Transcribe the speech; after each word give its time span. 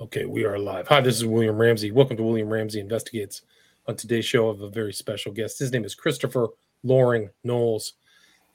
Okay, 0.00 0.24
we 0.24 0.46
are 0.46 0.58
live. 0.58 0.88
Hi, 0.88 1.02
this 1.02 1.16
is 1.16 1.26
William 1.26 1.58
Ramsey. 1.58 1.90
Welcome 1.90 2.16
to 2.16 2.22
William 2.22 2.48
Ramsey 2.48 2.80
Investigates. 2.80 3.42
On 3.86 3.94
today's 3.94 4.24
show, 4.24 4.48
of 4.48 4.62
a 4.62 4.70
very 4.70 4.94
special 4.94 5.30
guest. 5.30 5.58
His 5.58 5.72
name 5.72 5.84
is 5.84 5.94
Christopher 5.94 6.48
Loring 6.82 7.28
Knowles, 7.44 7.92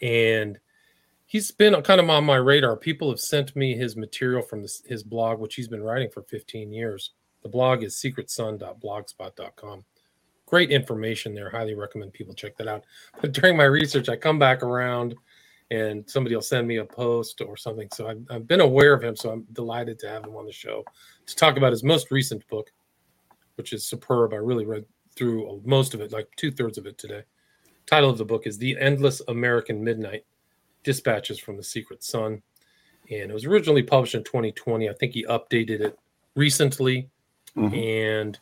and 0.01 0.57
he's 1.27 1.51
been 1.51 1.79
kind 1.83 2.01
of 2.01 2.09
on 2.09 2.25
my 2.25 2.37
radar. 2.37 2.75
People 2.75 3.11
have 3.11 3.19
sent 3.19 3.55
me 3.55 3.75
his 3.75 3.95
material 3.95 4.41
from 4.41 4.63
this, 4.63 4.81
his 4.87 5.03
blog, 5.03 5.37
which 5.37 5.53
he's 5.53 5.67
been 5.67 5.83
writing 5.83 6.09
for 6.09 6.23
15 6.23 6.73
years. 6.73 7.11
The 7.43 7.49
blog 7.49 7.83
is 7.83 7.93
secretsun.blogspot.com. 7.93 9.85
Great 10.47 10.71
information 10.71 11.35
there. 11.35 11.51
Highly 11.51 11.75
recommend 11.75 12.13
people 12.13 12.33
check 12.33 12.57
that 12.57 12.67
out. 12.67 12.85
But 13.21 13.33
during 13.33 13.55
my 13.55 13.65
research, 13.65 14.09
I 14.09 14.15
come 14.15 14.39
back 14.39 14.63
around 14.63 15.13
and 15.71 16.07
somebody 16.09 16.35
will 16.35 16.41
send 16.41 16.67
me 16.67 16.77
a 16.77 16.85
post 16.85 17.41
or 17.41 17.57
something. 17.57 17.87
So 17.93 18.07
I've, 18.07 18.21
I've, 18.29 18.47
been 18.47 18.61
aware 18.61 18.93
of 18.93 19.03
him. 19.03 19.15
So 19.15 19.31
I'm 19.31 19.47
delighted 19.53 19.97
to 19.99 20.09
have 20.09 20.23
him 20.23 20.35
on 20.35 20.45
the 20.45 20.51
show 20.51 20.83
to 21.25 21.35
talk 21.35 21.57
about 21.57 21.71
his 21.71 21.83
most 21.83 22.11
recent 22.11 22.47
book, 22.47 22.71
which 23.55 23.73
is 23.73 23.85
superb. 23.85 24.33
I 24.33 24.37
really 24.37 24.65
read 24.65 24.85
through 25.15 25.61
most 25.65 25.93
of 25.93 26.01
it, 26.01 26.11
like 26.11 26.29
two 26.35 26.51
thirds 26.51 26.77
of 26.77 26.85
it 26.85 26.97
today. 26.97 27.23
Title 27.87 28.09
of 28.09 28.17
the 28.17 28.25
book 28.25 28.45
is 28.45 28.57
The 28.57 28.77
Endless 28.79 29.21
American 29.27 29.83
Midnight 29.83 30.25
Dispatches 30.83 31.39
from 31.39 31.57
the 31.57 31.63
Secret 31.63 32.03
Sun. 32.03 32.41
And 33.09 33.31
it 33.31 33.33
was 33.33 33.45
originally 33.45 33.83
published 33.83 34.15
in 34.15 34.23
2020. 34.23 34.89
I 34.89 34.93
think 34.93 35.13
he 35.13 35.25
updated 35.25 35.81
it 35.81 35.97
recently. 36.35 37.09
Mm-hmm. 37.55 37.75
And 37.75 38.39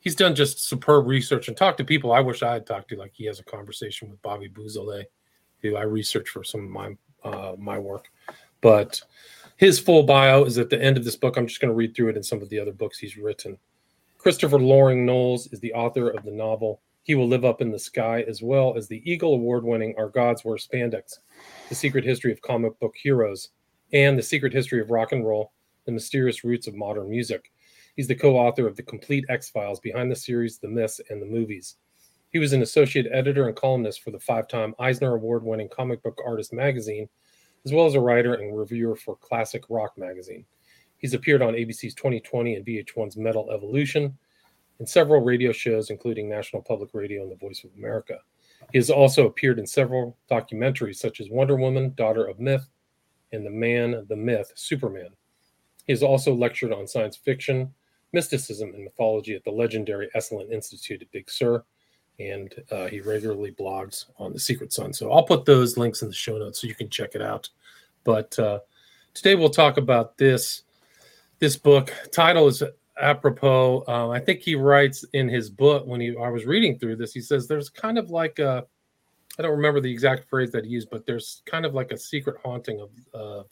he's 0.00 0.14
done 0.14 0.34
just 0.34 0.64
superb 0.64 1.06
research 1.06 1.48
and 1.48 1.56
talked 1.56 1.78
to 1.78 1.84
people 1.84 2.12
I 2.12 2.20
wish 2.20 2.42
I 2.42 2.54
had 2.54 2.66
talked 2.66 2.88
to. 2.90 2.96
Like 2.96 3.12
he 3.14 3.26
has 3.26 3.38
a 3.38 3.44
conversation 3.44 4.10
with 4.10 4.22
Bobby 4.22 4.48
Beausoleil 4.48 5.04
who 5.70 5.76
I 5.76 5.82
research 5.82 6.28
for 6.28 6.44
some 6.44 6.64
of 6.64 6.70
my 6.70 6.96
uh, 7.24 7.56
my 7.58 7.78
work. 7.78 8.10
But 8.60 9.00
his 9.56 9.78
full 9.78 10.02
bio 10.02 10.44
is 10.44 10.58
at 10.58 10.70
the 10.70 10.82
end 10.82 10.96
of 10.96 11.04
this 11.04 11.16
book. 11.16 11.36
I'm 11.36 11.46
just 11.46 11.60
going 11.60 11.70
to 11.70 11.76
read 11.76 11.94
through 11.94 12.10
it 12.10 12.16
in 12.16 12.22
some 12.22 12.42
of 12.42 12.48
the 12.50 12.60
other 12.60 12.72
books 12.72 12.98
he's 12.98 13.16
written. 13.16 13.58
Christopher 14.18 14.58
Loring 14.58 15.04
Knowles 15.04 15.48
is 15.52 15.60
the 15.60 15.72
author 15.74 16.10
of 16.10 16.24
the 16.24 16.30
novel 16.30 16.80
He 17.02 17.14
Will 17.14 17.28
Live 17.28 17.44
Up 17.44 17.60
in 17.60 17.70
the 17.70 17.78
Sky, 17.78 18.24
as 18.28 18.42
well 18.42 18.74
as 18.76 18.88
the 18.88 19.02
Eagle 19.10 19.34
Award 19.34 19.64
winning 19.64 19.94
Our 19.98 20.08
Gods 20.08 20.44
Wear 20.44 20.56
Spandex, 20.56 21.18
The 21.68 21.74
Secret 21.74 22.04
History 22.04 22.32
of 22.32 22.40
Comic 22.40 22.78
Book 22.80 22.94
Heroes, 22.96 23.50
and 23.92 24.18
The 24.18 24.22
Secret 24.22 24.52
History 24.52 24.80
of 24.80 24.90
Rock 24.90 25.12
and 25.12 25.26
Roll, 25.26 25.52
The 25.84 25.92
Mysterious 25.92 26.42
Roots 26.42 26.66
of 26.66 26.74
Modern 26.74 27.10
Music. 27.10 27.52
He's 27.96 28.08
the 28.08 28.14
co 28.14 28.36
author 28.36 28.66
of 28.66 28.76
The 28.76 28.82
Complete 28.82 29.24
X 29.28 29.50
Files 29.50 29.78
Behind 29.80 30.10
the 30.10 30.16
Series, 30.16 30.58
the 30.58 30.68
Myths, 30.68 31.00
and 31.10 31.20
the 31.20 31.26
Movies. 31.26 31.76
He 32.34 32.40
was 32.40 32.52
an 32.52 32.62
associate 32.62 33.06
editor 33.12 33.46
and 33.46 33.54
columnist 33.54 34.02
for 34.02 34.10
the 34.10 34.18
five 34.18 34.48
time 34.48 34.74
Eisner 34.80 35.14
Award 35.14 35.44
winning 35.44 35.68
Comic 35.68 36.02
Book 36.02 36.20
Artist 36.26 36.52
magazine, 36.52 37.08
as 37.64 37.72
well 37.72 37.86
as 37.86 37.94
a 37.94 38.00
writer 38.00 38.34
and 38.34 38.58
reviewer 38.58 38.96
for 38.96 39.14
Classic 39.14 39.62
Rock 39.68 39.96
magazine. 39.96 40.44
He's 40.96 41.14
appeared 41.14 41.42
on 41.42 41.54
ABC's 41.54 41.94
2020 41.94 42.56
and 42.56 42.66
VH1's 42.66 43.16
Metal 43.16 43.52
Evolution 43.52 44.18
and 44.80 44.88
several 44.88 45.22
radio 45.22 45.52
shows, 45.52 45.90
including 45.90 46.28
National 46.28 46.60
Public 46.60 46.90
Radio 46.92 47.22
and 47.22 47.30
The 47.30 47.36
Voice 47.36 47.62
of 47.62 47.70
America. 47.78 48.18
He 48.72 48.78
has 48.78 48.90
also 48.90 49.28
appeared 49.28 49.60
in 49.60 49.66
several 49.68 50.18
documentaries 50.28 50.96
such 50.96 51.20
as 51.20 51.30
Wonder 51.30 51.54
Woman, 51.54 51.94
Daughter 51.94 52.26
of 52.26 52.40
Myth, 52.40 52.68
and 53.30 53.46
The 53.46 53.50
Man, 53.50 53.94
of 53.94 54.08
the 54.08 54.16
Myth, 54.16 54.50
Superman. 54.56 55.10
He 55.86 55.92
has 55.92 56.02
also 56.02 56.34
lectured 56.34 56.72
on 56.72 56.88
science 56.88 57.16
fiction, 57.16 57.72
mysticism, 58.12 58.74
and 58.74 58.82
mythology 58.82 59.36
at 59.36 59.44
the 59.44 59.52
legendary 59.52 60.08
Esalen 60.16 60.50
Institute 60.50 61.00
at 61.00 61.12
Big 61.12 61.30
Sur 61.30 61.64
and 62.18 62.54
uh, 62.70 62.86
he 62.86 63.00
regularly 63.00 63.52
blogs 63.52 64.06
on 64.18 64.32
the 64.32 64.38
Secret 64.38 64.72
Sun. 64.72 64.92
So 64.92 65.10
I'll 65.10 65.24
put 65.24 65.44
those 65.44 65.76
links 65.76 66.02
in 66.02 66.08
the 66.08 66.14
show 66.14 66.38
notes 66.38 66.60
so 66.60 66.66
you 66.66 66.74
can 66.74 66.88
check 66.88 67.14
it 67.14 67.22
out. 67.22 67.48
But 68.04 68.38
uh, 68.38 68.60
today 69.14 69.34
we'll 69.34 69.50
talk 69.50 69.76
about 69.76 70.16
this 70.16 70.62
this 71.40 71.56
book. 71.56 71.92
Title 72.12 72.46
is 72.46 72.62
apropos. 73.00 73.84
Uh, 73.88 74.10
I 74.10 74.20
think 74.20 74.40
he 74.40 74.54
writes 74.54 75.04
in 75.12 75.28
his 75.28 75.50
book 75.50 75.86
when 75.86 76.00
he 76.00 76.16
I 76.16 76.28
was 76.28 76.46
reading 76.46 76.78
through 76.78 76.96
this. 76.96 77.12
He 77.12 77.20
says 77.20 77.48
there's 77.48 77.68
kind 77.68 77.98
of 77.98 78.10
like 78.10 78.38
a 78.38 78.64
I 79.38 79.42
don't 79.42 79.56
remember 79.56 79.80
the 79.80 79.90
exact 79.90 80.28
phrase 80.28 80.52
that 80.52 80.64
he 80.64 80.70
used, 80.70 80.90
but 80.90 81.06
there's 81.06 81.42
kind 81.44 81.66
of 81.66 81.74
like 81.74 81.90
a 81.90 81.98
secret 81.98 82.36
haunting 82.44 82.80
of 82.80 82.90
uh, 83.12 83.42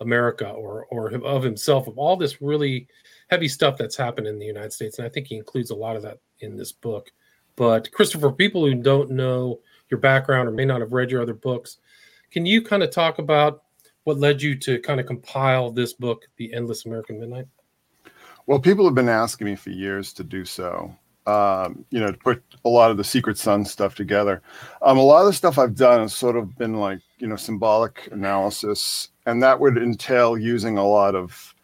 America 0.00 0.50
or 0.50 0.86
or 0.90 1.08
of 1.14 1.42
himself 1.42 1.86
of 1.86 1.98
all 1.98 2.16
this 2.16 2.42
really 2.42 2.86
heavy 3.28 3.48
stuff 3.48 3.78
that's 3.78 3.96
happened 3.96 4.26
in 4.26 4.38
the 4.38 4.46
United 4.46 4.72
States, 4.72 4.98
and 4.98 5.06
I 5.06 5.10
think 5.10 5.28
he 5.28 5.36
includes 5.36 5.70
a 5.70 5.74
lot 5.74 5.96
of 5.96 6.02
that 6.02 6.18
in 6.40 6.56
this 6.56 6.72
book. 6.72 7.10
But 7.56 7.90
Christopher, 7.92 8.32
people 8.32 8.64
who 8.64 8.74
don't 8.74 9.10
know 9.10 9.60
your 9.90 10.00
background 10.00 10.48
or 10.48 10.52
may 10.52 10.64
not 10.64 10.80
have 10.80 10.92
read 10.92 11.10
your 11.10 11.22
other 11.22 11.34
books, 11.34 11.78
can 12.30 12.44
you 12.44 12.62
kind 12.62 12.82
of 12.82 12.90
talk 12.90 13.18
about 13.18 13.62
what 14.04 14.18
led 14.18 14.42
you 14.42 14.56
to 14.56 14.78
kind 14.80 15.00
of 15.00 15.06
compile 15.06 15.70
this 15.70 15.92
book, 15.92 16.26
The 16.36 16.52
Endless 16.52 16.84
American 16.84 17.20
Midnight? 17.20 17.46
Well, 18.46 18.58
people 18.58 18.84
have 18.84 18.94
been 18.94 19.08
asking 19.08 19.46
me 19.46 19.56
for 19.56 19.70
years 19.70 20.12
to 20.14 20.24
do 20.24 20.44
so. 20.44 20.94
Um, 21.26 21.86
you 21.88 22.00
know, 22.00 22.12
to 22.12 22.18
put 22.18 22.42
a 22.66 22.68
lot 22.68 22.90
of 22.90 22.98
the 22.98 23.04
Secret 23.04 23.38
Sun 23.38 23.64
stuff 23.64 23.94
together. 23.94 24.42
Um, 24.82 24.98
a 24.98 25.02
lot 25.02 25.20
of 25.20 25.26
the 25.26 25.32
stuff 25.32 25.58
I've 25.58 25.74
done 25.74 26.02
has 26.02 26.14
sort 26.14 26.36
of 26.36 26.54
been 26.58 26.74
like, 26.74 27.00
you 27.18 27.26
know, 27.26 27.36
symbolic 27.36 28.10
analysis, 28.12 29.08
and 29.24 29.42
that 29.42 29.58
would 29.58 29.78
entail 29.78 30.36
using 30.36 30.76
a 30.76 30.86
lot 30.86 31.14
of 31.14 31.54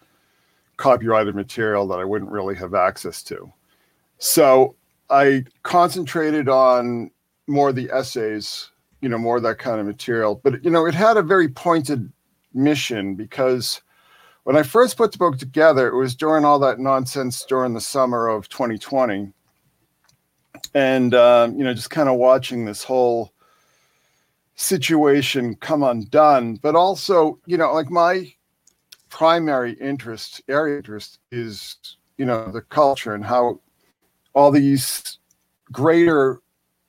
copyrighted 0.79 1.35
material 1.35 1.87
that 1.89 1.99
I 1.99 2.07
wouldn't 2.07 2.31
really 2.31 2.55
have 2.55 2.73
access 2.73 3.23
to. 3.25 3.53
So 4.17 4.77
I 5.11 5.45
concentrated 5.63 6.49
on 6.49 7.11
more 7.47 7.73
the 7.73 7.91
essays, 7.91 8.71
you 9.01 9.09
know, 9.09 9.19
more 9.19 9.41
that 9.41 9.59
kind 9.59 9.81
of 9.81 9.87
material. 9.87 10.41
But 10.43 10.65
you 10.65 10.71
know, 10.71 10.87
it 10.87 10.95
had 10.95 11.17
a 11.17 11.23
very 11.23 11.49
pointed 11.49 12.11
mission 12.55 13.15
because 13.15 13.83
when 14.45 14.57
I 14.57 14.63
first 14.63 14.97
put 14.97 15.13
the 15.13 15.19
book 15.19 15.39
together, 15.39 15.89
it 15.89 15.97
was 15.97 16.15
during 16.15 16.45
all 16.45 16.59
that 16.61 16.79
nonsense 16.79 17.45
during 17.45 17.75
the 17.75 17.81
summer 17.81 18.29
of 18.29 18.49
2020, 18.49 19.33
and 20.75 21.15
um, 21.15 21.57
you 21.59 21.65
know, 21.65 21.75
just 21.75 21.91
kind 21.91 22.09
of 22.09 22.17
watching 22.17 22.65
this 22.65 22.83
whole 22.83 23.33
situation 24.55 25.57
come 25.57 25.83
undone. 25.83 26.57
But 26.57 26.75
also, 26.75 27.39
you 27.47 27.57
know, 27.57 27.73
like 27.73 27.91
my 27.91 28.33
primary 29.09 29.73
interest, 29.75 30.41
area 30.49 30.77
interest, 30.77 31.19
is 31.31 31.77
you 32.17 32.25
know 32.25 32.51
the 32.51 32.63
culture 32.63 33.15
and 33.15 33.25
how 33.25 33.61
all 34.35 34.51
these 34.51 35.19
greater 35.73 36.41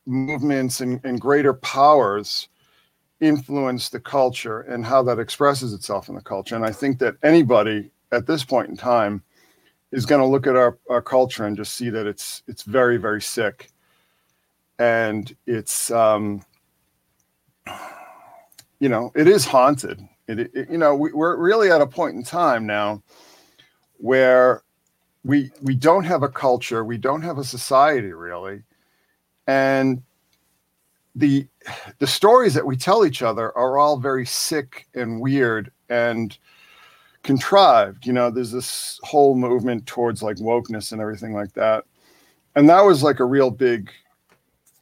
movements 0.05 0.81
and, 0.81 0.99
and 1.03 1.21
greater 1.21 1.53
powers 1.53 2.49
influence 3.19 3.89
the 3.89 3.99
culture 3.99 4.61
and 4.61 4.85
how 4.85 5.03
that 5.03 5.19
expresses 5.19 5.73
itself 5.73 6.09
in 6.09 6.15
the 6.15 6.21
culture. 6.21 6.55
And 6.55 6.65
I 6.65 6.71
think 6.71 6.99
that 6.99 7.15
anybody 7.23 7.91
at 8.11 8.25
this 8.25 8.43
point 8.43 8.69
in 8.69 8.75
time 8.75 9.23
is 9.91 10.05
going 10.05 10.21
to 10.21 10.27
look 10.27 10.47
at 10.47 10.55
our, 10.55 10.77
our 10.89 11.01
culture 11.01 11.45
and 11.45 11.55
just 11.55 11.75
see 11.75 11.89
that 11.89 12.07
it's 12.07 12.43
it's 12.47 12.63
very 12.63 12.97
very 12.97 13.21
sick, 13.21 13.69
and 14.79 15.35
it's 15.45 15.91
um, 15.91 16.43
you 18.79 18.89
know 18.89 19.11
it 19.15 19.27
is 19.27 19.45
haunted. 19.45 20.07
It, 20.27 20.39
it 20.39 20.69
you 20.69 20.77
know 20.77 20.95
we, 20.95 21.11
we're 21.11 21.35
really 21.37 21.71
at 21.71 21.81
a 21.81 21.87
point 21.87 22.15
in 22.15 22.23
time 22.23 22.65
now 22.65 23.03
where 23.97 24.63
we 25.23 25.51
we 25.61 25.75
don't 25.75 26.03
have 26.03 26.23
a 26.23 26.29
culture 26.29 26.83
we 26.83 26.97
don't 26.97 27.21
have 27.21 27.37
a 27.37 27.43
society 27.43 28.11
really. 28.11 28.63
And 29.47 30.01
the 31.15 31.47
the 31.99 32.07
stories 32.07 32.53
that 32.53 32.65
we 32.65 32.77
tell 32.77 33.05
each 33.05 33.21
other 33.21 33.55
are 33.57 33.77
all 33.77 33.97
very 33.97 34.25
sick 34.25 34.87
and 34.95 35.19
weird 35.19 35.71
and 35.89 36.37
contrived 37.23 38.05
you 38.05 38.13
know? 38.13 38.29
There's 38.29 38.51
this 38.51 38.99
whole 39.03 39.35
movement 39.35 39.85
towards 39.85 40.23
like 40.23 40.37
wokeness 40.37 40.91
and 40.91 41.01
everything 41.01 41.33
like 41.33 41.53
that. 41.53 41.85
And 42.55 42.69
that 42.69 42.81
was 42.81 43.03
like 43.03 43.19
a 43.19 43.25
real 43.25 43.51
big 43.51 43.91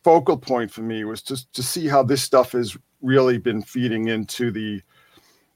focal 0.03 0.37
point 0.37 0.71
for 0.71 0.81
me 0.81 1.03
was 1.03 1.21
just 1.21 1.51
to 1.53 1.61
see 1.61 1.87
how 1.87 2.01
this 2.03 2.23
stuff 2.23 2.53
has 2.53 2.77
really 3.01 3.37
been 3.37 3.61
feeding 3.61 4.07
into 4.07 4.51
the 4.51 4.81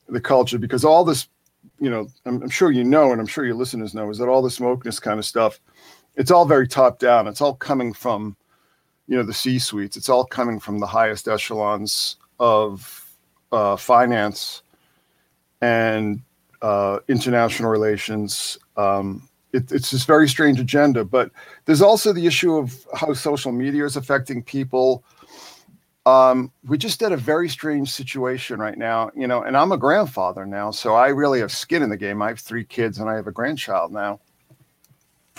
the 0.10 0.22
culture 0.22 0.58
because 0.58 0.84
all 0.84 1.04
this 1.04 1.28
you 1.84 1.90
know, 1.90 2.08
I'm, 2.26 2.42
I'm, 2.42 2.50
sure 2.50 2.72
you 2.72 2.86
know, 2.86 3.12
and 3.12 3.20
I'm 3.20 3.28
sure 3.28 3.44
your 3.44 3.56
listeners 3.56 3.94
know, 3.94 4.10
is 4.10 4.18
that 4.20 4.30
all 4.30 4.42
the 4.42 4.50
smokeness 4.50 5.02
kind 5.02 5.19
of 5.19 5.25
stuff, 5.25 5.60
it's 6.16 6.31
all 6.31 6.46
very 6.46 6.66
top 6.66 6.98
down. 6.98 7.28
It's 7.28 7.42
all 7.42 7.56
coming 7.56 7.92
from, 7.92 8.38
you 9.07 9.18
know, 9.18 9.24
the 9.24 9.34
C 9.34 9.60
suites. 9.60 9.98
It's 9.98 10.07
all 10.07 10.24
coming 10.24 10.62
from 10.62 10.80
the 10.80 10.88
highest 10.88 11.28
echelons 11.28 12.16
of 12.40 13.18
uh, 13.52 13.75
finance 13.75 14.62
and 15.60 16.22
uh, 16.62 17.00
international 17.10 17.69
relations. 17.69 18.57
Um, 18.78 19.28
it, 19.52 19.69
it's 19.69 19.92
this 19.92 20.06
very 20.06 20.30
strange 20.30 20.62
agenda, 20.62 21.04
but 21.04 21.31
there's 21.66 21.81
also 21.81 22.13
the 22.13 22.25
issue 22.25 22.56
of 22.56 22.88
how 22.94 23.13
social 23.13 23.52
media 23.52 23.84
is 23.84 23.98
affecting 23.98 24.42
people 24.42 25.04
um, 26.06 26.52
we 26.66 26.78
just 26.78 27.00
had 27.00 27.12
a 27.12 27.18
very 27.18 27.48
strange 27.48 27.90
situation 27.90 28.60
right 28.60 28.78
now, 28.78 29.10
you 29.16 29.28
know, 29.28 29.44
and 29.44 29.56
I'm 29.56 29.72
a 29.72 29.78
grandfather 29.78 30.46
now, 30.46 30.72
so 30.72 30.96
I 30.96 31.08
really 31.10 31.40
have 31.40 31.52
skin 31.52 31.82
in 31.82 31.90
the 31.90 31.98
game. 31.98 32.22
I 32.22 32.30
have 32.30 32.40
three 32.40 32.66
kids 32.66 33.00
and 33.00 33.10
I 33.10 33.16
have 33.16 33.28
a 33.28 33.32
grandchild 33.32 33.92
now. 33.92 34.20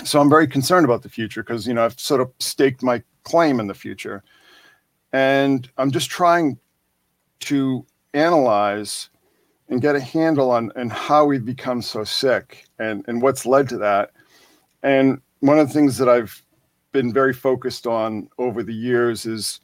So 0.04 0.20
I'm 0.20 0.30
very 0.30 0.48
concerned 0.48 0.84
about 0.84 1.02
the 1.02 1.08
future 1.08 1.42
because, 1.42 1.66
you 1.66 1.74
know, 1.74 1.84
I've 1.84 2.00
sort 2.00 2.20
of 2.20 2.32
staked 2.38 2.82
my 2.82 3.02
claim 3.24 3.60
in 3.60 3.66
the 3.66 3.74
future. 3.74 4.22
And 5.12 5.70
I'm 5.78 5.92
just 5.92 6.10
trying 6.10 6.58
to 7.40 7.86
analyze 8.14 9.10
and 9.68 9.80
get 9.80 9.96
a 9.96 10.00
handle 10.00 10.50
on 10.50 10.72
and 10.76 10.92
how 10.92 11.24
we've 11.24 11.44
become 11.44 11.82
so 11.82 12.04
sick 12.04 12.66
and 12.78 13.04
and 13.06 13.22
what's 13.22 13.46
led 13.46 13.68
to 13.68 13.78
that. 13.78 14.10
And 14.82 15.20
one 15.40 15.58
of 15.58 15.68
the 15.68 15.74
things 15.74 15.96
that 15.98 16.08
I've 16.08 16.42
been 16.92 17.12
very 17.12 17.32
focused 17.32 17.86
on 17.86 18.28
over 18.38 18.62
the 18.62 18.74
years 18.74 19.26
is, 19.26 19.60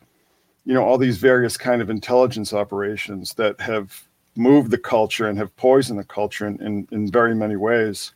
you 0.71 0.77
know, 0.77 0.85
all 0.85 0.99
these 0.99 1.19
various 1.19 1.57
kind 1.57 1.83
of 1.83 1.91
intelligence 1.91 2.53
operations 2.53 3.35
that 3.35 3.61
have 3.61 4.07
moved 4.37 4.71
the 4.71 4.79
culture 4.79 5.27
and 5.27 5.37
have 5.37 5.55
poisoned 5.57 5.99
the 5.99 6.05
culture 6.05 6.47
in, 6.47 6.63
in, 6.65 6.87
in 6.93 7.11
very 7.11 7.35
many 7.35 7.57
ways. 7.57 8.13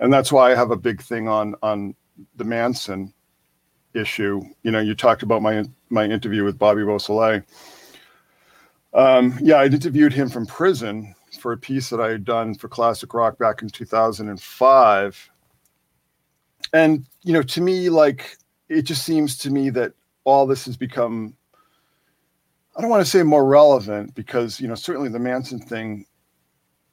And 0.00 0.10
that's 0.10 0.32
why 0.32 0.50
I 0.50 0.54
have 0.54 0.70
a 0.70 0.78
big 0.78 1.02
thing 1.02 1.28
on 1.28 1.54
on 1.62 1.94
the 2.36 2.44
Manson 2.44 3.12
issue. 3.92 4.40
You 4.62 4.70
know, 4.70 4.80
you 4.80 4.94
talked 4.94 5.22
about 5.22 5.42
my 5.42 5.62
my 5.90 6.06
interview 6.06 6.42
with 6.42 6.58
Bobby 6.58 6.84
Beausoleil. 6.84 7.42
Um, 8.94 9.38
yeah, 9.42 9.56
I 9.56 9.66
interviewed 9.66 10.14
him 10.14 10.30
from 10.30 10.46
prison 10.46 11.14
for 11.38 11.52
a 11.52 11.58
piece 11.58 11.90
that 11.90 12.00
I 12.00 12.08
had 12.08 12.24
done 12.24 12.54
for 12.54 12.68
Classic 12.68 13.12
Rock 13.12 13.36
back 13.36 13.60
in 13.60 13.68
2005. 13.68 15.30
And, 16.72 17.06
you 17.24 17.34
know, 17.34 17.42
to 17.42 17.60
me, 17.60 17.90
like, 17.90 18.38
it 18.70 18.82
just 18.82 19.04
seems 19.04 19.36
to 19.38 19.50
me 19.50 19.68
that 19.68 19.92
all 20.24 20.46
this 20.46 20.64
has 20.64 20.78
become, 20.78 21.36
I 22.76 22.80
don't 22.80 22.90
want 22.90 23.04
to 23.04 23.10
say 23.10 23.22
more 23.22 23.46
relevant 23.46 24.14
because, 24.14 24.60
you 24.60 24.66
know, 24.66 24.74
certainly 24.74 25.08
the 25.08 25.18
Manson 25.18 25.60
thing 25.60 26.06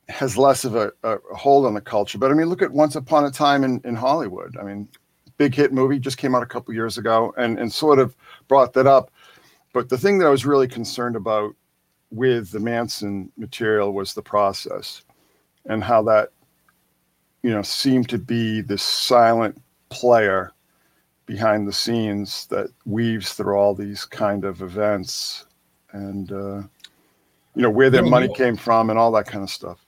has 0.10 0.38
less 0.38 0.64
of 0.64 0.76
a, 0.76 0.92
a 1.04 1.18
hold 1.36 1.66
on 1.66 1.74
the 1.74 1.82
culture. 1.82 2.18
But 2.18 2.32
I 2.32 2.34
mean, 2.34 2.48
look 2.48 2.62
at 2.62 2.72
Once 2.72 2.96
Upon 2.96 3.26
a 3.26 3.32
Time 3.32 3.64
in, 3.64 3.82
in 3.84 3.96
Hollywood. 3.96 4.58
I 4.60 4.64
mean, 4.64 4.88
big 5.38 5.56
hit 5.56 5.74
movie 5.74 5.98
just 5.98 6.18
came 6.18 6.36
out 6.36 6.44
a 6.44 6.48
couple 6.48 6.74
years 6.74 6.98
ago 6.98 7.34
and, 7.38 7.58
and 7.58 7.74
sort 7.74 7.98
of 7.98 8.16
brought 8.48 8.74
that 8.74 8.86
up. 8.86 9.12
But 9.74 9.90
the 9.90 9.98
thing 9.98 10.20
that 10.20 10.28
I 10.28 10.30
was 10.30 10.46
really 10.46 10.68
concerned 10.68 11.16
about 11.16 11.56
with 12.12 12.52
the 12.52 12.60
Manson 12.60 13.32
material 13.38 13.94
was 13.94 14.14
the 14.14 14.22
process 14.22 15.04
and 15.66 15.84
how 15.84 16.04
that, 16.04 16.30
you 17.42 17.50
know, 17.50 17.62
seemed 17.64 18.10
to 18.10 18.20
be 18.20 18.62
this 18.62 18.84
silent 18.84 19.60
player 19.90 20.52
behind 21.26 21.68
the 21.68 21.74
scenes 21.74 22.46
that 22.48 22.68
weaves 22.86 23.34
through 23.34 23.56
all 23.56 23.74
these 23.74 24.06
kind 24.06 24.44
of 24.44 24.62
events 24.62 25.46
and, 25.94 26.32
uh, 26.32 26.62
you 27.56 27.62
know, 27.62 27.70
where 27.70 27.90
their 27.90 28.04
money 28.04 28.34
came 28.34 28.56
from 28.56 28.90
and 28.90 28.98
all 28.98 29.12
that 29.12 29.26
kind 29.26 29.44
of 29.44 29.50
stuff. 29.50 29.86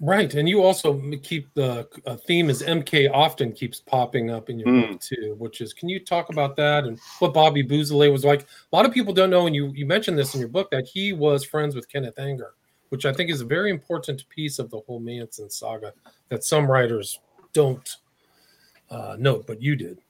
Right, 0.00 0.34
and 0.34 0.48
you 0.48 0.60
also 0.60 1.00
keep 1.22 1.54
the 1.54 1.88
uh, 2.04 2.16
theme 2.16 2.50
is 2.50 2.62
MK 2.62 3.12
Ofon 3.12 3.54
keeps 3.54 3.80
popping 3.80 4.28
up 4.28 4.50
in 4.50 4.58
your 4.58 4.66
mm. 4.66 4.90
book 4.90 5.00
too, 5.00 5.36
which 5.38 5.60
is 5.60 5.72
can 5.72 5.88
you 5.88 6.00
talk 6.00 6.30
about 6.30 6.56
that 6.56 6.84
and 6.84 6.98
what 7.20 7.32
Bobby 7.32 7.62
Beausoleil 7.62 8.10
was 8.10 8.24
like? 8.24 8.42
A 8.42 8.76
lot 8.76 8.84
of 8.84 8.92
people 8.92 9.14
don't 9.14 9.30
know, 9.30 9.46
and 9.46 9.54
you 9.54 9.68
you 9.68 9.86
mentioned 9.86 10.18
this 10.18 10.34
in 10.34 10.40
your 10.40 10.48
book 10.48 10.68
that 10.72 10.88
he 10.88 11.12
was 11.12 11.44
friends 11.44 11.76
with 11.76 11.88
Kenneth 11.88 12.18
Anger, 12.18 12.54
which 12.88 13.06
I 13.06 13.12
think 13.12 13.30
is 13.30 13.40
a 13.40 13.44
very 13.44 13.70
important 13.70 14.28
piece 14.28 14.58
of 14.58 14.68
the 14.68 14.80
whole 14.80 14.98
Manson 14.98 15.48
saga 15.48 15.92
that 16.28 16.42
some 16.42 16.68
writers 16.68 17.20
don't 17.52 17.96
uh, 18.90 19.14
note, 19.16 19.46
but 19.46 19.62
you 19.62 19.76
did. 19.76 20.00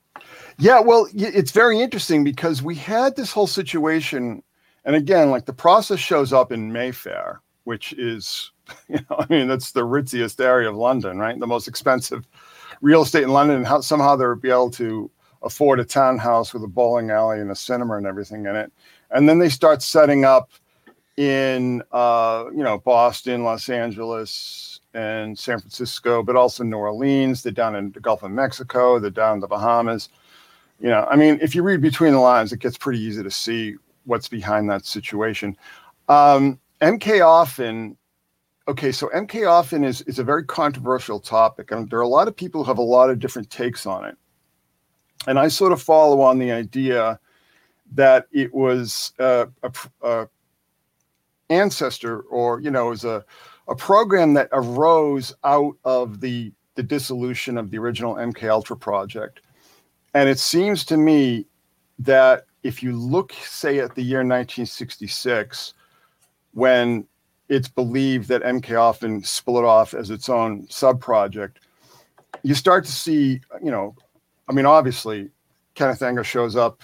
Yeah, 0.57 0.79
well, 0.79 1.07
it's 1.13 1.51
very 1.51 1.79
interesting 1.79 2.23
because 2.23 2.63
we 2.63 2.73
had 2.73 3.15
this 3.15 3.31
whole 3.31 3.47
situation, 3.47 4.41
and 4.85 4.95
again, 4.95 5.31
like 5.31 5.45
the 5.45 5.53
process 5.53 5.99
shows 5.99 6.31
up 6.31 6.51
in 6.51 6.71
Mayfair, 6.71 7.41
which 7.65 7.93
is 7.93 8.51
You 8.87 8.99
know, 9.09 9.17
I 9.19 9.25
mean, 9.29 9.47
that's 9.47 9.71
the 9.71 9.81
ritziest 9.81 10.43
area 10.43 10.69
of 10.69 10.75
London, 10.75 11.17
right? 11.17 11.39
The 11.39 11.47
most 11.47 11.67
expensive 11.67 12.27
real 12.81 13.01
estate 13.01 13.23
in 13.23 13.29
London, 13.29 13.57
and 13.57 13.67
how 13.67 13.81
somehow 13.81 14.15
they 14.15 14.25
would 14.25 14.41
be 14.41 14.49
able 14.49 14.71
to 14.71 15.09
afford 15.43 15.79
a 15.79 15.85
townhouse 15.85 16.53
with 16.53 16.63
a 16.63 16.67
bowling 16.67 17.11
alley 17.11 17.39
and 17.39 17.51
a 17.51 17.55
cinema 17.55 17.95
and 17.97 18.07
everything 18.07 18.45
in 18.45 18.55
it. 18.55 18.71
And 19.11 19.29
then 19.29 19.39
they 19.39 19.49
start 19.49 19.81
setting 19.81 20.25
up 20.25 20.49
in, 21.17 21.81
uh, 21.91 22.45
you 22.51 22.63
know, 22.63 22.79
Boston, 22.79 23.43
Los 23.43 23.69
Angeles, 23.69 24.81
and 24.93 25.37
San 25.37 25.59
Francisco, 25.59 26.23
but 26.23 26.35
also 26.35 26.63
New 26.63 26.77
Orleans. 26.77 27.43
They're 27.43 27.51
down 27.51 27.75
in 27.75 27.91
the 27.91 27.99
Gulf 27.99 28.23
of 28.23 28.31
Mexico. 28.31 28.99
They're 28.99 29.11
down 29.11 29.35
in 29.35 29.39
the 29.39 29.47
Bahamas. 29.47 30.09
You 30.79 30.89
know, 30.89 31.07
I 31.09 31.15
mean, 31.15 31.39
if 31.41 31.55
you 31.55 31.63
read 31.63 31.81
between 31.81 32.13
the 32.13 32.19
lines, 32.19 32.51
it 32.51 32.59
gets 32.59 32.77
pretty 32.77 32.99
easy 32.99 33.23
to 33.23 33.31
see 33.31 33.75
what's 34.05 34.27
behind 34.27 34.69
that 34.69 34.85
situation. 34.85 35.57
Um, 36.07 36.59
MK 36.81 37.19
Ofon 37.19 37.95
okay, 38.67 38.91
so 38.91 39.09
MK 39.13 39.41
Ofon 39.41 39.85
is 39.85 40.01
is 40.01 40.19
a 40.19 40.23
very 40.23 40.43
controversial 40.43 41.19
topic, 41.19 41.71
and 41.71 41.89
there 41.89 41.99
are 41.99 42.03
a 42.03 42.07
lot 42.07 42.27
of 42.27 42.35
people 42.35 42.63
who 42.63 42.67
have 42.69 42.77
a 42.77 42.81
lot 42.81 43.09
of 43.09 43.19
different 43.19 43.49
takes 43.49 43.85
on 43.85 44.05
it. 44.05 44.17
And 45.27 45.39
I 45.39 45.47
sort 45.47 45.71
of 45.71 45.81
follow 45.81 46.21
on 46.21 46.39
the 46.39 46.51
idea 46.51 47.19
that 47.93 48.27
it 48.31 48.53
was 48.53 49.13
a, 49.19 49.47
a, 50.01 50.27
ancestor, 51.49 52.21
or 52.21 52.59
you 52.59 52.71
know, 52.71 52.91
is 52.91 53.05
a 53.05 53.23
a 53.67 53.75
program 53.75 54.33
that 54.33 54.49
arose 54.51 55.33
out 55.43 55.75
of 55.83 56.21
the 56.21 56.51
the 56.75 56.83
dissolution 56.83 57.57
of 57.57 57.71
the 57.71 57.77
original 57.77 58.15
MK 58.15 58.49
Ultra 58.49 58.77
project. 58.77 59.41
And 60.13 60.29
it 60.29 60.39
seems 60.39 60.85
to 60.85 60.97
me 60.97 61.45
that 61.99 62.45
if 62.65 62.81
you 62.81 62.93
look, 62.93 63.31
say, 63.43 63.77
at 63.77 63.93
the 63.93 64.01
year 64.01 64.19
1966, 64.19 65.75
when 66.53 67.05
it's 67.47 67.67
believed 67.67 68.27
that 68.29 68.41
MK 68.41 68.69
Ofon 68.69 69.23
split 69.23 69.63
off 69.63 69.93
as 69.93 70.09
its 70.09 70.29
own 70.29 70.65
sub 70.67 70.99
project. 70.99 71.59
You 72.41 72.55
start 72.55 72.85
to 72.85 72.91
see, 72.91 73.39
you 73.63 73.69
know, 73.69 73.95
I 74.49 74.53
mean, 74.53 74.65
obviously, 74.65 75.29
Kenneth 75.75 76.01
Anger 76.01 76.23
shows 76.23 76.55
up 76.55 76.81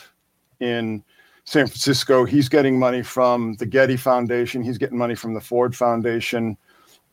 in 0.60 1.04
San 1.45 1.66
Francisco. 1.66 2.25
He's 2.25 2.48
getting 2.48 2.78
money 2.78 3.01
from 3.01 3.56
the 3.56 3.66
Getty 3.66 3.98
Foundation. 3.98 4.63
He's 4.63 4.78
getting 4.78 5.00
money 5.00 5.16
from 5.16 5.33
the 5.33 5.42
Ford 5.42 5.75
Foundation. 5.75 6.57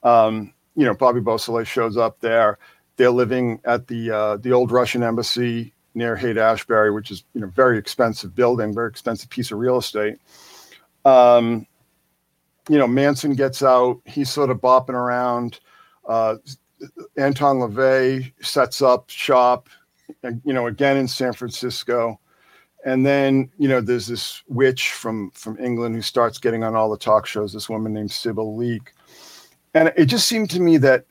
Um, 0.02 0.52
you 0.76 0.84
know, 0.84 0.94
Bobby 0.94 1.20
Beausoleil 1.20 1.64
shows 1.64 1.96
up 1.96 2.20
there. 2.20 2.58
They're 2.96 3.10
living 3.10 3.60
at 3.64 3.86
the 3.86 4.10
uh, 4.10 4.36
the 4.36 4.52
old 4.52 4.72
Russian 4.72 5.02
embassy 5.02 5.72
near 5.94 6.16
Haight 6.16 6.38
Ashbury, 6.38 6.90
which 6.90 7.10
is 7.10 7.24
you 7.34 7.40
know 7.40 7.48
very 7.48 7.78
expensive 7.78 8.34
building, 8.34 8.74
very 8.74 8.88
expensive 8.88 9.30
piece 9.30 9.50
of 9.50 9.58
real 9.58 9.78
estate. 9.78 10.18
Um, 11.04 11.66
you 12.68 12.78
know, 12.78 12.86
Manson 12.86 13.34
gets 13.34 13.62
out. 13.62 14.00
He's 14.04 14.30
sort 14.30 14.50
of 14.50 14.58
bopping 14.58 14.90
around. 14.90 15.60
Uh, 16.06 16.36
Anton 17.16 17.58
LaVey 17.58 18.32
sets 18.40 18.82
up 18.82 19.10
shop, 19.10 19.68
you 20.44 20.52
know, 20.52 20.66
again 20.66 20.96
in 20.96 21.08
San 21.08 21.32
Francisco. 21.32 22.20
And 22.84 23.04
then, 23.04 23.50
you 23.58 23.68
know, 23.68 23.80
there's 23.80 24.06
this 24.06 24.42
witch 24.48 24.92
from 24.92 25.30
from 25.32 25.58
England 25.58 25.94
who 25.94 26.02
starts 26.02 26.38
getting 26.38 26.62
on 26.62 26.76
all 26.76 26.90
the 26.90 26.96
talk 26.96 27.26
shows. 27.26 27.52
This 27.52 27.68
woman 27.68 27.92
named 27.92 28.12
Sybil 28.12 28.56
Leek, 28.56 28.94
and 29.74 29.92
it 29.96 30.06
just 30.06 30.28
seemed 30.28 30.50
to 30.50 30.60
me 30.60 30.76
that 30.78 31.04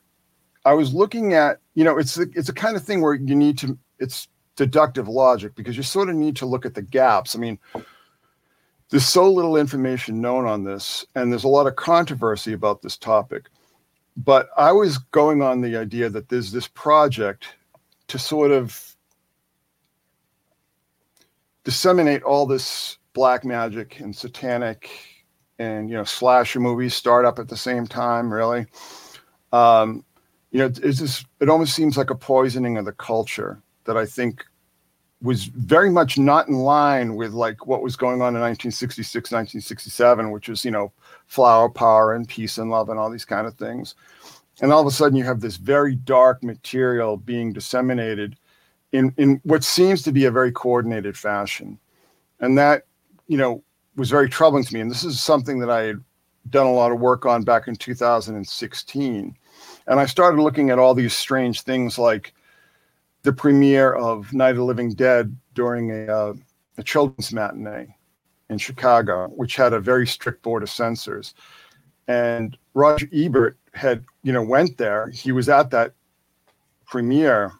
I 0.64 0.74
was 0.74 0.94
looking 0.94 1.34
at, 1.34 1.60
you 1.76 1.84
know, 1.84 1.98
it's 1.98 2.18
it's 2.18 2.50
a 2.50 2.54
kind 2.54 2.78
of 2.78 2.84
thing 2.84 3.02
where 3.02 3.14
you 3.14 3.36
need 3.36 3.58
to. 3.60 3.78
It's 4.00 4.28
deductive 4.58 5.08
logic 5.08 5.56
because 5.56 5.78
you 5.78 5.84
sort 5.84 6.10
of 6.10 6.16
need 6.16 6.36
to 6.36 6.46
look 6.46 6.66
at 6.66 6.74
the 6.74 6.82
gaps. 6.82 7.36
I 7.36 7.40
mean, 7.40 7.58
there's 8.90 9.08
so 9.08 9.32
little 9.32 9.56
information 9.56 10.20
known 10.20 10.46
on 10.46 10.64
this, 10.64 11.06
and 11.16 11.32
there's 11.32 11.46
a 11.46 11.50
lot 11.50 11.68
of 11.68 11.78
controversy 11.78 12.52
about 12.52 12.82
this 12.82 12.98
topic. 12.98 13.50
But 14.18 14.50
I 14.58 14.72
was 14.72 14.98
going 14.98 15.42
on 15.42 15.62
the 15.62 15.78
idea 15.78 16.10
that 16.10 16.28
there's 16.28 16.52
this 16.52 16.68
project 16.68 17.48
to 18.08 18.18
sort 18.18 18.52
of 18.52 18.96
disseminate 21.64 22.24
all 22.24 22.46
this 22.46 22.98
black 23.14 23.44
magic 23.44 24.00
and 24.00 24.16
satanic 24.16 24.90
and 25.60 25.90
you 25.90 25.98
know 25.98 26.04
slasher 26.04 26.60
movies 26.60 26.96
start 26.96 27.26
up 27.26 27.40
at 27.40 27.50
the 27.50 27.58
same 27.58 27.86
time 27.86 28.32
really 28.32 28.66
um, 29.52 30.06
you 30.52 30.60
know 30.60 30.66
it's 30.68 31.00
just 31.00 31.26
it 31.42 31.50
almost 31.50 31.74
seems 31.74 31.98
like 31.98 32.10
a 32.10 32.16
poisoning 32.16 32.78
of 32.78 32.86
the 32.86 32.94
culture 32.94 33.62
that 33.88 33.98
i 33.98 34.06
think 34.06 34.46
was 35.22 35.46
very 35.46 35.90
much 35.90 36.18
not 36.18 36.48
in 36.48 36.56
line 36.56 37.16
with 37.16 37.34
like 37.34 37.66
what 37.66 37.82
was 37.82 37.96
going 37.96 38.22
on 38.22 38.36
in 38.36 38.42
1966 38.42 39.32
1967 39.32 40.32
which 40.32 40.48
was 40.48 40.64
you 40.64 40.72
know 40.72 40.92
flower 41.26 41.70
power 41.70 42.14
and 42.14 42.28
peace 42.28 42.58
and 42.58 42.70
love 42.70 42.90
and 42.90 43.00
all 43.00 43.10
these 43.10 43.26
kind 43.26 43.48
of 43.48 43.56
things. 43.56 43.96
And 44.62 44.72
all 44.72 44.82
of 44.82 44.88
a 44.88 44.92
sudden 44.92 45.18
you 45.18 45.24
have 45.24 45.42
this 45.42 45.58
very 45.58 45.96
dark 45.96 46.44
material 46.44 47.18
being 47.18 47.54
disseminated 47.54 48.38
in 48.92 49.14
in 49.18 49.42
what 49.44 49.64
seems 49.64 50.02
to 50.04 50.12
be 50.12 50.26
a 50.26 50.32
very 50.32 50.52
coordinated 50.52 51.18
fashion. 51.18 51.80
And 52.40 52.58
that 52.58 52.84
you 53.28 53.38
know 53.38 53.64
was 53.96 54.10
very 54.10 54.30
troubling 54.30 54.64
to 54.64 54.74
me. 54.74 54.82
And 54.82 54.92
this 54.92 55.04
is 55.04 55.22
something 55.22 55.60
that 55.60 55.70
i 55.70 55.82
had 55.82 56.04
done 56.50 56.68
a 56.68 56.72
lot 56.72 56.92
of 56.92 57.00
work 57.00 57.26
on 57.26 57.44
back 57.44 57.68
in 57.68 57.76
2016 57.76 59.38
and 59.88 60.00
i 60.00 60.06
started 60.06 60.42
looking 60.42 60.70
at 60.70 60.80
all 60.80 60.94
these 60.94 61.14
strange 61.14 61.64
things 61.64 62.00
like 62.00 62.34
the 63.28 63.34
premiere 63.34 63.92
of 63.92 64.32
Night 64.32 64.52
of 64.52 64.56
the 64.56 64.64
Living 64.64 64.94
Dead 64.94 65.36
during 65.54 65.92
a, 65.92 66.06
uh, 66.06 66.34
a 66.78 66.84
children's 66.84 67.34
matinee 67.34 67.94
in 68.50 68.58
Chicago, 68.58 69.28
which 69.36 69.58
had 69.58 69.74
a 69.74 69.82
very 69.82 70.08
strict 70.08 70.42
board 70.44 70.64
of 70.64 70.70
censors. 70.70 71.34
And 72.08 72.58
Roger 72.74 73.10
Ebert 73.14 73.58
had, 73.74 74.06
you 74.24 74.32
know, 74.32 74.42
went 74.42 74.78
there. 74.78 75.10
He 75.10 75.34
was 75.34 75.50
at 75.50 75.72
that 75.72 75.92
premiere, 76.86 77.52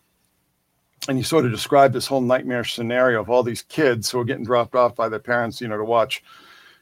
and 1.10 1.18
he 1.18 1.24
sort 1.26 1.44
of 1.44 1.52
described 1.52 1.94
this 1.94 2.08
whole 2.08 2.22
nightmare 2.22 2.64
scenario 2.64 3.20
of 3.20 3.30
all 3.30 3.44
these 3.44 3.64
kids 3.64 4.10
who 4.10 4.22
are 4.22 4.24
getting 4.24 4.46
dropped 4.46 4.74
off 4.74 4.96
by 4.96 5.10
their 5.10 5.20
parents, 5.20 5.60
you 5.60 5.68
know, 5.68 5.76
to 5.76 5.84
watch, 5.84 6.24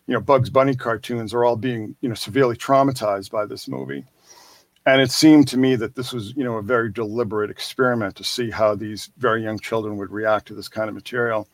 you 0.06 0.14
know, 0.14 0.22
Bugs 0.22 0.52
Bunny 0.52 0.76
cartoons 0.76 1.34
are 1.34 1.44
all 1.44 1.56
being, 1.56 1.96
you 2.02 2.10
know, 2.10 2.14
severely 2.14 2.56
traumatized 2.56 3.32
by 3.32 3.48
this 3.48 3.68
movie. 3.68 4.06
And 4.86 5.02
it 5.02 5.12
seemed 5.12 5.48
to 5.48 5.58
me 5.58 5.76
that 5.76 5.96
this 5.96 6.14
was 6.14 6.36
you 6.36 6.44
know 6.44 6.58
a 6.58 6.62
very 6.62 6.92
deliberate 6.92 7.50
experiment 7.50 8.16
to 8.16 8.24
see 8.24 8.50
how 8.50 8.76
these 8.76 9.10
very 9.18 9.44
young 9.44 9.60
children 9.60 9.98
would 9.98 10.12
react 10.12 10.48
to 10.48 10.54
this 10.54 10.68
kind 10.68 10.90
of 10.90 10.96
material. 10.96 11.48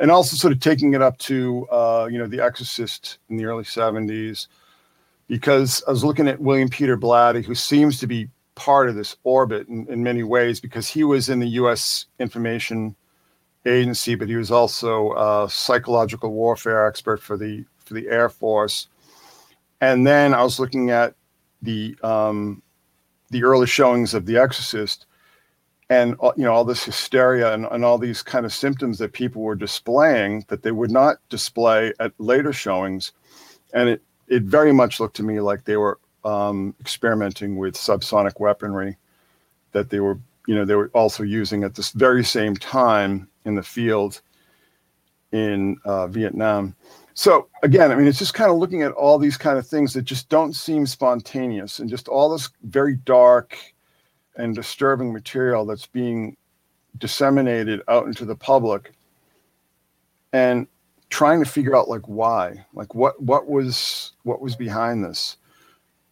And 0.00 0.12
also 0.12 0.36
sort 0.36 0.52
of 0.52 0.60
taking 0.60 0.94
it 0.94 1.02
up 1.02 1.18
to 1.18 1.66
uh, 1.70 2.08
you 2.10 2.18
know 2.18 2.26
the 2.26 2.40
exorcist 2.40 3.18
in 3.30 3.36
the 3.36 3.44
early 3.46 3.64
70s 3.64 4.46
because 5.26 5.82
i 5.86 5.90
was 5.90 6.04
looking 6.04 6.28
at 6.28 6.40
william 6.40 6.68
peter 6.70 6.96
blatty 6.96 7.44
who 7.44 7.54
seems 7.54 7.98
to 7.98 8.06
be 8.06 8.28
part 8.54 8.88
of 8.88 8.94
this 8.94 9.16
orbit 9.24 9.68
in, 9.68 9.86
in 9.88 10.02
many 10.02 10.22
ways 10.22 10.58
because 10.58 10.88
he 10.88 11.04
was 11.04 11.28
in 11.28 11.38
the 11.38 11.48
us 11.48 12.06
information 12.18 12.96
agency 13.66 14.14
but 14.14 14.28
he 14.28 14.36
was 14.36 14.50
also 14.50 15.12
a 15.14 15.50
psychological 15.50 16.32
warfare 16.32 16.86
expert 16.86 17.20
for 17.20 17.36
the 17.36 17.64
for 17.84 17.94
the 17.94 18.08
air 18.08 18.28
force. 18.28 18.88
And 19.80 20.06
then 20.06 20.32
i 20.32 20.42
was 20.42 20.58
looking 20.58 20.90
at 20.90 21.14
the 21.62 21.96
um, 22.02 22.62
the 23.30 23.44
early 23.44 23.66
showings 23.66 24.14
of 24.14 24.26
The 24.26 24.36
Exorcist, 24.36 25.06
and 25.90 26.16
uh, 26.22 26.32
you 26.36 26.44
know 26.44 26.52
all 26.52 26.64
this 26.64 26.84
hysteria 26.84 27.52
and, 27.52 27.66
and 27.70 27.84
all 27.84 27.98
these 27.98 28.22
kind 28.22 28.46
of 28.46 28.52
symptoms 28.52 28.98
that 28.98 29.12
people 29.12 29.42
were 29.42 29.54
displaying 29.54 30.44
that 30.48 30.62
they 30.62 30.72
would 30.72 30.90
not 30.90 31.16
display 31.28 31.92
at 32.00 32.12
later 32.18 32.52
showings, 32.52 33.12
and 33.74 33.88
it 33.88 34.02
it 34.28 34.42
very 34.42 34.72
much 34.72 35.00
looked 35.00 35.16
to 35.16 35.22
me 35.22 35.40
like 35.40 35.64
they 35.64 35.76
were 35.76 35.98
um, 36.24 36.74
experimenting 36.80 37.56
with 37.56 37.74
subsonic 37.74 38.40
weaponry 38.40 38.96
that 39.72 39.90
they 39.90 40.00
were 40.00 40.18
you 40.46 40.54
know 40.54 40.64
they 40.64 40.74
were 40.74 40.90
also 40.94 41.22
using 41.22 41.64
at 41.64 41.74
this 41.74 41.90
very 41.90 42.24
same 42.24 42.56
time 42.56 43.28
in 43.44 43.54
the 43.54 43.62
field 43.62 44.20
in 45.32 45.76
uh, 45.84 46.06
Vietnam. 46.06 46.74
So 47.18 47.48
again, 47.64 47.90
I 47.90 47.96
mean, 47.96 48.06
it's 48.06 48.20
just 48.20 48.34
kind 48.34 48.48
of 48.48 48.58
looking 48.58 48.82
at 48.82 48.92
all 48.92 49.18
these 49.18 49.36
kind 49.36 49.58
of 49.58 49.66
things 49.66 49.92
that 49.94 50.02
just 50.02 50.28
don't 50.28 50.52
seem 50.52 50.86
spontaneous 50.86 51.80
and 51.80 51.90
just 51.90 52.06
all 52.06 52.30
this 52.30 52.48
very 52.62 52.94
dark 52.94 53.58
and 54.36 54.54
disturbing 54.54 55.12
material 55.12 55.66
that's 55.66 55.84
being 55.84 56.36
disseminated 56.96 57.82
out 57.88 58.06
into 58.06 58.24
the 58.24 58.36
public 58.36 58.92
and 60.32 60.68
trying 61.10 61.42
to 61.42 61.50
figure 61.50 61.74
out 61.74 61.88
like 61.88 62.06
why? 62.06 62.64
Like 62.72 62.94
what 62.94 63.20
what 63.20 63.48
was 63.48 64.12
what 64.22 64.40
was 64.40 64.54
behind 64.54 65.02
this? 65.02 65.38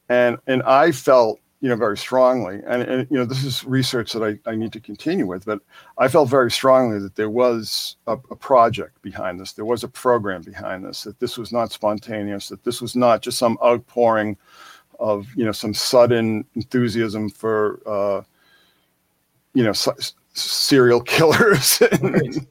And 0.08 0.38
and 0.48 0.60
i 0.64 0.90
felt 0.90 1.38
you 1.60 1.68
know, 1.68 1.76
very 1.76 1.96
strongly. 1.96 2.60
And, 2.66 2.82
and, 2.82 3.08
you 3.10 3.16
know, 3.16 3.24
this 3.24 3.42
is 3.42 3.64
research 3.64 4.12
that 4.12 4.22
I, 4.22 4.50
I 4.50 4.54
need 4.54 4.72
to 4.74 4.80
continue 4.80 5.26
with, 5.26 5.46
but 5.46 5.60
I 5.96 6.08
felt 6.08 6.28
very 6.28 6.50
strongly 6.50 6.98
that 6.98 7.16
there 7.16 7.30
was 7.30 7.96
a, 8.06 8.12
a, 8.12 8.36
project 8.36 9.00
behind 9.00 9.40
this. 9.40 9.52
There 9.52 9.64
was 9.64 9.82
a 9.82 9.88
program 9.88 10.42
behind 10.42 10.84
this, 10.84 11.04
that 11.04 11.18
this 11.18 11.38
was 11.38 11.52
not 11.52 11.72
spontaneous, 11.72 12.48
that 12.50 12.62
this 12.62 12.82
was 12.82 12.94
not 12.94 13.22
just 13.22 13.38
some 13.38 13.58
outpouring 13.64 14.36
of, 15.00 15.26
you 15.34 15.44
know, 15.44 15.52
some 15.52 15.72
sudden 15.72 16.44
enthusiasm 16.54 17.30
for, 17.30 17.80
uh, 17.86 18.22
you 19.54 19.64
know, 19.64 19.72
serial 20.34 21.00
killers 21.02 21.80
and, 21.80 22.46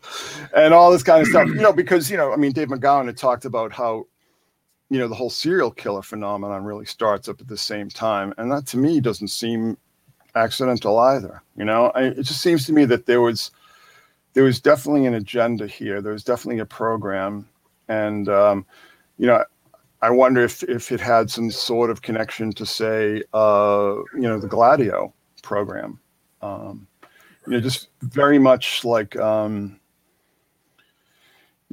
and 0.55 0.73
all 0.73 0.91
this 0.91 1.03
kind 1.03 1.21
of 1.21 1.27
stuff, 1.27 1.47
you 1.47 1.55
know, 1.55 1.73
because, 1.73 2.09
you 2.09 2.17
know, 2.17 2.33
I 2.33 2.37
mean, 2.37 2.53
Dave 2.53 2.69
McGowan 2.69 3.05
had 3.05 3.17
talked 3.17 3.45
about 3.45 3.71
how 3.71 4.07
you 4.89 4.99
know 4.99 5.07
the 5.07 5.15
whole 5.15 5.29
serial 5.29 5.71
killer 5.71 6.01
phenomenon 6.01 6.63
really 6.63 6.85
starts 6.85 7.27
up 7.27 7.41
at 7.41 7.47
the 7.47 7.57
same 7.57 7.89
time 7.89 8.33
and 8.37 8.51
that 8.51 8.65
to 8.65 8.77
me 8.77 8.99
doesn't 8.99 9.27
seem 9.27 9.77
accidental 10.35 10.97
either 10.99 11.41
you 11.55 11.65
know? 11.65 11.91
I, 11.95 12.03
it 12.03 12.23
just 12.23 12.41
seems 12.41 12.65
to 12.65 12.73
me 12.73 12.85
that 12.85 13.05
there 13.05 13.21
was 13.21 13.51
there 14.33 14.43
was 14.43 14.59
definitely 14.59 15.05
an 15.05 15.15
agenda 15.15 15.67
here 15.67 16.01
there 16.01 16.13
was 16.13 16.23
definitely 16.23 16.59
a 16.59 16.65
program 16.65 17.47
and 17.87 18.29
um, 18.29 18.65
you 19.17 19.27
know 19.27 19.43
i 20.01 20.09
wonder 20.09 20.43
if 20.43 20.61
if 20.63 20.91
it 20.91 20.99
had 20.99 21.29
some 21.29 21.49
sort 21.49 21.89
of 21.89 22.01
connection 22.01 22.51
to 22.51 22.65
say 22.65 23.23
uh, 23.33 23.95
you 24.13 24.21
know 24.21 24.39
the 24.39 24.47
gladio 24.47 25.13
program. 25.45 25.99
Um, 26.41 26.87
you 27.47 27.53
know 27.53 27.59
just 27.61 27.87
very 28.01 28.39
much 28.39 28.83
like 28.83 29.15
um, 29.17 29.79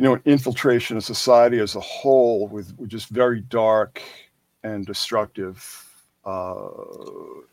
you 0.03 0.09
know, 0.09 0.21
infiltration 0.25 0.97
of 0.97 1.05
society 1.05 1.61
as 1.61 1.77
a 1.77 1.81
whole 1.81 2.49
with, 2.49 2.77
with 2.77 2.91
just 2.91 3.09
very 3.11 3.41
dark 3.43 4.03
and 4.65 4.85
destructive 4.85 5.63
uh, 6.25 6.71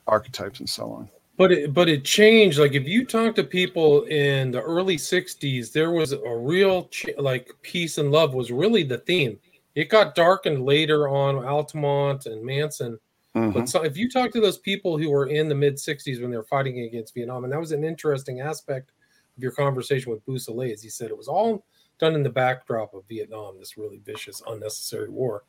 archetypes 0.08 0.60
and 0.60 0.68
so 0.68 0.92
on. 0.92 1.08
But 1.38 1.52
it, 1.52 1.76
but 1.76 1.88
it 1.88 2.04
changed. 2.04 2.58
Like 2.58 2.74
if 2.74 2.88
you 2.88 3.06
talk 3.06 3.36
to 3.36 3.44
people 3.44 4.02
in 4.06 4.50
the 4.50 4.64
early 4.64 4.98
'60s, 4.98 5.72
there 5.72 5.92
was 5.92 6.12
a 6.12 6.36
real 6.36 6.86
ch- 6.86 7.06
like 7.20 7.56
peace 7.62 8.00
and 8.00 8.12
love 8.12 8.34
was 8.34 8.52
really 8.52 8.82
the 8.82 8.98
theme. 8.98 9.38
It 9.76 9.90
got 9.90 10.16
darkened 10.16 10.66
later 10.66 11.08
on 11.08 11.46
Altamont 11.46 12.26
and 12.26 12.44
Manson. 12.44 13.00
Mm-hmm. 13.36 13.52
But 13.52 13.70
so 13.70 13.84
if 13.84 13.96
you 13.96 14.10
talk 14.10 14.32
to 14.32 14.42
those 14.42 14.58
people 14.58 14.98
who 14.98 15.12
were 15.12 15.28
in 15.28 15.50
the 15.50 15.56
mid 15.56 15.76
'60s 15.76 16.20
when 16.20 16.32
they 16.32 16.38
were 16.38 16.44
fighting 16.44 16.80
against 16.80 17.14
Vietnam, 17.14 17.44
and 17.44 17.54
that 17.54 17.60
was 17.60 17.74
an 17.74 17.84
interesting 17.84 18.42
aspect 18.42 18.92
of 19.38 19.44
your 19.44 19.52
conversation 19.52 20.12
with 20.12 20.26
Beausoleil, 20.26 20.74
as 20.74 20.82
he 20.82 20.90
said 20.90 21.12
it 21.12 21.18
was 21.18 21.28
all 21.28 21.64
done 22.00 22.16
in 22.16 22.24
the 22.24 22.30
backdrop 22.30 22.94
of 22.94 23.04
Vietnam, 23.08 23.58
this 23.60 23.78
really 23.78 24.02
vicious, 24.04 24.42
unnecessary 24.48 25.10
war. 25.10 25.44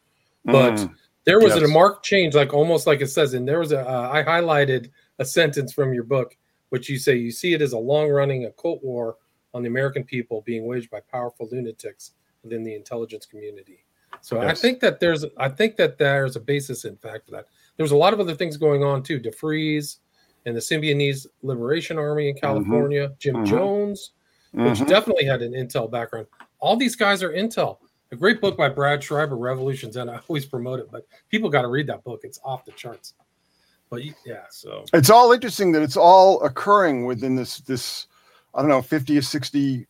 But 0.44 0.74
mm, 0.74 0.94
there 1.24 1.38
was 1.38 1.54
yes. 1.54 1.64
a 1.64 1.68
marked 1.68 2.04
change, 2.04 2.34
like 2.34 2.52
almost 2.52 2.86
like 2.86 3.00
it 3.00 3.08
says, 3.08 3.34
and 3.34 3.46
there 3.46 3.60
was 3.60 3.72
a. 3.72 3.88
Uh, 3.88 4.10
I 4.12 4.22
highlighted 4.22 4.90
a 5.18 5.24
sentence 5.24 5.72
from 5.72 5.92
your 5.92 6.04
book, 6.04 6.36
which 6.70 6.88
you 6.88 6.98
say 6.98 7.16
you 7.16 7.30
see 7.30 7.52
it 7.52 7.62
as 7.62 7.72
a 7.72 7.78
long-running 7.78 8.46
occult 8.46 8.82
war 8.82 9.16
on 9.52 9.62
the 9.62 9.68
American 9.68 10.04
people 10.04 10.42
being 10.42 10.66
waged 10.66 10.90
by 10.90 11.00
powerful 11.00 11.48
lunatics 11.50 12.12
within 12.42 12.62
the 12.62 12.74
intelligence 12.74 13.26
community. 13.26 13.84
So 14.22 14.40
yes. 14.40 14.50
I 14.50 14.60
think 14.60 14.80
that 14.80 15.00
there's, 15.00 15.24
I 15.36 15.48
think 15.48 15.76
that 15.76 15.98
there's 15.98 16.36
a 16.36 16.40
basis, 16.40 16.84
in 16.84 16.96
fact, 16.96 17.26
for 17.26 17.32
that. 17.32 17.46
There's 17.76 17.92
a 17.92 17.96
lot 17.96 18.12
of 18.12 18.20
other 18.20 18.34
things 18.34 18.56
going 18.56 18.82
on 18.84 19.02
too. 19.02 19.20
DeFreeze 19.20 19.98
and 20.46 20.56
the 20.56 20.60
Symbionese 20.60 21.26
Liberation 21.42 21.98
Army 21.98 22.28
in 22.28 22.34
mm-hmm. 22.34 22.46
California, 22.46 23.08
mm-hmm. 23.08 23.14
Jim 23.18 23.34
mm-hmm. 23.36 23.44
Jones, 23.44 24.12
which 24.52 24.64
mm-hmm. 24.64 24.84
definitely 24.84 25.24
had 25.24 25.42
an 25.42 25.52
intel 25.52 25.90
background. 25.90 26.26
All 26.60 26.76
these 26.76 26.96
guys 26.96 27.22
are 27.22 27.30
intel. 27.30 27.78
A 28.12 28.16
great 28.16 28.40
book 28.40 28.56
by 28.56 28.68
Brad 28.68 29.02
Schreiber, 29.02 29.36
Revolutions, 29.36 29.96
and 29.96 30.10
I 30.10 30.20
always 30.28 30.44
promote 30.44 30.80
it, 30.80 30.90
but 30.90 31.06
people 31.28 31.48
got 31.48 31.62
to 31.62 31.68
read 31.68 31.86
that 31.86 32.02
book. 32.02 32.20
It's 32.24 32.40
off 32.44 32.64
the 32.64 32.72
charts. 32.72 33.14
But 33.88 34.02
yeah, 34.24 34.44
so 34.50 34.84
it's 34.92 35.10
all 35.10 35.32
interesting 35.32 35.72
that 35.72 35.82
it's 35.82 35.96
all 35.96 36.40
occurring 36.42 37.06
within 37.06 37.34
this 37.34 37.58
this 37.58 38.06
I 38.54 38.60
don't 38.60 38.68
know 38.68 38.82
50 38.82 39.18
or 39.18 39.22
60 39.22 39.86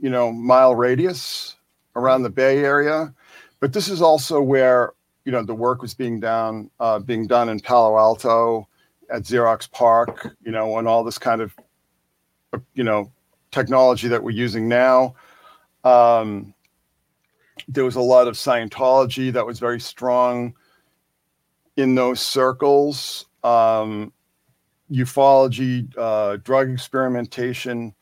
you 0.00 0.10
know 0.10 0.32
mile 0.32 0.74
radius 0.76 1.56
around 1.96 2.22
the 2.22 2.30
Bay 2.30 2.58
Area, 2.58 3.12
but 3.58 3.72
this 3.72 3.88
is 3.88 4.00
also 4.00 4.40
where 4.40 4.92
you 5.24 5.32
know 5.32 5.42
the 5.42 5.54
work 5.54 5.82
was 5.82 5.92
being 5.92 6.20
done 6.20 6.70
uh, 6.78 7.00
being 7.00 7.26
done 7.26 7.48
in 7.48 7.58
Palo 7.58 7.98
Alto 7.98 8.68
at 9.10 9.22
Xerox 9.22 9.70
PARC, 9.70 10.34
you 10.44 10.52
know, 10.52 10.78
and 10.78 10.86
all 10.86 11.02
this 11.02 11.18
kind 11.18 11.40
of 11.40 11.52
you 12.74 12.84
know 12.84 13.10
technology 13.50 14.08
that 14.08 14.22
we're 14.22 14.30
using 14.30 14.68
now. 14.68 15.14
Um, 15.84 16.54
there 17.68 17.84
was 17.84 17.96
a 17.96 18.00
lot 18.00 18.28
of 18.28 18.34
Scientology 18.34 19.32
that 19.32 19.46
was 19.46 19.58
very 19.58 19.80
strong 19.80 20.54
in 21.76 21.94
those 21.94 22.20
circles. 22.20 23.26
Um, 23.42 24.12
ufology, 24.90 25.92
uh, 25.96 26.36
drug 26.38 26.70
experimentation. 26.70 27.94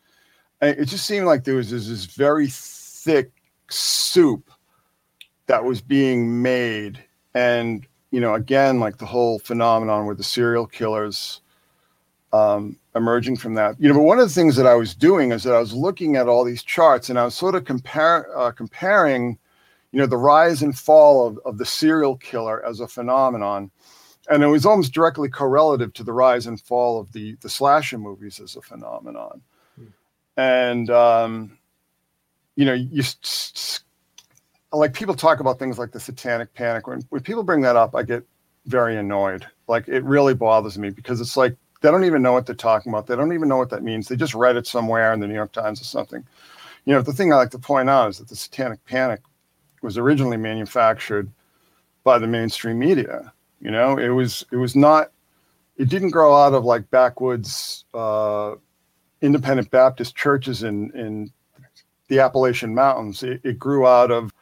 And 0.61 0.79
it 0.79 0.87
just 0.87 1.07
seemed 1.07 1.27
like 1.27 1.45
there 1.45 1.55
was 1.55 1.71
this, 1.71 1.89
this 1.89 2.07
very 2.07 2.49
thick 2.51 3.31
soup 3.71 4.51
that 5.47 5.65
was 5.65 5.81
being 5.81 6.43
made. 6.43 7.03
And, 7.35 7.87
you 8.11 8.21
know, 8.21 8.35
again, 8.35 8.81
like 8.81 8.99
the 8.99 9.07
whole 9.07 9.39
phenomenon 9.39 10.07
with 10.07 10.19
the 10.19 10.25
serial 10.25 10.67
killers 10.67 11.41
um, 12.33 12.77
emerging 12.95 13.37
from 13.37 13.55
that. 13.55 13.77
You 13.81 13.89
know, 13.89 13.95
but 13.95 14.03
one 14.03 14.19
of 14.19 14.29
the 14.29 14.35
things 14.35 14.57
that 14.57 14.67
I 14.67 14.75
was 14.75 14.95
doing 14.95 15.33
is 15.33 15.43
that 15.45 15.55
I 15.55 15.61
was 15.61 15.73
looking 15.73 16.17
at 16.17 16.29
all 16.29 16.45
these 16.45 16.63
charts 16.63 17.09
and 17.09 17.19
I 17.19 17.25
was 17.25 17.35
sort 17.35 17.55
of 17.55 17.65
compare, 17.65 18.37
uh, 18.37 18.51
comparing, 18.51 19.39
you 19.93 19.99
know, 19.99 20.07
the 20.07 20.17
rise 20.17 20.63
and 20.63 20.77
fall 20.77 21.27
of, 21.27 21.39
of 21.45 21.59
the 21.59 21.65
serial 21.67 22.17
killer 22.17 22.65
as 22.65 22.81
a 22.81 22.89
phenomenon. 22.89 23.71
And 24.31 24.43
it 24.43 24.47
was 24.47 24.67
almost 24.67 24.93
directly 24.93 25.29
correlative 25.29 25.95
to 25.95 26.05
the 26.05 26.13
rise 26.13 26.47
and 26.47 26.61
fall 26.61 27.01
of 27.01 27.11
the, 27.13 27.37
the 27.41 27.49
slasher 27.49 27.97
movies 27.97 28.41
as 28.41 28.57
a 28.57 28.63
phenomenon. 28.63 29.41
Hmm. 29.77 29.87
And, 30.37 30.91
um, 30.91 31.59
you 32.57 32.67
know, 32.67 32.75
you 32.75 33.03
like 34.73 34.93
people 34.93 35.15
talk 35.15 35.41
about 35.41 35.59
things 35.59 35.79
like 35.79 35.93
the 35.93 36.01
satanic 36.01 36.53
panic. 36.53 36.87
When, 36.87 37.01
when 37.09 37.23
people 37.23 37.43
bring 37.43 37.63
that 37.63 37.77
up, 37.77 37.95
I 37.95 38.03
get 38.03 38.23
very 38.67 38.97
annoyed. 38.97 39.47
Like 39.67 39.89
it 39.89 40.05
really 40.05 40.35
bothers 40.35 40.79
me 40.79 40.91
because 40.91 41.21
it's 41.21 41.37
like 41.37 41.57
they 41.81 41.91
don't 41.91 42.05
even 42.05 42.23
know 42.23 42.33
what 42.33 42.47
they're 42.47 42.55
talking 42.55 42.91
about. 42.91 43.07
They 43.07 43.17
don't 43.17 43.33
even 43.33 43.49
know 43.49 43.57
what 43.57 43.71
that 43.71 43.83
means. 43.83 44.09
They 44.09 44.17
just 44.17 44.35
read 44.35 44.57
it 44.57 44.67
somewhere 44.67 45.13
in 45.13 45.21
the 45.21 45.27
New 45.27 45.35
York 45.35 45.53
Times 45.53 45.81
or 45.81 45.85
something. 45.85 46.25
You 46.85 46.95
know, 46.95 47.03
the 47.03 47.13
thing 47.13 47.33
I 47.33 47.37
like 47.37 47.51
to 47.51 47.59
point 47.59 47.89
out 47.89 48.09
is 48.09 48.19
that 48.19 48.29
the 48.29 48.37
Satanic 48.37 48.85
Panic 48.85 49.21
was 49.83 49.99
originally 49.99 50.37
manufactured 50.37 51.31
by 52.03 52.19
the 52.19 52.27
mainstream 52.27 52.79
media. 52.79 53.33
You 53.61 53.71
know, 53.71 53.99
it 53.99 54.09
was 54.09 54.45
it 54.53 54.57
was 54.57 54.75
not. 54.75 55.13
It 55.77 55.89
didn't 55.89 56.11
grow 56.11 56.35
out 56.35 56.55
of 56.55 56.65
like 56.65 56.91
backwoods 56.91 57.85
uh, 57.95 58.55
independent 59.21 59.71
Baptist 59.71 60.17
churches 60.17 60.63
in 60.63 60.91
in 60.93 61.31
the 62.09 62.21
Appalachian 62.21 62.75
Mountains. 62.75 63.23
It, 63.23 63.41
it 63.45 63.59
grew 63.59 63.87
out 63.87 64.11
of 64.11 64.33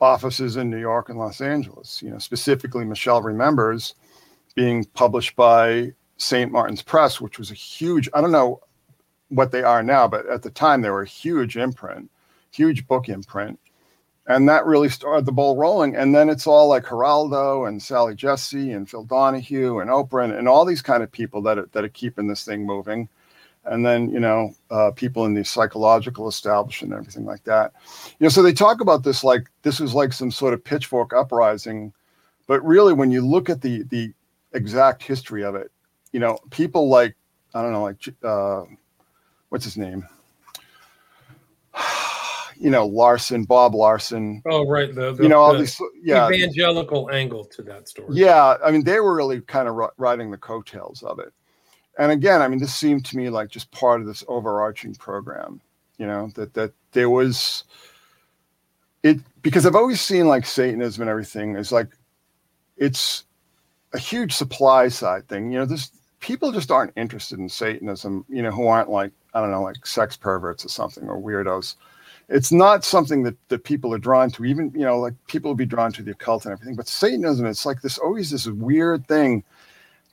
offices 0.00 0.56
in 0.56 0.70
New 0.70 0.78
York 0.78 1.08
and 1.08 1.18
Los 1.18 1.40
Angeles. 1.40 2.02
You 2.02 2.10
know, 2.10 2.18
specifically, 2.18 2.84
Michelle 2.84 3.22
remembers 3.22 3.94
being 4.54 4.84
published 4.94 5.36
by 5.36 5.92
St. 6.16 6.50
Martin's 6.50 6.82
Press, 6.82 7.20
which 7.20 7.38
was 7.38 7.50
a 7.50 7.54
huge, 7.54 8.08
I 8.14 8.20
don't 8.20 8.32
know 8.32 8.60
what 9.28 9.52
they 9.52 9.62
are 9.62 9.82
now, 9.82 10.06
but 10.08 10.26
at 10.28 10.42
the 10.42 10.50
time 10.50 10.80
they 10.80 10.90
were 10.90 11.02
a 11.02 11.06
huge 11.06 11.56
imprint, 11.56 12.10
huge 12.50 12.86
book 12.86 13.08
imprint. 13.08 13.58
And 14.26 14.48
that 14.48 14.64
really 14.64 14.88
started 14.88 15.26
the 15.26 15.32
ball 15.32 15.56
rolling. 15.56 15.96
And 15.96 16.14
then 16.14 16.30
it's 16.30 16.46
all 16.46 16.68
like 16.68 16.84
Geraldo 16.84 17.68
and 17.68 17.82
Sally 17.82 18.14
Jessy 18.14 18.72
and 18.72 18.88
Phil 18.88 19.04
Donahue 19.04 19.80
and 19.80 19.90
Oprah 19.90 20.24
and, 20.24 20.32
and 20.32 20.48
all 20.48 20.64
these 20.64 20.80
kind 20.80 21.02
of 21.02 21.12
people 21.12 21.42
that 21.42 21.58
are, 21.58 21.68
that 21.72 21.84
are 21.84 21.90
keeping 21.90 22.26
this 22.26 22.44
thing 22.44 22.64
moving. 22.64 23.08
And 23.66 23.84
then, 23.84 24.10
you 24.10 24.20
know, 24.20 24.54
uh, 24.70 24.92
people 24.94 25.26
in 25.26 25.34
the 25.34 25.44
psychological 25.44 26.28
establishment 26.28 26.92
and 26.92 27.00
everything 27.00 27.26
like 27.26 27.44
that. 27.44 27.72
You 28.18 28.24
know, 28.24 28.28
so 28.28 28.42
they 28.42 28.52
talk 28.52 28.80
about 28.80 29.04
this 29.04 29.24
like 29.24 29.50
this 29.62 29.80
was 29.80 29.94
like 29.94 30.12
some 30.12 30.30
sort 30.30 30.54
of 30.54 30.64
pitchfork 30.64 31.12
uprising. 31.12 31.92
But 32.46 32.64
really, 32.64 32.92
when 32.92 33.10
you 33.10 33.26
look 33.26 33.48
at 33.48 33.62
the 33.62 33.82
the 33.84 34.12
exact 34.52 35.02
history 35.02 35.44
of 35.44 35.54
it, 35.54 35.70
you 36.14 36.20
know, 36.20 36.38
people 36.50 36.88
like, 36.88 37.16
I 37.54 37.62
don't 37.62 37.72
know, 37.72 37.82
like, 37.82 37.96
uh, 38.22 38.62
what's 39.48 39.64
his 39.64 39.76
name? 39.76 40.06
you 42.56 42.70
know 42.70 42.86
Larson, 42.86 43.42
Bob 43.42 43.74
Larson. 43.74 44.40
Oh, 44.46 44.64
right. 44.64 44.94
The, 44.94 45.12
the 45.12 45.24
you 45.24 45.28
know 45.28 45.40
all 45.40 45.52
the 45.52 45.58
these, 45.58 45.76
yeah, 46.00 46.30
evangelical 46.30 47.10
angle 47.10 47.44
to 47.46 47.62
that 47.62 47.88
story. 47.88 48.08
yeah. 48.12 48.56
I 48.64 48.70
mean, 48.70 48.84
they 48.84 49.00
were 49.00 49.16
really 49.16 49.40
kind 49.40 49.68
of 49.68 49.90
riding 49.96 50.30
the 50.30 50.38
coattails 50.38 51.02
of 51.02 51.18
it. 51.18 51.32
And 51.98 52.12
again, 52.12 52.42
I 52.42 52.46
mean, 52.46 52.60
this 52.60 52.74
seemed 52.74 53.04
to 53.06 53.16
me 53.16 53.28
like 53.28 53.48
just 53.48 53.72
part 53.72 54.00
of 54.00 54.06
this 54.06 54.22
overarching 54.28 54.94
program. 54.94 55.60
You 55.98 56.06
know 56.06 56.30
that 56.36 56.54
that 56.54 56.72
there 56.92 57.10
was 57.10 57.64
it 59.02 59.18
because 59.42 59.66
I've 59.66 59.74
always 59.74 60.00
seen 60.00 60.28
like 60.28 60.46
Satanism 60.46 61.02
and 61.02 61.10
everything 61.10 61.56
is 61.56 61.72
like 61.72 61.88
it's 62.76 63.24
a 63.92 63.98
huge 63.98 64.32
supply 64.32 64.86
side 64.86 65.26
thing. 65.26 65.50
You 65.50 65.58
know, 65.58 65.66
this 65.66 65.90
people 66.24 66.52
just 66.52 66.70
aren't 66.70 66.92
interested 66.96 67.38
in 67.38 67.50
Satanism. 67.50 68.24
You 68.30 68.42
know, 68.42 68.50
who 68.50 68.66
aren't 68.66 68.88
like 68.88 69.12
I 69.34 69.40
don't 69.40 69.50
know, 69.50 69.62
like 69.62 69.86
sex 69.86 70.16
perverts 70.16 70.64
or 70.64 70.68
something 70.68 71.06
or 71.06 71.20
weirdos. 71.20 71.76
It's 72.30 72.50
not 72.50 72.84
something 72.84 73.22
that, 73.24 73.36
that 73.48 73.64
people 73.64 73.92
are 73.92 73.98
drawn 73.98 74.30
to. 74.30 74.46
Even 74.46 74.72
you 74.74 74.86
know 74.86 74.98
like 74.98 75.14
people 75.28 75.50
will 75.50 75.56
be 75.56 75.66
drawn 75.66 75.92
to 75.92 76.02
the 76.02 76.12
occult 76.12 76.46
and 76.46 76.52
everything 76.52 76.76
but 76.76 76.88
satanism 76.88 77.44
it's 77.44 77.66
like 77.66 77.82
this 77.82 77.98
always 77.98 78.30
this 78.30 78.46
weird 78.46 79.06
thing 79.06 79.44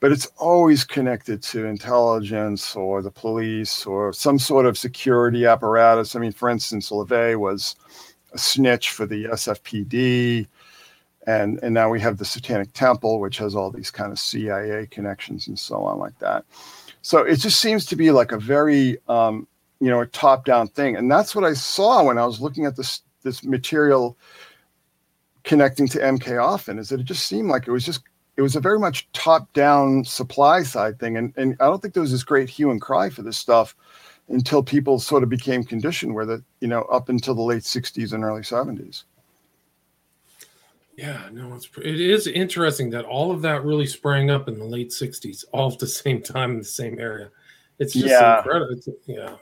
but 0.01 0.11
it's 0.11 0.25
always 0.37 0.83
connected 0.83 1.41
to 1.43 1.65
intelligence 1.65 2.75
or 2.75 3.01
the 3.01 3.11
police 3.11 3.85
or 3.85 4.11
some 4.11 4.37
sort 4.39 4.65
of 4.65 4.77
security 4.77 5.45
apparatus. 5.45 6.15
I 6.15 6.19
mean 6.19 6.33
for 6.33 6.49
instance 6.49 6.89
LaVey 6.89 7.39
was 7.39 7.77
a 8.33 8.37
snitch 8.37 8.89
for 8.89 9.05
the 9.05 9.25
sfpd 9.25 10.47
and 11.27 11.59
and 11.61 11.73
now 11.73 11.89
we 11.89 11.99
have 11.99 12.17
the 12.17 12.25
satanic 12.25 12.73
temple 12.73 13.19
which 13.19 13.37
has 13.37 13.55
all 13.55 13.69
these 13.71 13.91
kind 13.91 14.11
of 14.11 14.19
cia 14.19 14.87
connections 14.87 15.47
and 15.47 15.57
so 15.57 15.83
on 15.83 15.99
like 15.99 16.17
that. 16.19 16.45
So 17.03 17.19
it 17.19 17.37
just 17.37 17.59
seems 17.59 17.85
to 17.87 17.95
be 17.95 18.11
like 18.11 18.31
a 18.31 18.39
very 18.39 18.97
um, 19.07 19.47
you 19.79 19.89
know 19.89 20.01
a 20.01 20.07
top 20.07 20.45
down 20.45 20.67
thing. 20.67 20.95
And 20.95 21.11
that's 21.11 21.35
what 21.35 21.43
i 21.43 21.53
saw 21.53 22.03
when 22.03 22.17
i 22.17 22.25
was 22.25 22.41
looking 22.41 22.65
at 22.65 22.75
this 22.75 23.01
this 23.23 23.43
material 23.43 24.17
connecting 25.43 25.87
to 25.87 25.99
MK 25.99 26.37
Ofon 26.37 26.79
is 26.79 26.89
that 26.89 26.99
it 26.99 27.05
just 27.05 27.27
seemed 27.27 27.49
like 27.49 27.67
it 27.67 27.71
was 27.71 27.85
just 27.85 28.01
it 28.37 28.41
was 28.41 28.55
a 28.55 28.59
very 28.59 28.79
much 28.79 29.07
top 29.13 29.51
down 29.53 30.03
supply 30.05 30.63
side 30.63 30.99
thing. 30.99 31.17
And, 31.17 31.33
and 31.37 31.55
i 31.59 31.65
don't 31.65 31.81
think 31.81 31.93
there 31.93 32.01
was 32.01 32.11
this 32.11 32.23
great 32.23 32.49
hue 32.49 32.71
and 32.71 32.81
cry 32.81 33.09
for 33.09 33.21
this 33.21 33.37
stuff 33.37 33.75
until 34.29 34.63
people 34.63 34.99
sort 34.99 35.23
of 35.23 35.29
became 35.29 35.63
conditioned 35.63 36.15
with 36.15 36.29
it 36.29 36.41
you 36.59 36.67
know 36.67 36.83
up 36.83 37.09
until 37.09 37.35
the 37.35 37.41
late 37.41 37.63
60s 37.63 38.13
and 38.13 38.23
early 38.23 38.41
70s 38.41 39.03
yeah 41.01 41.29
no 41.31 41.53
it's 41.55 41.69
it 41.77 41.99
is 41.99 42.27
interesting 42.27 42.89
that 42.89 43.05
all 43.05 43.31
of 43.31 43.41
that 43.41 43.63
really 43.63 43.87
sprang 43.87 44.29
up 44.29 44.47
in 44.47 44.57
the 44.57 44.65
late 44.65 44.89
60s 44.89 45.43
all 45.51 45.71
at 45.71 45.79
the 45.79 45.87
same 45.87 46.21
time 46.21 46.51
in 46.51 46.57
the 46.59 46.63
same 46.63 46.99
area 46.99 47.29
it's 47.79 47.93
just 47.93 48.05
yeah. 48.05 48.37
incredible 48.37 48.75
it's, 48.75 48.87
yeah 49.07 49.35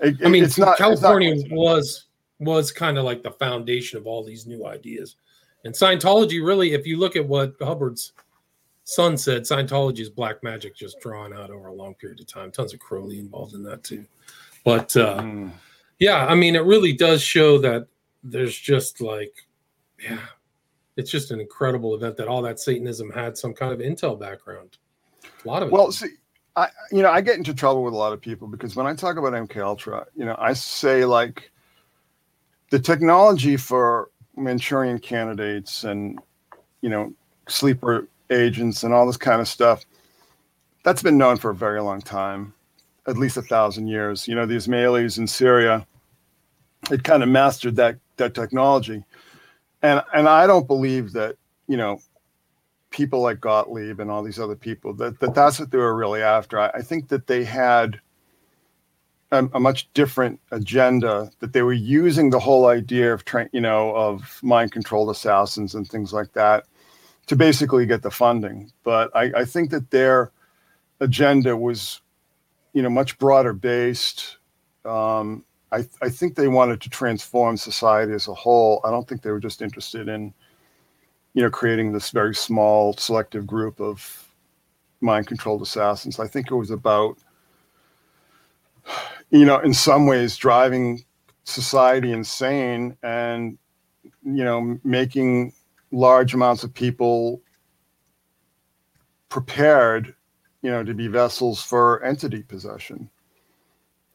it, 0.00 0.16
I 0.24 0.28
mean, 0.28 0.44
it's 0.44 0.58
not 0.58 0.76
California 0.76 1.32
it's 1.32 1.44
not 1.44 1.52
was 1.52 2.06
was 2.38 2.70
kind 2.70 2.98
of 2.98 3.04
like 3.04 3.22
the 3.22 3.30
foundation 3.30 3.98
of 3.98 4.06
all 4.06 4.22
these 4.22 4.46
new 4.46 4.66
ideas, 4.66 5.16
and 5.64 5.74
Scientology 5.74 6.44
really, 6.44 6.72
if 6.72 6.86
you 6.86 6.98
look 6.98 7.16
at 7.16 7.26
what 7.26 7.54
Hubbard's 7.60 8.12
son 8.84 9.16
said, 9.16 9.42
Scientology 9.42 10.00
is 10.00 10.10
black 10.10 10.42
magic 10.42 10.76
just 10.76 11.00
drawn 11.00 11.32
out 11.32 11.50
over 11.50 11.68
a 11.68 11.74
long 11.74 11.94
period 11.94 12.20
of 12.20 12.26
time. 12.26 12.50
Tons 12.50 12.74
of 12.74 12.80
Crowley 12.80 13.18
involved 13.18 13.54
in 13.54 13.62
that 13.62 13.82
too, 13.82 14.04
but 14.64 14.94
uh, 14.96 15.20
mm. 15.20 15.50
yeah, 15.98 16.26
I 16.26 16.34
mean, 16.34 16.56
it 16.56 16.64
really 16.64 16.92
does 16.92 17.22
show 17.22 17.58
that 17.58 17.86
there's 18.22 18.56
just 18.56 19.00
like, 19.00 19.32
yeah, 20.02 20.18
it's 20.96 21.10
just 21.10 21.30
an 21.30 21.40
incredible 21.40 21.94
event 21.94 22.16
that 22.16 22.28
all 22.28 22.42
that 22.42 22.58
Satanism 22.58 23.10
had 23.10 23.36
some 23.36 23.54
kind 23.54 23.72
of 23.72 23.80
intel 23.80 24.18
background. 24.18 24.78
A 25.44 25.48
lot 25.48 25.62
of 25.62 25.68
it. 25.68 25.72
Well, 25.72 25.92
see, 25.92 26.08
I 26.56 26.68
you 26.90 27.02
know 27.02 27.10
I 27.10 27.20
get 27.20 27.36
into 27.36 27.54
trouble 27.54 27.82
with 27.82 27.94
a 27.94 27.96
lot 27.96 28.12
of 28.12 28.20
people 28.20 28.48
because 28.48 28.76
when 28.76 28.86
I 28.86 28.94
talk 28.94 29.16
about 29.16 29.32
MK 29.32 29.56
Ultra, 29.58 30.06
you 30.16 30.24
know, 30.24 30.36
I 30.38 30.52
say 30.54 31.04
like 31.04 31.50
the 32.70 32.78
technology 32.78 33.56
for 33.56 34.10
Manchurian 34.36 34.98
candidates 34.98 35.84
and 35.84 36.18
you 36.80 36.88
know 36.88 37.12
sleeper 37.48 38.08
agents 38.30 38.82
and 38.82 38.92
all 38.92 39.06
this 39.06 39.16
kind 39.16 39.40
of 39.40 39.46
stuff 39.46 39.84
that's 40.86 41.02
been 41.02 41.18
known 41.18 41.36
for 41.36 41.50
a 41.50 41.54
very 41.54 41.82
long 41.82 42.00
time, 42.00 42.54
at 43.08 43.18
least 43.18 43.36
a 43.36 43.42
thousand 43.42 43.88
years. 43.88 44.28
You 44.28 44.36
know, 44.36 44.46
the 44.46 44.54
Ismailis 44.54 45.18
in 45.18 45.26
Syria 45.26 45.84
had 46.88 47.02
kind 47.02 47.24
of 47.24 47.28
mastered 47.28 47.74
that 47.74 47.96
that 48.18 48.34
technology, 48.34 49.02
and 49.86 50.02
and 50.12 50.28
I 50.28 50.46
don't 50.46 50.66
believe 50.66 51.12
that 51.12 51.36
you 51.68 51.76
know 51.76 52.00
people 52.90 53.20
like 53.20 53.40
Gottlieb 53.40 54.00
and 54.00 54.10
all 54.10 54.22
these 54.22 54.38
other 54.38 54.56
people 54.56 54.94
that, 54.94 55.20
that 55.20 55.34
that's 55.34 55.60
what 55.60 55.70
they 55.70 55.78
were 55.78 55.94
really 55.94 56.22
after. 56.22 56.58
I, 56.58 56.68
I 56.68 56.82
think 56.82 57.08
that 57.08 57.26
they 57.26 57.44
had 57.44 58.00
a, 59.30 59.46
a, 59.52 59.60
much 59.60 59.92
different 59.92 60.40
agenda 60.50 61.30
that 61.40 61.52
they 61.52 61.62
were 61.62 61.72
using 61.72 62.30
the 62.30 62.38
whole 62.38 62.68
idea 62.68 63.12
of 63.12 63.24
train, 63.24 63.48
you 63.52 63.60
know, 63.60 63.94
of 63.94 64.40
mind 64.42 64.72
controlled 64.72 65.10
assassins 65.10 65.74
and 65.74 65.86
things 65.86 66.12
like 66.12 66.32
that 66.32 66.64
to 67.26 67.36
basically 67.36 67.86
get 67.86 68.02
the 68.02 68.10
funding. 68.10 68.72
But 68.82 69.14
I, 69.14 69.32
I 69.36 69.44
think 69.44 69.70
that 69.70 69.90
their 69.90 70.30
agenda 71.00 71.56
was, 71.56 72.00
you 72.72 72.82
know, 72.82 72.90
much 72.90 73.18
broader 73.18 73.52
based. 73.52 74.38
Um, 74.84 75.44
I, 75.72 75.86
I 76.00 76.08
think 76.08 76.34
they 76.34 76.48
wanted 76.48 76.80
to 76.82 76.90
transform 76.90 77.56
society 77.56 78.12
as 78.12 78.28
a 78.28 78.34
whole. 78.34 78.80
I 78.84 78.90
don't 78.90 79.08
think 79.08 79.22
they 79.22 79.30
were 79.30 79.40
just 79.40 79.62
interested 79.62 80.08
in 80.08 80.32
you 81.36 81.42
know, 81.42 81.50
creating 81.50 81.92
this 81.92 82.10
very 82.10 82.34
small 82.34 82.94
selective 82.94 83.46
group 83.46 83.78
of 83.78 84.26
mind 85.02 85.26
controlled 85.26 85.60
assassins. 85.60 86.18
I 86.18 86.26
think 86.26 86.50
it 86.50 86.54
was 86.54 86.70
about, 86.70 87.18
you 89.28 89.44
know, 89.44 89.58
in 89.58 89.74
some 89.74 90.06
ways 90.06 90.34
driving 90.38 91.04
society 91.44 92.10
insane 92.10 92.96
and, 93.02 93.58
you 94.24 94.44
know, 94.44 94.78
making 94.82 95.52
large 95.92 96.32
amounts 96.32 96.64
of 96.64 96.72
people 96.72 97.42
prepared, 99.28 100.14
you 100.62 100.70
know, 100.70 100.82
to 100.82 100.94
be 100.94 101.06
vessels 101.06 101.62
for 101.62 102.02
entity 102.02 102.42
possession. 102.42 103.10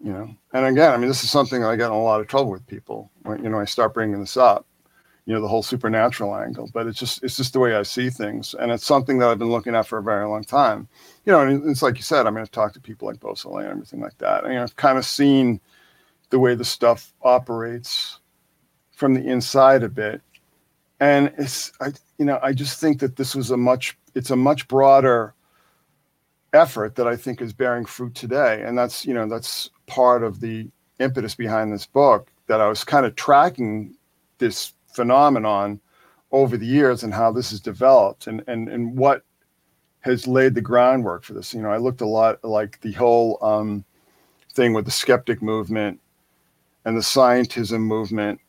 You 0.04 0.14
know, 0.14 0.36
and 0.54 0.66
again, 0.66 0.94
I 0.94 0.98
mean, 0.98 1.08
this 1.08 1.24
is 1.24 1.30
something 1.30 1.64
I 1.64 1.76
get 1.76 1.88
in 1.88 1.92
a 1.92 2.02
lot 2.02 2.22
of 2.22 2.28
trouble 2.28 2.52
with 2.52 2.66
people. 2.66 3.12
When, 3.22 3.44
you 3.44 3.50
know, 3.50 3.60
I 3.60 3.66
start 3.66 3.94
bringing 3.94 4.20
this 4.20 4.36
up 4.36 4.66
you 5.26 5.34
know 5.34 5.42
the 5.42 5.48
whole 5.48 5.64
supernatural 5.64 6.36
angle 6.36 6.70
but 6.74 6.88
it's 6.88 7.00
just 7.00 7.24
it's 7.24 7.38
just 7.38 7.54
the 7.54 7.60
way 7.60 7.76
i 7.76 7.84
see 7.84 8.10
things. 8.10 8.56
And 8.60 8.72
it's 8.72 8.86
something 8.86 9.20
that 9.20 9.30
i've 9.30 9.40
been 9.40 9.52
looking 9.52 9.76
at 9.76 9.88
for 9.88 10.00
a 10.00 10.04
very 10.04 10.28
long 10.28 10.44
time. 10.44 10.88
You 11.26 11.32
know 11.32 11.42
and 11.42 11.70
it's 11.70 11.82
like 11.82 11.98
you 11.98 12.04
said 12.04 12.26
i 12.26 12.30
mean 12.30 12.40
i've 12.42 12.52
talked 12.52 12.74
to 12.76 12.82
people 12.82 13.08
like 13.08 13.20
Beausoleil 13.20 13.60
and 13.60 13.72
everything 13.72 14.02
like 14.02 14.18
that. 14.18 14.44
And 14.44 14.54
you 14.54 14.60
know, 14.60 14.64
i've 14.64 14.76
kind 14.76 14.98
of 14.98 15.06
seen 15.06 15.60
the 16.30 16.40
way 16.40 16.56
the 16.56 16.66
stuff 16.66 17.14
operates 17.22 18.20
from 18.92 19.14
the 19.14 19.26
inside 19.26 19.84
a 19.84 19.90
bit. 19.90 20.22
And 21.00 21.34
it's 21.38 21.72
i 21.80 21.92
you 22.18 22.26
know 22.26 22.40
i 22.42 22.52
just 22.52 22.80
think 22.80 23.00
that 23.00 23.16
this 23.16 23.36
was 23.36 23.52
a 23.52 23.58
much 23.58 23.98
it's 24.16 24.32
a 24.32 24.36
much 24.36 24.68
broader 24.68 25.34
effort 26.54 26.96
that 26.96 27.08
i 27.08 27.16
think 27.16 27.42
is 27.42 27.54
bearing 27.54 27.86
fruit 27.86 28.16
today. 28.16 28.64
And 28.66 28.78
that's 28.78 29.06
you 29.06 29.14
know 29.14 29.28
that's 29.30 29.70
part 29.92 30.24
of 30.24 30.40
the 30.40 30.68
impetus 31.00 31.36
behind 31.36 31.74
this 31.74 31.86
book 31.86 32.32
that 32.48 32.62
i 32.62 32.68
was 32.68 32.84
kind 32.84 33.06
of 33.06 33.16
tracking 33.16 33.94
this 34.38 34.74
phenomenon 34.88 35.80
over 36.32 36.58
the 36.58 36.66
years 36.66 37.04
and 37.04 37.14
how 37.14 37.32
this 37.32 37.52
has 37.52 37.60
developed 37.60 38.28
and, 38.28 38.44
and, 38.48 38.70
and 38.70 38.98
what 38.98 39.24
has 40.02 40.28
laid 40.28 40.56
the 40.56 40.62
groundwork 40.62 41.24
for 41.24 41.34
this. 41.34 41.54
You 41.54 41.62
know, 41.62 41.70
I 41.70 41.78
looked 41.78 42.02
a 42.02 42.08
lot 42.08 42.44
like 42.44 42.80
the 42.82 42.92
whole 42.94 43.38
um, 43.42 43.84
thing 44.54 44.74
with 44.74 44.86
the 44.86 44.92
skeptic 44.92 45.42
movement 45.42 46.00
and 46.86 46.98
the 46.98 47.02
scientism 47.02 47.82
movement 47.82 48.40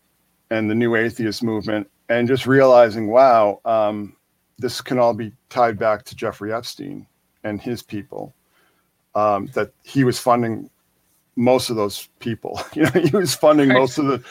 and 0.51 0.71
the 0.71 0.75
new 0.75 0.97
atheist 0.97 1.43
movement, 1.43 1.91
and 2.11 2.29
just 2.29 2.47
realizing, 2.47 3.09
wow, 3.09 3.61
um, 3.65 4.15
this 4.59 4.83
can 4.83 4.99
all 4.99 5.15
be 5.15 5.33
tied 5.49 5.79
back 5.79 6.05
to 6.05 6.15
Jeffrey 6.15 6.53
Epstein 6.53 7.07
and 7.43 7.61
his 7.61 7.83
people. 7.83 8.35
Um, 9.15 9.51
that 9.55 9.73
he 9.83 10.05
was 10.05 10.19
funding 10.19 10.71
most 11.37 11.71
of 11.71 11.77
those 11.77 12.09
people. 12.19 12.61
You 12.75 12.85
know, 12.85 12.91
he 12.91 13.17
was 13.17 13.35
funding 13.35 13.71
right. 13.71 13.79
most 13.79 13.99
of 13.99 14.07
the 14.07 14.23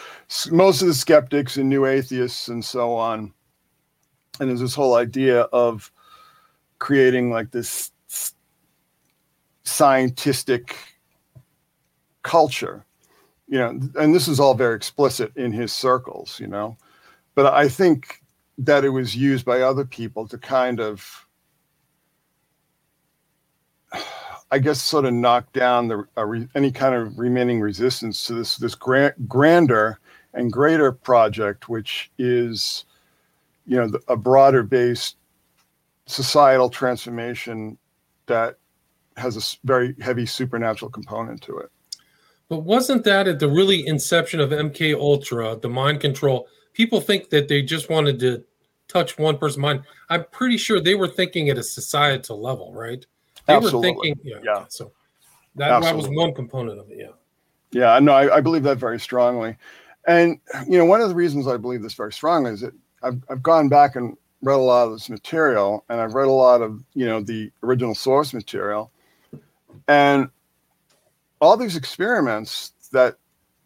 most 0.52 0.82
of 0.82 0.88
the 0.88 0.94
skeptics 0.94 1.58
and 1.58 1.70
new 1.70 1.86
atheists 1.86 2.48
and 2.48 2.64
so 2.64 2.94
on. 2.96 3.34
And 4.40 4.50
there's 4.50 4.62
this 4.62 4.76
whole 4.76 4.96
idea 4.96 5.42
of 5.42 5.92
creating 6.80 7.30
like 7.30 7.52
this 7.52 7.92
scientific 9.64 10.76
culture 12.24 12.86
you 13.48 13.58
know 13.58 13.70
and 13.96 14.16
this 14.16 14.28
is 14.28 14.40
all 14.40 14.54
very 14.54 14.76
explicit 14.76 15.32
in 15.36 15.52
his 15.52 15.72
circles 15.72 16.40
you 16.40 16.48
know 16.48 16.76
but 17.36 17.46
i 17.54 17.68
think 17.68 18.22
that 18.58 18.84
it 18.84 18.90
was 18.90 19.16
used 19.16 19.46
by 19.46 19.62
other 19.62 19.86
people 19.86 20.28
to 20.28 20.38
kind 20.38 20.80
of 20.80 21.28
i 24.52 24.60
guess 24.60 24.82
sort 24.82 25.06
of 25.06 25.14
knock 25.14 25.52
down 25.54 25.88
the 25.88 26.06
uh, 26.18 26.26
re, 26.26 26.48
any 26.56 26.72
kind 26.72 26.96
of 26.96 27.18
remaining 27.18 27.60
resistance 27.60 28.26
to 28.26 28.34
this 28.34 28.58
this 28.58 28.76
grand, 28.76 29.14
grander 29.28 30.00
and 30.34 30.52
greater 30.52 30.92
project 30.92 31.70
which 31.70 32.12
is 32.18 32.86
you 33.66 33.78
know 33.78 33.88
the, 33.88 34.00
a 34.08 34.16
broader 34.16 34.64
based 34.64 35.18
societal 36.06 36.70
transformation 36.70 37.78
that 38.26 38.58
has 39.18 39.38
a 39.38 39.58
very 39.66 39.96
heavy 40.02 40.26
supernatural 40.26 40.90
component 40.90 41.42
to 41.42 41.58
it 41.58 41.72
but 42.52 42.66
wasn't 42.66 43.06
that 43.06 43.30
at 43.30 43.40
the 43.40 43.48
really 43.48 43.88
inception 43.88 44.42
of 44.42 44.50
MK 44.50 44.94
Ultra, 45.00 45.56
the 45.56 45.70
mind 45.70 46.02
control? 46.02 46.50
People 46.74 47.00
think 47.00 47.30
that 47.30 47.48
they 47.48 47.62
just 47.62 47.90
wanted 47.90 48.20
to 48.20 48.44
touch 48.90 49.18
one 49.18 49.38
person's 49.38 49.60
mind. 49.60 49.84
I'm 50.10 50.26
pretty 50.34 50.58
sure 50.58 50.82
they 50.82 50.96
were 50.96 51.08
thinking 51.08 51.48
at 51.48 51.58
a 51.58 51.64
societal 51.64 52.42
level, 52.42 52.74
right? 52.74 53.06
They 53.52 53.66
Absolutely. 53.66 53.94
were 53.94 54.04
thinking, 54.04 54.22
yeah. 54.24 54.40
yeah. 54.44 54.66
So 54.70 54.92
that, 55.56 55.82
that, 55.82 55.96
was 55.96 56.08
one 56.10 56.34
component 56.34 56.80
of 56.80 56.90
it, 56.90 56.98
yeah. 57.00 57.08
Yeah, 57.72 58.00
no, 58.00 58.14
I, 58.14 58.38
I, 58.38 58.42
believe 58.42 58.64
that 58.64 58.78
very 58.78 59.00
strongly. 59.00 59.56
And, 60.08 60.40
you 60.68 60.78
know, 60.78 60.86
one 60.86 61.00
of 61.00 61.08
the 61.08 61.16
reasons 61.16 61.48
I 61.48 61.58
believe 61.58 61.82
this 61.82 61.94
very 61.94 62.12
strongly 62.12 62.52
is 62.52 62.62
that 62.62 62.74
I've, 63.02 63.22
I've 63.30 63.42
gone 63.42 63.70
back 63.70 63.96
and 63.96 64.18
read 64.42 64.56
a 64.56 64.58
lot 64.58 64.88
of 64.88 64.94
this 64.94 65.10
material 65.10 65.86
and 65.88 66.02
I've 66.02 66.14
read 66.14 66.28
a 66.28 66.32
lot 66.32 66.62
of, 66.62 66.84
you 66.94 67.06
know, 67.06 67.22
the 67.22 67.52
original 67.64 67.96
source 67.96 68.34
material. 68.34 68.92
And 69.88 70.30
all 71.40 71.56
these 71.56 71.76
experiments 71.76 72.74
that 72.92 73.16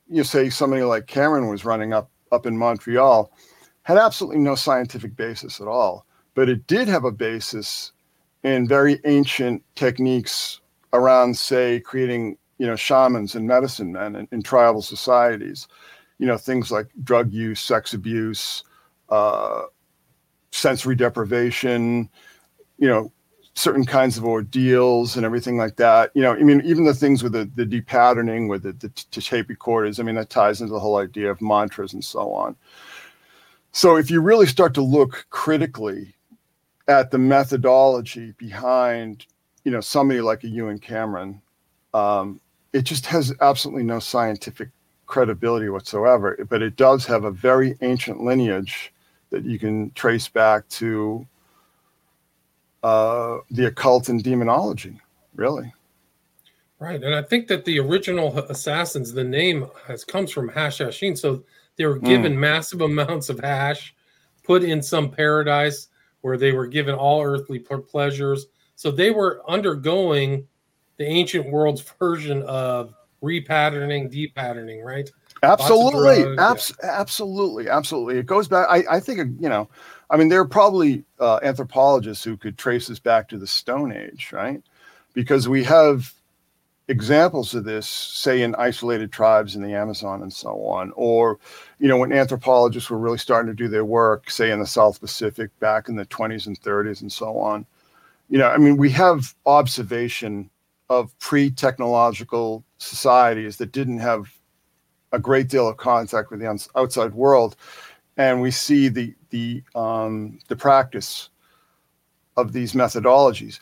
you 0.08 0.24
say 0.24 0.50
somebody 0.50 0.84
like 0.84 1.08
Cameron 1.08 1.48
was 1.48 1.66
running 1.66 1.94
up 1.94 2.10
up 2.32 2.46
in 2.46 2.58
Montreal 2.58 3.32
had 3.84 3.98
absolutely 3.98 4.40
no 4.40 4.56
scientific 4.56 5.16
basis 5.16 5.62
at 5.62 5.68
all, 5.68 6.06
but 6.34 6.50
it 6.50 6.68
did 6.68 6.88
have 6.88 7.06
a 7.06 7.12
basis 7.12 7.92
in 8.46 8.68
very 8.68 9.00
ancient 9.06 9.64
techniques 9.74 10.62
around, 10.94 11.36
say, 11.36 11.80
creating 11.80 12.38
you 12.60 12.68
know 12.68 12.76
shamans 12.76 13.36
and 13.36 13.46
medicine 13.46 13.92
men 13.92 14.16
in, 14.16 14.28
in 14.32 14.42
tribal 14.42 14.82
societies. 14.82 15.68
You 16.20 16.28
know 16.28 16.38
things 16.38 16.72
like 16.72 16.88
drug 17.04 17.34
use, 17.34 17.60
sex 17.60 17.94
abuse, 17.94 18.64
uh, 19.10 19.64
sensory 20.52 20.96
deprivation. 20.96 22.08
You 22.78 22.88
know 22.88 23.12
certain 23.56 23.86
kinds 23.86 24.18
of 24.18 24.26
ordeals 24.26 25.16
and 25.16 25.26
everything 25.26 25.58
like 25.58 25.78
that. 25.78 26.12
You 26.14 26.22
know, 26.22 26.34
I 26.34 26.44
mean, 26.44 26.62
even 26.66 26.84
the 26.84 26.94
things 26.94 27.24
with 27.24 27.32
the, 27.32 27.50
the 27.56 27.66
depatterning 27.66 28.50
with 28.50 28.64
the, 28.64 28.74
the, 28.74 29.22
tape 29.22 29.48
recorders, 29.48 29.98
I 29.98 30.04
mean, 30.04 30.16
that 30.16 30.30
ties 30.30 30.60
into 30.60 30.74
the 30.74 30.80
whole 30.80 30.98
idea 30.98 31.32
of 31.32 31.42
mantras 31.42 31.94
and 31.94 32.04
so 32.04 32.34
on. 32.34 32.58
So 33.72 33.96
if 33.96 34.12
you 34.12 34.20
really 34.20 34.46
start 34.46 34.74
to 34.74 34.82
look 34.82 35.26
critically 35.30 36.15
at 36.88 37.12
the 37.12 37.18
methodology 37.18 38.34
behind, 38.38 39.26
you 39.64 39.72
know, 39.72 39.82
somebody 39.82 40.22
like 40.22 40.44
a 40.44 40.48
Ewen 40.48 40.80
Cameron, 40.80 41.42
um, 41.94 42.40
it 42.74 42.84
just 42.84 43.06
has 43.06 43.34
absolutely 43.42 43.84
no 43.84 44.00
scientific 44.00 44.70
credibility 45.06 45.70
whatsoever. 45.70 46.38
But 46.50 46.62
it 46.62 46.76
does 46.76 47.06
have 47.06 47.24
a 47.24 47.32
very 47.32 47.78
ancient 47.82 48.22
lineage 48.22 48.94
that 49.30 49.46
you 49.46 49.58
can 49.58 49.92
trace 49.92 50.28
back 50.28 50.68
to 50.70 51.26
uh, 52.84 53.38
the 53.50 53.68
occult 53.68 54.10
and 54.10 54.24
demonology, 54.24 55.00
really. 55.34 55.74
Right, 56.78 57.02
and 57.02 57.16
I 57.16 57.24
think 57.24 57.48
that 57.48 57.66
the 57.66 57.80
original 57.80 58.38
assassins, 58.38 59.14
the 59.14 59.24
name 59.24 59.68
has 59.88 60.04
comes 60.04 60.32
from 60.32 60.50
Hashashin. 60.50 61.18
So 61.18 61.44
they 61.78 61.86
were 61.86 61.98
given 61.98 62.34
mm. 62.34 62.40
massive 62.40 62.82
amounts 62.90 63.30
of 63.30 63.40
hash, 63.40 63.96
put 64.44 64.62
in 64.62 64.84
some 64.84 65.10
paradise 65.10 65.88
where 66.26 66.38
they 66.38 66.54
were 66.54 66.66
given 66.66 66.96
all 66.96 67.22
earthly 67.22 67.60
pleasures. 67.60 68.48
So 68.76 68.90
they 68.90 69.12
were 69.12 69.44
undergoing 69.48 70.48
the 70.98 71.06
ancient 71.06 71.52
world's 71.52 71.82
version 72.00 72.42
of 72.48 72.96
repatterning, 73.22 74.12
depatterning, 74.12 74.84
right? 74.84 75.08
Absolutely, 75.44 76.36
Abs- 76.40 76.74
yeah. 76.82 76.90
absolutely, 77.00 77.70
absolutely. 77.70 78.18
It 78.18 78.26
goes 78.26 78.48
back. 78.48 78.66
I, 78.68 78.84
I 78.90 79.00
think 79.00 79.40
you 79.40 79.50
know 79.50 79.70
I 80.10 80.18
mean, 80.18 80.30
there 80.30 80.40
are 80.40 80.48
probably 80.48 81.04
uh, 81.20 81.40
anthropologists 81.44 82.24
who 82.24 82.38
could 82.38 82.58
trace 82.58 82.88
this 82.88 82.98
back 82.98 83.30
to 83.30 83.38
the 83.38 83.46
Stone 83.46 83.92
Age, 83.92 84.32
right? 84.34 84.64
Because 85.14 85.48
we 85.48 85.64
have 85.66 86.12
examples 86.88 87.54
of 87.54 87.64
this, 87.64 87.88
say, 87.88 88.42
in 88.42 88.56
isolated 88.56 89.12
tribes 89.12 89.56
in 89.56 89.62
the 89.62 89.74
Amazon 89.74 90.22
and 90.22 90.32
so 90.32 90.66
on, 90.66 90.92
or, 90.96 91.40
you 91.80 91.88
know, 91.88 91.98
when 91.98 92.12
anthropologists 92.12 92.90
were 92.90 92.98
really 92.98 93.18
starting 93.18 93.52
to 93.52 93.56
do 93.56 93.68
their 93.68 93.86
work, 93.86 94.30
say, 94.30 94.52
in 94.52 94.60
the 94.60 94.68
South 94.68 95.00
Pacific 95.00 95.50
back 95.60 95.90
in 95.90 95.96
the 95.96 96.06
20s 96.06 96.48
and 96.48 96.60
30s 96.62 97.02
and 97.02 97.12
so 97.12 97.38
on. 97.38 97.66
You 98.30 98.40
know, 98.40 98.50
I 98.50 98.58
mean, 98.58 98.78
we 98.78 98.90
have 98.92 99.36
observation 99.46 100.50
of 100.90 101.18
pre 101.20 101.50
technological 101.50 102.64
societies 102.78 103.58
that 103.58 103.72
didn't 103.72 104.00
have 104.00 104.32
a 105.12 105.20
great 105.20 105.48
deal 105.48 105.68
of 105.68 105.78
contact 105.78 106.30
with 106.30 106.40
the 106.40 106.70
outside 106.76 107.14
world 107.14 107.56
and 108.18 108.42
we 108.42 108.52
see 108.52 108.88
the 108.88 109.14
the 109.30 109.64
um, 109.76 110.40
the 110.48 110.56
practice 110.56 111.30
of 112.38 112.54
these 112.54 112.74
methodologies. 112.74 113.60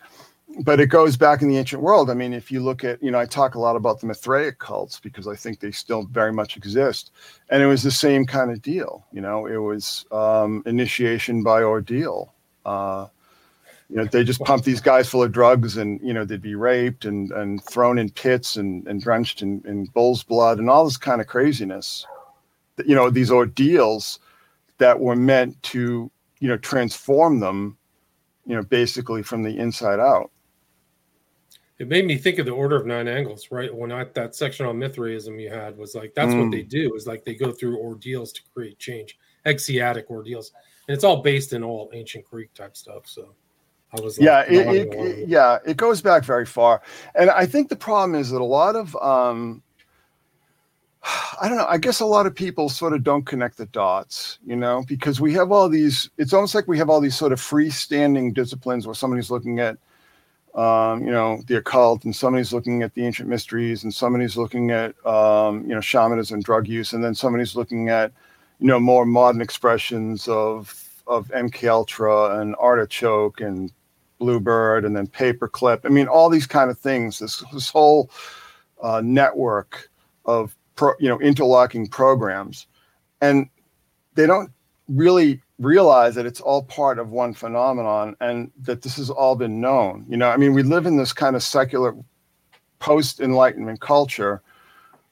But 0.61 0.79
it 0.79 0.87
goes 0.87 1.17
back 1.17 1.41
in 1.41 1.49
the 1.49 1.57
ancient 1.57 1.81
world. 1.81 2.11
I 2.11 2.13
mean, 2.13 2.31
if 2.31 2.51
you 2.51 2.61
look 2.61 2.83
at, 2.83 3.01
you 3.01 3.09
know, 3.09 3.19
I 3.19 3.25
talk 3.25 3.55
a 3.55 3.59
lot 3.59 3.75
about 3.75 3.99
the 3.99 4.05
Mithraic 4.05 4.59
cults 4.59 4.99
because 4.99 5.27
I 5.27 5.35
think 5.35 5.59
they 5.59 5.71
still 5.71 6.03
very 6.03 6.31
much 6.31 6.57
exist, 6.57 7.11
and 7.49 7.63
it 7.63 7.65
was 7.65 7.81
the 7.81 7.91
same 7.91 8.25
kind 8.25 8.51
of 8.51 8.61
deal. 8.61 9.05
You 9.11 9.21
know, 9.21 9.47
it 9.47 9.57
was 9.57 10.05
um, 10.11 10.61
initiation 10.67 11.41
by 11.41 11.63
ordeal. 11.63 12.33
Uh, 12.65 13.07
you 13.89 13.95
know, 13.95 14.05
they 14.05 14.23
just 14.23 14.41
pumped 14.41 14.65
these 14.65 14.81
guys 14.81 15.09
full 15.09 15.23
of 15.23 15.31
drugs, 15.31 15.77
and 15.77 15.99
you 16.03 16.13
know, 16.13 16.23
they'd 16.23 16.41
be 16.41 16.55
raped 16.55 17.05
and 17.05 17.31
and 17.31 17.63
thrown 17.63 17.97
in 17.97 18.09
pits 18.11 18.55
and 18.55 18.87
and 18.87 19.01
drenched 19.01 19.41
in, 19.41 19.63
in 19.65 19.85
bull's 19.85 20.21
blood 20.21 20.59
and 20.59 20.69
all 20.69 20.85
this 20.85 20.97
kind 20.97 21.19
of 21.19 21.25
craziness. 21.25 22.05
You 22.85 22.95
know, 22.95 23.09
these 23.09 23.31
ordeals 23.31 24.19
that 24.77 24.99
were 24.99 25.15
meant 25.15 25.61
to 25.63 26.11
you 26.39 26.47
know 26.47 26.57
transform 26.57 27.39
them 27.39 27.77
you 28.45 28.53
know 28.53 28.63
basically 28.63 29.23
from 29.23 29.43
the 29.43 29.57
inside 29.57 29.99
out 29.99 30.29
it 31.83 31.89
made 31.89 32.05
me 32.05 32.17
think 32.17 32.39
of 32.39 32.45
the 32.45 32.51
order 32.51 32.77
of 32.77 32.85
nine 32.85 33.09
angles 33.09 33.49
right 33.51 33.73
when 33.73 33.91
I, 33.91 34.05
that 34.13 34.35
section 34.35 34.65
on 34.65 34.79
mithraism 34.79 35.37
you 35.37 35.49
had 35.49 35.77
was 35.77 35.95
like 35.95 36.13
that's 36.15 36.31
mm. 36.31 36.43
what 36.43 36.51
they 36.51 36.61
do 36.61 36.95
is 36.95 37.05
like 37.05 37.25
they 37.25 37.35
go 37.35 37.51
through 37.51 37.77
ordeals 37.77 38.31
to 38.33 38.41
create 38.53 38.79
change 38.79 39.19
ecstatic 39.45 40.09
ordeals 40.09 40.53
and 40.87 40.95
it's 40.95 41.03
all 41.03 41.21
based 41.21 41.51
in 41.51 41.61
all 41.61 41.91
ancient 41.93 42.23
greek 42.23 42.53
type 42.53 42.77
stuff 42.77 43.05
so 43.05 43.35
I 43.95 44.01
was 44.01 44.17
like, 44.17 44.25
yeah 44.25 44.41
it, 44.47 44.75
it, 44.75 44.93
it, 44.93 45.27
yeah 45.27 45.59
it 45.65 45.75
goes 45.75 46.01
back 46.01 46.23
very 46.23 46.45
far 46.45 46.81
and 47.15 47.29
i 47.29 47.45
think 47.45 47.67
the 47.67 47.75
problem 47.75 48.15
is 48.17 48.29
that 48.29 48.39
a 48.39 48.45
lot 48.45 48.77
of 48.77 48.95
um 48.95 49.61
I 51.41 51.49
don't 51.49 51.57
know. 51.57 51.65
I 51.67 51.77
guess 51.77 51.99
a 51.99 52.05
lot 52.05 52.25
of 52.25 52.33
people 52.33 52.69
sort 52.69 52.93
of 52.93 53.03
don't 53.03 53.25
connect 53.25 53.57
the 53.57 53.65
dots, 53.65 54.39
you 54.45 54.55
know, 54.55 54.85
because 54.87 55.19
we 55.19 55.33
have 55.33 55.51
all 55.51 55.67
these, 55.67 56.09
it's 56.17 56.31
almost 56.31 56.55
like 56.55 56.65
we 56.65 56.77
have 56.77 56.89
all 56.89 57.01
these 57.01 57.17
sort 57.17 57.33
of 57.33 57.41
freestanding 57.41 58.33
disciplines 58.33 58.87
where 58.87 58.95
somebody's 58.95 59.29
looking 59.29 59.59
at, 59.59 59.77
um, 60.55 61.03
you 61.03 61.11
know, 61.11 61.41
the 61.47 61.57
occult 61.57 62.05
and 62.05 62.15
somebody's 62.15 62.53
looking 62.53 62.83
at 62.83 62.93
the 62.93 63.05
ancient 63.05 63.27
mysteries 63.27 63.83
and 63.83 63.93
somebody's 63.93 64.37
looking 64.37 64.71
at, 64.71 64.93
um, 65.05 65.61
you 65.63 65.73
know, 65.73 65.81
shamanism, 65.81 66.41
drug 66.41 66.67
use, 66.67 66.93
and 66.93 67.03
then 67.03 67.15
somebody's 67.15 67.55
looking 67.55 67.89
at, 67.89 68.11
you 68.59 68.67
know, 68.67 68.79
more 68.79 69.05
modern 69.05 69.41
expressions 69.41 70.27
of, 70.27 70.87
of 71.07 71.27
MK 71.29 71.67
Ultra 71.69 72.39
and 72.39 72.55
artichoke 72.57 73.41
and 73.41 73.71
bluebird 74.19 74.85
and 74.85 74.95
then 74.95 75.07
paperclip. 75.07 75.81
I 75.85 75.89
mean, 75.89 76.07
all 76.07 76.29
these 76.29 76.47
kind 76.47 76.69
of 76.69 76.77
things, 76.77 77.19
this, 77.19 77.43
this 77.51 77.69
whole 77.69 78.09
uh, 78.81 79.01
network 79.03 79.89
of 80.25 80.55
pro, 80.75 80.93
you 80.99 81.09
know 81.09 81.19
interlocking 81.19 81.87
programs 81.87 82.67
and 83.21 83.47
they 84.15 84.25
don't 84.25 84.51
really 84.87 85.41
realize 85.59 86.15
that 86.15 86.25
it's 86.25 86.41
all 86.41 86.63
part 86.63 86.99
of 86.99 87.11
one 87.11 87.33
phenomenon 87.33 88.15
and 88.21 88.51
that 88.61 88.81
this 88.81 88.97
has 88.97 89.09
all 89.09 89.35
been 89.35 89.61
known. 89.61 90.05
You 90.09 90.17
know 90.17 90.29
i 90.29 90.37
mean 90.37 90.53
we 90.53 90.63
live 90.63 90.85
in 90.85 90.97
this 90.97 91.13
kind 91.13 91.35
of 91.35 91.43
secular 91.43 91.95
post 92.79 93.21
enlightenment 93.21 93.79
culture 93.79 94.41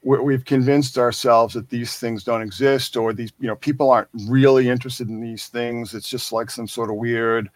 where 0.02 0.24
we've 0.24 0.46
convinced 0.46 0.98
ourselves 0.98 1.54
that 1.54 1.70
these 1.70 1.98
things 1.98 2.24
don't 2.24 2.42
exist 2.42 2.98
or 2.98 3.14
these 3.14 3.32
you 3.40 3.48
know 3.48 3.56
people 3.56 3.92
aren't 3.92 4.10
really 4.28 4.68
interested 4.68 5.08
in 5.10 5.22
these 5.22 5.48
things. 5.48 5.94
It's 5.94 6.10
just 6.10 6.32
like 6.32 6.50
some 6.50 6.68
sort 6.68 6.90
of 6.90 6.96
weird 6.96 7.50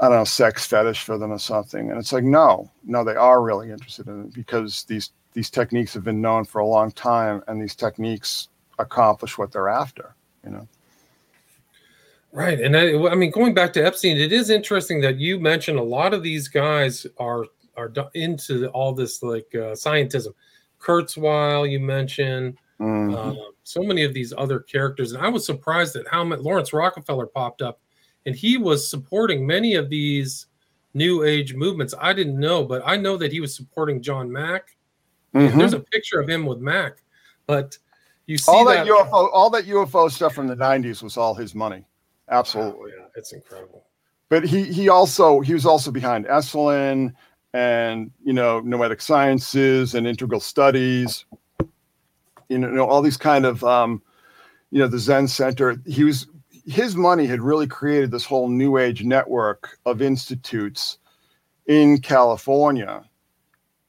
i 0.00 0.08
don't 0.08 0.18
know 0.18 0.24
sex 0.24 0.66
fetish 0.66 1.02
for 1.02 1.18
them 1.18 1.32
or 1.32 1.38
something. 1.38 1.90
And 1.90 1.98
it's 1.98 2.12
like 2.12 2.24
no 2.24 2.70
no 2.84 3.04
they 3.04 3.16
are 3.16 3.42
really 3.42 3.70
interested 3.70 4.06
in 4.06 4.26
it 4.26 4.34
because 4.34 4.84
these 4.84 5.10
these 5.32 5.50
techniques 5.50 5.94
have 5.94 6.04
been 6.04 6.20
known 6.20 6.44
for 6.44 6.60
a 6.60 6.66
long 6.66 6.92
time 6.92 7.42
and 7.48 7.60
these 7.60 7.74
techniques 7.74 8.48
accomplish 8.78 9.38
what 9.38 9.50
they're 9.52 9.68
after 9.68 10.14
you 10.44 10.50
know 10.50 10.68
Right, 12.34 12.58
and 12.58 12.74
I, 12.74 13.10
I, 13.10 13.14
mean, 13.14 13.30
going 13.30 13.52
back 13.52 13.74
to 13.74 13.84
Epstein, 13.84 14.16
it 14.16 14.32
is 14.32 14.48
interesting 14.48 15.02
that 15.02 15.18
you 15.18 15.38
mentioned 15.38 15.78
a 15.78 15.82
lot 15.82 16.14
of 16.14 16.22
these 16.22 16.48
guys 16.48 17.06
are 17.18 17.44
are 17.76 17.92
into 18.14 18.68
all 18.68 18.94
this 18.94 19.22
like 19.22 19.48
uh, 19.54 19.76
scientism. 19.76 20.32
Kurzweil, 20.80 21.70
you 21.70 21.78
mentioned, 21.78 22.56
mm-hmm. 22.80 23.14
uh, 23.14 23.34
so 23.64 23.82
many 23.82 24.02
of 24.02 24.14
these 24.14 24.32
other 24.36 24.60
characters, 24.60 25.12
and 25.12 25.24
I 25.24 25.28
was 25.28 25.44
surprised 25.44 25.94
at 25.94 26.08
how 26.08 26.24
much 26.24 26.40
Laurance 26.40 26.72
Rockefeller 26.72 27.26
popped 27.26 27.60
up, 27.60 27.80
and 28.24 28.34
he 28.34 28.56
was 28.56 28.88
supporting 28.88 29.46
many 29.46 29.74
of 29.74 29.90
these 29.90 30.46
new 30.94 31.24
age 31.24 31.52
movements. 31.52 31.94
I 32.00 32.14
didn't 32.14 32.40
know, 32.40 32.64
but 32.64 32.82
I 32.86 32.96
know 32.96 33.18
that 33.18 33.30
he 33.30 33.40
was 33.40 33.54
supporting 33.54 34.00
John 34.00 34.32
Mack. 34.32 34.74
Mm-hmm. 35.34 35.58
There's 35.58 35.74
a 35.74 35.80
picture 35.80 36.18
of 36.18 36.30
him 36.30 36.46
with 36.46 36.60
Mack, 36.60 37.02
but 37.46 37.76
you 38.24 38.38
see 38.38 38.50
all 38.50 38.64
that, 38.64 38.86
that 38.86 38.92
UFO, 38.92 39.28
all 39.32 39.50
that 39.50 39.66
UFO 39.66 40.10
stuff 40.10 40.34
from 40.34 40.46
the 40.46 40.56
'90s 40.56 41.02
was 41.02 41.18
all 41.18 41.34
his 41.34 41.54
money. 41.54 41.84
Absolutely. 42.30 42.92
yeah, 42.96 43.06
it's 43.16 43.32
incredible. 43.32 43.84
But 44.28 44.44
he 44.44 44.64
he 44.64 44.88
also 44.88 45.40
he 45.40 45.52
was 45.52 45.66
also 45.66 45.90
behind 45.90 46.26
Esalen 46.26 47.12
and 47.52 48.10
you 48.24 48.32
know 48.32 48.60
noetic 48.60 49.00
sciences 49.00 49.94
and 49.94 50.06
integral 50.06 50.40
studies. 50.40 51.26
You 52.48 52.58
know 52.58 52.70
know 52.70 52.86
all 52.86 53.02
these 53.02 53.18
kind 53.18 53.44
of 53.44 53.62
um, 53.64 54.02
you 54.70 54.78
know 54.78 54.88
the 54.88 54.98
Zen 54.98 55.28
Center. 55.28 55.76
He 55.86 56.04
was 56.04 56.26
his 56.64 56.94
money 56.96 57.26
had 57.26 57.42
really 57.42 57.66
created 57.66 58.10
this 58.10 58.24
whole 58.24 58.48
new 58.48 58.78
age 58.78 59.04
network 59.04 59.78
of 59.84 60.00
institutes 60.00 60.98
in 61.66 62.00
California 62.00 63.04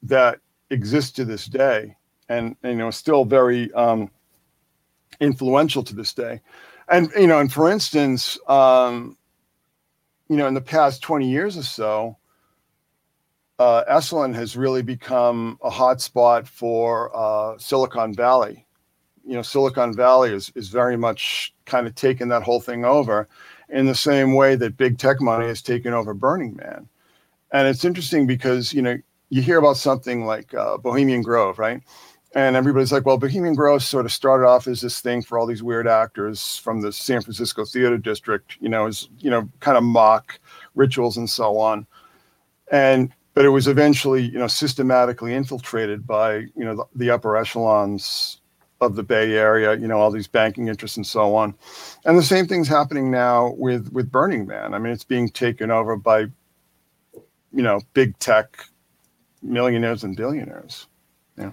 that 0.02 0.38
exist 0.70 1.16
to 1.16 1.24
this 1.24 1.46
day 1.46 1.96
and, 2.28 2.56
and 2.62 2.72
you 2.72 2.78
know 2.78 2.90
still 2.90 3.24
very 3.24 3.72
um, 3.72 4.10
influential 5.20 5.82
to 5.82 5.94
this 5.94 6.12
day 6.12 6.40
and 6.88 7.10
you 7.18 7.26
know, 7.26 7.38
and 7.38 7.52
for 7.52 7.70
instance, 7.70 8.38
um, 8.48 9.16
you 10.28 10.36
know, 10.36 10.46
in 10.46 10.54
the 10.54 10.60
past 10.60 11.02
20 11.02 11.28
years 11.28 11.56
or 11.56 11.62
so, 11.62 12.16
uh, 13.58 13.84
Esalen 13.90 14.34
has 14.34 14.56
really 14.56 14.82
become 14.82 15.58
a 15.62 15.70
hotspot 15.70 16.46
for 16.46 17.10
uh, 17.14 17.56
Silicon 17.58 18.14
Valley. 18.14 18.66
You 19.26 19.34
know, 19.34 19.42
Silicon 19.42 19.94
Valley 19.94 20.32
is 20.32 20.52
is 20.54 20.68
very 20.68 20.96
much 20.96 21.54
kind 21.64 21.86
of 21.86 21.94
taken 21.94 22.28
that 22.28 22.42
whole 22.42 22.60
thing 22.60 22.84
over, 22.84 23.28
in 23.68 23.86
the 23.86 23.94
same 23.94 24.34
way 24.34 24.56
that 24.56 24.76
big 24.76 24.98
tech 24.98 25.20
money 25.20 25.46
has 25.46 25.62
taken 25.62 25.92
over 25.94 26.14
Burning 26.14 26.56
Man. 26.56 26.88
And 27.52 27.68
it's 27.68 27.84
interesting 27.84 28.26
because 28.26 28.72
you 28.72 28.82
know 28.82 28.98
you 29.30 29.40
hear 29.42 29.58
about 29.58 29.76
something 29.76 30.26
like 30.26 30.52
uh, 30.54 30.76
Bohemian 30.76 31.22
Grove, 31.22 31.58
right? 31.58 31.82
And 32.34 32.56
everybody's 32.56 32.90
like, 32.90 33.06
well, 33.06 33.16
Bohemian 33.16 33.54
Grove 33.54 33.82
sort 33.82 34.06
of 34.06 34.12
started 34.12 34.46
off 34.46 34.66
as 34.66 34.80
this 34.80 35.00
thing 35.00 35.22
for 35.22 35.38
all 35.38 35.46
these 35.46 35.62
weird 35.62 35.86
actors 35.86 36.56
from 36.58 36.80
the 36.80 36.92
San 36.92 37.22
Francisco 37.22 37.64
theater 37.64 37.96
district, 37.96 38.56
you 38.60 38.68
know, 38.68 38.86
as 38.86 39.08
you 39.20 39.30
know, 39.30 39.48
kind 39.60 39.78
of 39.78 39.84
mock 39.84 40.40
rituals 40.74 41.16
and 41.16 41.30
so 41.30 41.58
on. 41.58 41.86
And 42.72 43.12
but 43.34 43.44
it 43.44 43.50
was 43.50 43.68
eventually, 43.68 44.22
you 44.22 44.38
know, 44.38 44.46
systematically 44.48 45.34
infiltrated 45.34 46.06
by, 46.06 46.36
you 46.36 46.64
know, 46.64 46.76
the, 46.76 46.84
the 46.94 47.10
upper 47.10 47.36
echelons 47.36 48.40
of 48.80 48.96
the 48.96 49.02
Bay 49.02 49.32
Area, 49.34 49.76
you 49.76 49.86
know, 49.86 49.98
all 49.98 50.10
these 50.10 50.28
banking 50.28 50.68
interests 50.68 50.96
and 50.96 51.06
so 51.06 51.36
on. 51.36 51.54
And 52.04 52.18
the 52.18 52.22
same 52.22 52.46
thing's 52.46 52.68
happening 52.68 53.12
now 53.12 53.54
with 53.56 53.92
with 53.92 54.10
Burning 54.10 54.44
Man. 54.46 54.74
I 54.74 54.78
mean, 54.78 54.92
it's 54.92 55.04
being 55.04 55.28
taken 55.28 55.70
over 55.70 55.96
by, 55.96 56.20
you 56.20 57.62
know, 57.62 57.80
big 57.92 58.18
tech 58.18 58.66
millionaires 59.40 60.02
and 60.02 60.16
billionaires. 60.16 60.88
Yeah. 61.38 61.50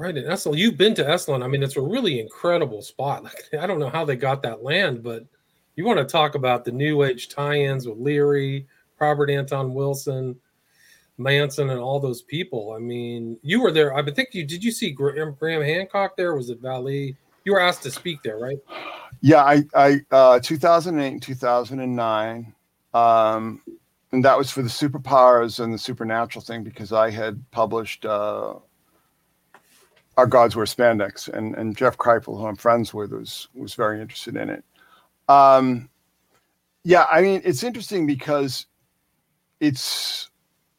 Right 0.00 0.16
in 0.16 0.24
Esalen, 0.24 0.56
you've 0.56 0.78
been 0.78 0.94
to 0.94 1.04
Esalen. 1.04 1.44
I 1.44 1.46
mean, 1.46 1.62
it's 1.62 1.76
a 1.76 1.82
really 1.82 2.20
incredible 2.20 2.80
spot. 2.80 3.22
Like, 3.52 3.62
I 3.62 3.66
don't 3.66 3.78
know 3.78 3.90
how 3.90 4.02
they 4.02 4.16
got 4.16 4.40
that 4.42 4.62
land, 4.62 5.02
but 5.02 5.26
you 5.76 5.84
want 5.84 5.98
to 5.98 6.06
talk 6.06 6.36
about 6.36 6.64
the 6.64 6.72
New 6.72 7.02
Age 7.02 7.28
tie-ins 7.28 7.86
with 7.86 7.98
Leary, 7.98 8.66
Robert 8.98 9.28
Anton 9.28 9.74
Wilson, 9.74 10.40
Manson, 11.18 11.68
and 11.68 11.78
all 11.78 12.00
those 12.00 12.22
people. 12.22 12.72
I 12.74 12.78
mean, 12.78 13.36
you 13.42 13.60
were 13.60 13.72
there. 13.72 13.94
I 13.94 14.02
think 14.10 14.30
you 14.32 14.46
did. 14.46 14.64
You 14.64 14.72
see 14.72 14.90
Graham, 14.90 15.36
Graham 15.38 15.60
Hancock 15.60 16.16
there? 16.16 16.34
Was 16.34 16.48
it 16.48 16.60
Valley? 16.60 17.14
You 17.44 17.52
were 17.52 17.60
asked 17.60 17.82
to 17.82 17.90
speak 17.90 18.22
there, 18.22 18.38
right? 18.38 18.58
Yeah, 19.20 19.44
I, 19.44 19.64
I, 19.74 20.00
uh, 20.10 20.40
2008, 20.40 21.12
and 21.12 21.22
2009. 21.22 22.54
Um, 22.94 23.60
and 24.12 24.24
that 24.24 24.38
was 24.38 24.50
for 24.50 24.62
the 24.62 24.70
superpowers 24.70 25.62
and 25.62 25.74
the 25.74 25.78
supernatural 25.78 26.42
thing 26.42 26.64
because 26.64 26.90
I 26.90 27.10
had 27.10 27.38
published 27.50 28.06
uh, 28.06 28.54
our 30.20 30.26
gods 30.26 30.54
wear 30.54 30.66
spandex, 30.66 31.28
and 31.28 31.54
and 31.54 31.74
Jeff 31.74 31.96
Kripal, 31.96 32.38
who 32.38 32.46
I'm 32.46 32.56
friends 32.56 32.92
with, 32.92 33.12
was 33.12 33.48
was 33.54 33.74
very 33.74 34.02
interested 34.02 34.36
in 34.36 34.50
it. 34.50 34.62
Um, 35.28 35.88
yeah, 36.84 37.06
I 37.10 37.22
mean, 37.22 37.40
it's 37.42 37.62
interesting 37.62 38.06
because 38.06 38.66
it's 39.60 40.28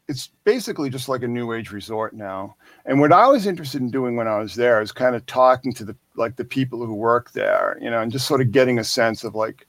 it's 0.07 0.27
basically 0.43 0.91
just 0.91 1.09
like 1.09 1.23
a 1.23 1.27
new 1.27 1.53
age 1.53 1.71
resort 1.71 2.13
now. 2.13 2.55
And 2.85 2.99
what 2.99 3.11
I 3.11 3.27
was 3.27 3.47
interested 3.47 3.81
in 3.81 3.89
doing 3.89 4.15
when 4.15 4.27
I 4.27 4.37
was 4.37 4.53
there 4.53 4.79
is 4.79 4.91
kind 4.91 5.15
of 5.15 5.25
talking 5.25 5.73
to 5.73 5.85
the 5.85 5.95
like 6.15 6.35
the 6.35 6.45
people 6.45 6.85
who 6.85 6.93
work 6.93 7.31
there, 7.31 7.79
you 7.81 7.89
know, 7.89 7.99
and 7.99 8.11
just 8.11 8.27
sort 8.27 8.41
of 8.41 8.51
getting 8.51 8.77
a 8.77 8.83
sense 8.83 9.23
of 9.23 9.33
like, 9.33 9.65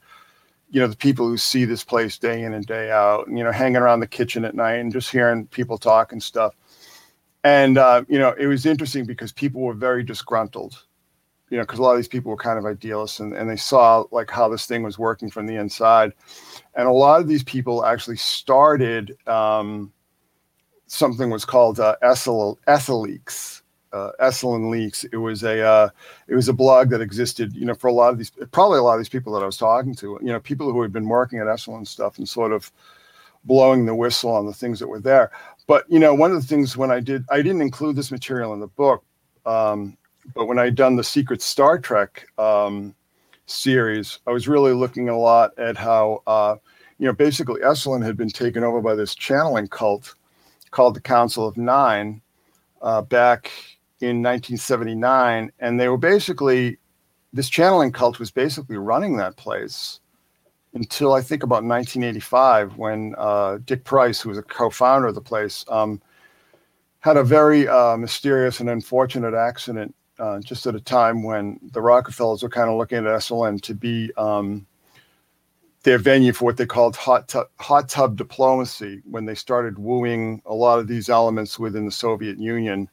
you 0.71 0.81
know, 0.81 0.87
the 0.87 0.97
people 0.97 1.27
who 1.27 1.39
see 1.39 1.65
this 1.65 1.83
place 1.83 2.19
day 2.19 2.43
in 2.43 2.53
and 2.53 2.67
day 2.67 2.91
out, 2.91 3.27
and, 3.27 3.39
you 3.39 3.45
know, 3.45 3.53
hanging 3.53 3.77
around 3.77 4.01
the 4.01 4.07
kitchen 4.07 4.45
at 4.45 4.55
night 4.55 4.81
and 4.81 4.93
just 4.93 5.11
hearing 5.11 5.47
people 5.47 5.79
talk 5.79 6.13
and 6.13 6.23
stuff 6.23 6.55
and 7.45 7.79
uh, 7.79 8.05
you 8.09 8.19
know 8.19 8.33
it 8.39 8.47
was 8.47 8.67
interesting 8.67 9.05
because 9.05 9.33
people 9.33 9.61
were 9.61 9.75
very 9.75 10.03
disgruntled 10.03 10.85
you 11.51 11.57
know 11.57 11.65
because 11.65 11.79
a 11.79 11.83
lot 11.83 11.93
of 11.93 11.99
these 11.99 12.09
people 12.09 12.31
were 12.31 12.37
kind 12.37 12.59
of 12.59 12.65
idealists 12.65 13.21
and, 13.21 13.35
and 13.35 13.49
they 13.49 13.57
saw 13.57 14.05
like 14.11 14.31
how 14.31 14.49
this 14.49 14.67
thing 14.67 14.83
was 14.83 14.99
working 14.99 15.31
from 15.31 15.47
the 15.47 15.57
inside 15.57 16.13
and 16.75 16.89
a 16.89 16.93
lot 16.93 17.21
of 17.21 17.29
these 17.29 17.43
people 17.43 17.85
actually 17.85 18.17
started 18.17 19.17
um, 19.27 19.93
something 20.93 21.31
was 21.31 21.45
called 21.45 21.81
uh, 21.81 21.97
Leaks. 22.89 23.63
Uh, 23.93 24.11
Esalen 24.23 24.71
Leaks. 24.71 25.05
It 25.05 25.19
was 25.19 25.43
a 25.43 25.61
uh, 25.61 25.89
it 26.27 26.35
was 26.35 26.49
a 26.49 26.53
blog 26.55 26.89
that 26.91 27.03
existed, 27.03 27.55
you 27.55 27.67
know, 27.67 27.75
for 27.75 27.89
a 27.89 27.93
lot 27.93 28.11
of 28.11 28.17
these, 28.17 28.31
probably 28.51 28.79
a 28.79 28.83
lot 28.83 28.95
of 28.95 29.01
these 29.01 29.09
people 29.09 29.35
that 29.35 29.43
I 29.43 29.47
was 29.47 29.59
talking 29.59 29.95
to, 29.97 30.19
you 30.23 30.33
know, 30.33 30.41
people 30.41 30.73
who 30.73 30.81
had 30.81 30.95
been 30.95 31.09
working 31.09 31.41
at 31.41 31.47
Esalen 31.47 31.87
stuff 31.87 32.17
and 32.17 32.27
sort 32.27 32.53
of 32.53 32.73
blowing 33.45 33.85
the 33.85 33.95
whistle 33.95 34.31
on 34.31 34.47
the 34.47 34.55
things 34.55 34.79
that 34.79 34.89
were 34.89 35.01
there. 35.01 35.31
But 35.67 35.85
you 35.89 35.99
know, 35.99 36.15
one 36.15 36.33
of 36.33 36.41
the 36.41 36.47
things 36.47 36.77
when 36.77 36.91
I 36.91 37.01
did, 37.01 37.25
I 37.31 37.37
didn't 37.37 37.63
include 37.63 37.97
this 37.97 38.11
material 38.11 38.53
in 38.53 38.61
the 38.61 38.67
book, 38.67 39.05
um, 39.47 39.97
but 40.35 40.47
when 40.47 40.59
I 40.59 40.71
done 40.71 40.97
the 40.97 41.05
Secret 41.05 41.43
Star 41.43 41.79
Trek 41.79 42.27
um, 42.39 42.95
series, 43.47 44.19
I 44.27 44.31
was 44.33 44.49
really 44.49 44.73
looking 44.73 45.09
a 45.09 45.19
lot 45.19 45.57
at 45.59 45.77
how 45.77 46.23
uh, 46.27 46.57
you 46.99 47.07
know 47.07 47.13
basically 47.13 47.61
Esalen 47.61 48.05
had 48.05 48.17
been 48.17 48.29
taken 48.29 48.65
over 48.65 48.81
by 48.81 48.95
this 48.95 49.15
channeling 49.15 49.69
cult 49.69 50.15
called 50.71 50.95
the 50.95 51.01
Council 51.01 51.47
of 51.47 51.57
Nine 51.57 52.23
uh, 52.81 53.03
back 53.03 53.51
in 54.01 54.23
1979, 54.23 55.53
and 55.61 55.79
they 55.79 55.89
were 55.89 55.99
basically 55.99 56.79
this 57.33 57.49
channeling 57.49 57.93
cult 57.93 58.19
was 58.19 58.31
basically 58.31 58.77
running 58.77 59.17
that 59.17 59.37
place 59.37 60.01
until 60.75 61.13
I 61.13 61.21
think 61.21 61.43
about 61.43 61.65
1985 61.65 62.77
when 62.77 63.15
uh, 63.19 63.59
Dick 63.65 63.85
Price, 63.85 64.21
who 64.21 64.31
was 64.31 64.39
a 64.39 64.43
co-founder 64.43 65.09
of 65.09 65.15
the 65.15 65.21
place, 65.21 65.65
um, 65.69 66.01
had 67.01 67.17
a 67.17 67.25
very 67.25 67.69
uh, 67.69 67.97
mysterious 67.97 68.61
and 68.61 68.71
unfortunate 68.71 69.35
accident 69.35 69.95
uh, 70.19 70.41
just 70.41 70.67
at 70.67 70.75
a 70.75 70.81
time 70.81 71.23
when 71.23 71.59
the 71.73 71.81
Rockefellers 71.81 72.43
were 72.43 72.49
kind 72.49 72.71
of 72.71 72.79
looking 72.79 72.99
at 72.99 73.05
Esalen 73.05 73.61
to 73.63 73.75
be 73.75 74.13
um, 74.17 74.67
their 75.83 75.99
venue 75.99 76.33
for 76.33 76.45
what 76.45 76.57
they 76.57 76.67
called 76.67 76.97
hot, 76.97 77.35
hot 77.59 77.89
tub 77.89 78.17
diplomacy 78.17 79.03
when 79.05 79.25
they 79.25 79.35
started 79.35 79.79
wooing 79.79 80.41
a 80.47 80.55
lot 80.55 80.79
of 80.79 80.87
these 80.87 81.09
elements 81.09 81.59
within 81.59 81.85
the 81.85 81.91
Soviet 81.91 82.39
Union 82.39 82.89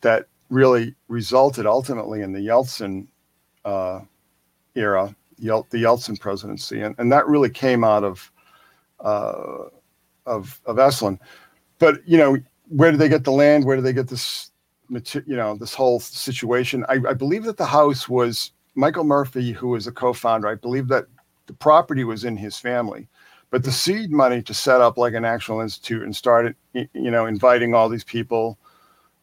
that 0.00 0.26
really 0.48 0.94
resulted 1.08 1.66
ultimately 1.66 2.22
in 2.22 2.32
the 2.32 2.40
Yeltsin 2.40 3.06
uh, 3.64 4.00
era 4.74 5.14
Yel- 5.38 5.66
the 5.70 5.82
Yeltsin 5.82 6.18
presidency, 6.18 6.80
and, 6.80 6.94
and 6.98 7.10
that 7.12 7.26
really 7.26 7.50
came 7.50 7.84
out 7.84 8.04
of 8.04 8.30
uh, 9.00 9.64
of 10.26 10.60
of 10.66 10.76
Esalen. 10.76 11.18
But 11.78 12.06
you 12.06 12.18
know, 12.18 12.38
where 12.68 12.90
do 12.90 12.96
they 12.96 13.08
get 13.08 13.24
the 13.24 13.32
land? 13.32 13.64
Where 13.64 13.76
do 13.76 13.82
they 13.82 13.92
get 13.92 14.08
this? 14.08 14.50
You 14.88 15.36
know, 15.36 15.56
this 15.56 15.74
whole 15.74 15.98
situation. 16.00 16.84
I, 16.88 17.00
I 17.08 17.14
believe 17.14 17.44
that 17.44 17.56
the 17.56 17.66
house 17.66 18.08
was 18.08 18.52
Michael 18.76 19.04
Murphy, 19.04 19.52
who 19.52 19.68
was 19.68 19.86
a 19.86 19.92
co-founder. 19.92 20.46
I 20.46 20.54
believe 20.54 20.88
that 20.88 21.06
the 21.46 21.54
property 21.54 22.04
was 22.04 22.24
in 22.24 22.36
his 22.36 22.56
family, 22.56 23.08
but 23.50 23.64
the 23.64 23.72
seed 23.72 24.12
money 24.12 24.42
to 24.42 24.54
set 24.54 24.80
up 24.80 24.96
like 24.96 25.14
an 25.14 25.24
actual 25.24 25.60
institute 25.60 26.02
and 26.02 26.14
started, 26.14 26.54
you 26.72 27.10
know, 27.10 27.26
inviting 27.26 27.74
all 27.74 27.88
these 27.88 28.04
people, 28.04 28.58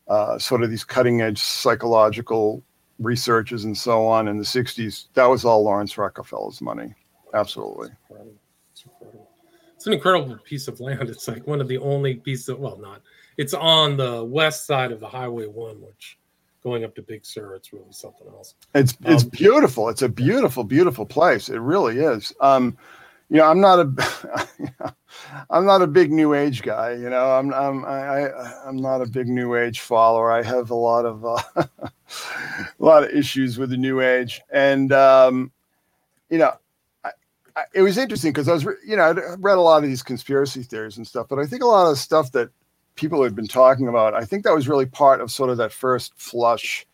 uh, 0.10 0.38
sort 0.38 0.63
of 0.63 0.69
these 0.69 0.84
cutting 0.84 1.21
edge 1.21 1.39
psychological 1.39 2.63
researches 3.04 3.66
and 3.66 3.78
so 3.78 4.08
on 4.08 4.28
in 4.28 4.38
the 4.38 4.44
60s, 4.44 5.06
that 5.13 5.26
was 5.26 5.46
all 5.46 5.63
Laurance 5.63 5.98
Rockefeller's 5.98 6.62
money. 6.62 6.94
Absolutely. 7.34 7.89
It's, 8.72 8.86
it's 9.76 9.88
an 9.88 9.94
incredible 9.94 10.38
piece 10.44 10.68
of 10.68 10.80
land. 10.80 11.10
It's 11.10 11.28
like 11.28 11.46
one 11.46 11.62
of 11.62 11.68
the 11.68 11.78
only 11.78 12.16
pieces 12.16 12.50
of, 12.50 12.60
well, 12.60 12.78
not, 12.78 13.02
it's 13.38 13.54
on 13.54 13.98
the 13.98 14.24
west 14.24 14.66
side 14.66 14.92
of 14.92 15.00
the 15.00 15.08
Highway 15.08 15.48
1, 15.48 15.82
which 15.82 16.18
going 16.63 16.84
up 16.84 16.96
to 16.96 17.02
Big 17.02 17.26
Sur, 17.26 17.56
it's 17.56 17.74
really 17.74 17.92
something 17.92 18.28
else. 18.28 18.56
It's 18.74 18.98
it's 19.04 19.24
um, 19.24 19.30
beautiful. 19.30 19.89
It's 19.89 20.02
a 20.02 20.10
beautiful, 20.10 20.63
beautiful 20.63 21.06
place. 21.06 21.50
It 21.50 21.60
really 21.60 22.00
is. 22.00 22.34
Um, 22.39 22.78
you 23.30 23.38
know, 23.38 23.46
I'm 23.46 23.62
not 23.62 23.80
a, 23.80 24.94
I'm 25.50 25.66
not 25.66 25.82
a 25.82 25.88
big 25.88 26.12
New 26.12 26.34
Age 26.34 26.62
guy. 26.62 26.94
You 26.94 27.10
know, 27.10 27.32
I'm 27.32 27.54
I'm 27.54 27.86
I, 27.86 28.30
I'm 28.66 28.78
not 28.78 29.02
a 29.02 29.06
big 29.06 29.28
New 29.28 29.56
Age 29.56 29.80
follower. 29.80 30.32
I 30.32 30.44
have 30.44 30.70
a 30.70 30.76
lot 30.76 31.06
of 31.06 31.26
uh, 31.26 31.42
a 31.58 31.72
lot 32.80 33.04
of 33.04 33.10
issues 33.10 33.58
with 33.58 33.70
the 33.70 33.78
New 33.78 34.02
Age, 34.02 34.42
and 34.52 34.92
um, 34.92 35.52
you 36.30 36.38
know, 36.38 36.54
I, 37.04 37.12
I, 37.56 37.64
it 37.74 37.82
was 37.82 37.98
interesting 37.98 38.32
because 38.32 38.50
I 38.50 38.54
was, 38.54 38.64
you 38.86 38.96
know, 38.96 39.04
I 39.04 39.12
read 39.40 39.58
a 39.58 39.62
lot 39.62 39.84
of 39.84 39.90
these 39.90 40.04
conspiracy 40.04 40.64
theories 40.64 40.98
and 40.98 41.08
stuff, 41.08 41.28
but 41.30 41.40
I 41.40 41.46
think 41.46 41.64
a 41.64 41.68
lot 41.68 41.86
of 41.86 41.92
the 41.92 41.98
stuff 41.98 42.32
that 42.34 42.50
people 42.96 43.24
had 43.24 43.36
been 43.36 43.48
talking 43.48 43.88
about, 43.88 44.14
I 44.14 44.26
think 44.26 44.44
that 44.44 44.54
was 44.54 44.68
really 44.68 44.86
part 44.86 45.22
of 45.22 45.32
sort 45.32 45.50
of 45.50 45.58
that 45.58 45.72
first 45.72 46.14
flush. 46.16 46.86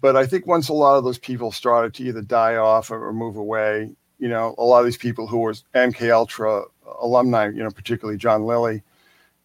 But 0.00 0.16
I 0.16 0.26
think 0.26 0.46
once 0.46 0.68
a 0.68 0.72
lot 0.72 0.96
of 0.96 1.04
those 1.04 1.18
people 1.18 1.52
started 1.52 1.92
to 1.94 2.04
either 2.04 2.22
die 2.22 2.56
off 2.56 2.90
or 2.90 3.12
move 3.12 3.36
away, 3.36 3.90
you 4.20 4.28
know, 4.28 4.54
a 4.58 4.64
lot 4.64 4.80
of 4.80 4.84
these 4.84 4.98
people 4.98 5.26
who 5.26 5.38
were 5.38 5.54
MK 5.74 6.12
Ultra 6.12 6.64
alumni, 7.00 7.48
you 7.48 7.62
know, 7.62 7.70
particularly 7.70 8.18
John 8.18 8.44
Lilly 8.44 8.82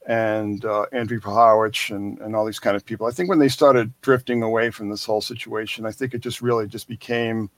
and 0.06 0.64
uh, 0.66 0.86
Andrew 0.92 1.20
Puharich 1.20 1.96
and, 1.96 2.20
and 2.20 2.36
all 2.36 2.46
these 2.46 2.60
kind 2.60 2.76
of 2.76 2.86
people. 2.86 3.08
I 3.08 3.12
think 3.12 3.30
when 3.30 3.40
they 3.40 3.48
started 3.48 3.92
drifting 4.02 4.44
away 4.44 4.70
from 4.70 4.90
this 4.90 5.06
whole 5.06 5.22
situation, 5.22 5.86
I 5.86 5.92
think 5.92 6.14
it 6.14 6.20
just 6.20 6.42
really 6.42 6.68
just 6.68 6.88
became 6.90 7.50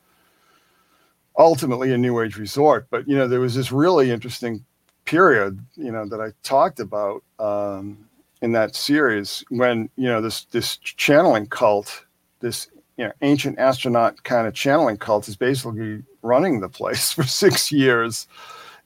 ultimately 1.38 1.92
a 1.92 1.98
new 1.98 2.22
age 2.22 2.38
resort. 2.38 2.88
But, 2.92 3.08
you 3.08 3.18
know, 3.18 3.28
there 3.28 3.42
was 3.42 3.56
this 3.56 3.72
really 3.72 4.12
interesting 4.12 4.64
period, 5.06 5.60
you 5.76 5.92
know, 5.92 6.08
that 6.08 6.22
I 6.22 6.32
talked 6.44 6.80
about 6.80 7.24
um, 7.40 8.08
in 8.42 8.52
that 8.52 8.76
series 8.76 9.44
when, 9.50 9.90
you 9.96 10.08
know, 10.08 10.22
this, 10.22 10.46
this 10.46 10.78
channeling 10.78 11.48
cult, 11.48 12.06
this, 12.42 12.70
you 12.98 13.06
know, 13.06 13.12
ancient 13.22 13.60
astronaut 13.60 14.24
kind 14.24 14.48
of 14.48 14.54
channeling 14.54 14.98
cult 14.98 15.28
is 15.28 15.36
basically 15.36 16.04
running 16.22 16.60
the 16.60 16.70
place 16.70 17.12
for 17.14 17.24
six 17.24 17.72
years. 17.72 18.28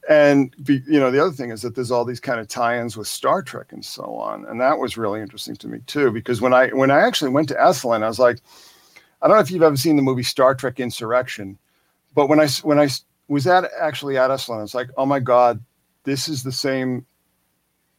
And 0.10 0.54
be, 0.64 0.82
you 0.88 1.00
know 1.00 1.12
the 1.12 1.22
other 1.22 1.32
thing 1.32 1.52
is 1.52 1.62
that 1.62 1.76
there's 1.76 1.92
all 1.92 2.06
these 2.06 2.20
kind 2.20 2.40
of 2.40 2.48
tie-ins 2.48 2.98
with 2.98 3.08
star 3.08 3.44
trek 3.44 3.72
and 3.72 3.86
so 3.86 4.16
on. 4.16 4.46
And 4.46 4.60
that 4.60 4.80
was 4.80 4.98
really 4.98 5.22
interesting 5.22 5.56
to 5.58 5.68
me 5.68 5.80
too 5.86 6.12
because 6.12 6.42
when 6.42 6.54
i 6.54 6.70
when 6.70 6.90
i 6.90 7.00
actually 7.00 7.30
went 7.30 7.48
to 7.50 7.54
esalen 7.54 8.02
i 8.02 8.08
was 8.08 8.18
like 8.18 8.40
i 9.22 9.28
don't 9.28 9.38
know 9.38 9.42
if 9.42 9.52
you've 9.52 9.62
ever 9.62 9.78
seen 9.78 9.98
the 9.98 10.02
movie 10.02 10.24
star 10.24 10.56
trek 10.56 10.80
insurrection 10.80 11.56
but 12.16 12.30
when 12.30 12.40
i 12.40 12.48
when 12.64 12.80
i 12.80 12.90
was 13.28 13.46
at 13.46 13.70
actually 13.80 14.18
at 14.18 14.32
esalen 14.32 14.58
i 14.58 14.62
was 14.62 14.74
like 14.74 14.90
oh 14.98 15.06
my 15.06 15.20
god 15.20 15.64
this 16.04 16.28
is 16.28 16.42
the 16.42 16.52
same 16.52 17.06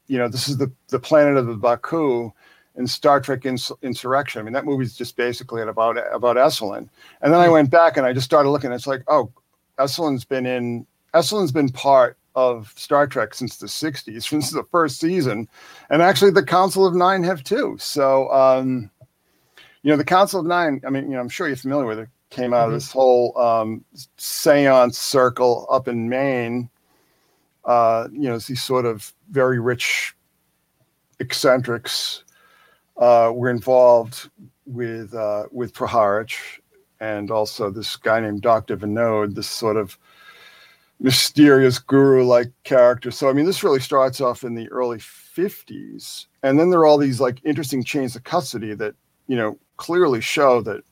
you 0.08 0.18
know 0.18 0.28
this 0.28 0.48
is 0.48 0.56
the 0.56 0.70
the 0.88 0.98
planet 0.98 1.36
of 1.36 1.46
the 1.46 1.54
Ba'ku 1.54 2.32
in 2.76 2.86
Star 2.86 3.20
Trek 3.20 3.44
Ins- 3.44 3.72
Insurrection. 3.82 4.40
I 4.40 4.44
mean, 4.44 4.52
that 4.54 4.64
movie's 4.64 4.94
just 4.94 5.16
basically 5.16 5.62
about 5.62 5.98
about 6.12 6.36
Esalen. 6.36 6.88
And 7.20 7.32
then 7.32 7.40
I 7.40 7.46
hmm. 7.46 7.52
went 7.52 7.70
back 7.70 7.96
and 7.96 8.06
I 8.06 8.12
just 8.12 8.24
started 8.24 8.50
looking. 8.50 8.72
It's 8.72 8.86
like, 8.86 9.02
oh, 9.08 9.30
Esalen's 9.78 10.24
been 10.24 10.46
in 10.46 10.86
Esalen's 11.14 11.52
been 11.52 11.68
part 11.68 12.16
of 12.34 12.72
Star 12.76 13.06
Trek 13.06 13.34
since 13.34 13.58
the 13.58 13.66
60s, 13.66 14.22
since 14.28 14.50
the 14.50 14.64
first 14.70 14.98
season. 14.98 15.48
And 15.90 16.02
actually, 16.02 16.30
the 16.30 16.42
Council 16.42 16.86
of 16.86 16.94
Nine 16.94 17.22
have 17.24 17.44
too. 17.44 17.76
So, 17.78 18.32
um, 18.32 18.90
you 19.82 19.90
know, 19.90 19.96
the 19.96 20.04
Council 20.04 20.40
of 20.40 20.46
Nine, 20.46 20.80
I 20.86 20.90
mean, 20.90 21.04
you 21.04 21.10
know, 21.10 21.20
I'm 21.20 21.28
sure 21.28 21.46
you're 21.46 21.56
familiar 21.56 21.86
with 21.86 21.98
it, 21.98 22.08
came 22.30 22.54
out 22.54 22.62
mm-hmm. 22.62 22.68
of 22.68 22.72
this 22.72 22.90
whole 22.90 23.36
um, 23.38 23.84
seance 24.16 24.98
circle 24.98 25.66
up 25.70 25.88
in 25.88 26.08
Maine. 26.08 26.70
Uh, 27.64 28.08
you 28.10 28.28
know, 28.28 28.38
these 28.38 28.62
sort 28.62 28.86
of 28.86 29.12
very 29.30 29.60
rich 29.60 30.16
eccentrics 31.20 32.24
uh, 32.96 33.32
were 33.34 33.50
involved 33.50 34.30
with 34.66 35.14
uh, 35.14 35.46
with 35.50 35.74
Puharich 35.74 36.60
and 37.00 37.30
also 37.32 37.68
this 37.68 37.96
guy 37.96 38.20
named 38.20 38.42
Dr. 38.42 38.76
Vinod, 38.76 39.34
this 39.34 39.48
sort 39.48 39.76
of 39.76 39.98
mysterious 41.00 41.80
guru 41.80 42.24
like 42.24 42.52
character. 42.62 43.10
So, 43.10 43.28
I 43.28 43.32
mean, 43.32 43.44
this 43.44 43.64
really 43.64 43.80
starts 43.80 44.20
off 44.20 44.44
in 44.44 44.54
the 44.54 44.68
early 44.68 44.98
50s. 44.98 46.26
And 46.44 46.58
then 46.58 46.70
there 46.70 46.80
are 46.80 46.86
all 46.86 46.98
these 46.98 47.20
like 47.20 47.44
interesting 47.44 47.82
chains 47.82 48.14
of 48.14 48.22
custody 48.22 48.72
that, 48.74 48.94
you 49.26 49.36
know, 49.36 49.58
clearly 49.78 50.20
show 50.20 50.60
that 50.62 50.84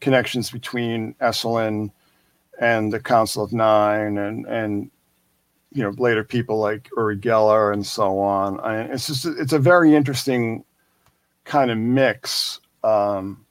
connections 0.00 0.50
between 0.50 1.14
Esalen 1.22 1.90
and 2.60 2.92
the 2.92 3.00
Council 3.00 3.42
of 3.42 3.54
Nine 3.54 4.18
and, 4.18 4.46
and, 4.46 4.90
you 5.72 5.82
know, 5.82 5.94
later 5.96 6.24
people 6.24 6.58
like 6.58 6.90
Uri 6.94 7.16
Geller 7.16 7.72
and 7.72 7.86
so 7.86 8.18
on. 8.18 8.60
And 8.60 8.92
it's 8.92 9.06
just, 9.06 9.24
it's 9.24 9.54
a 9.54 9.58
very 9.58 9.94
interesting 9.94 10.62
kind 11.44 11.70
of 11.70 11.78
mix. 11.78 12.60
Um, 12.82 13.44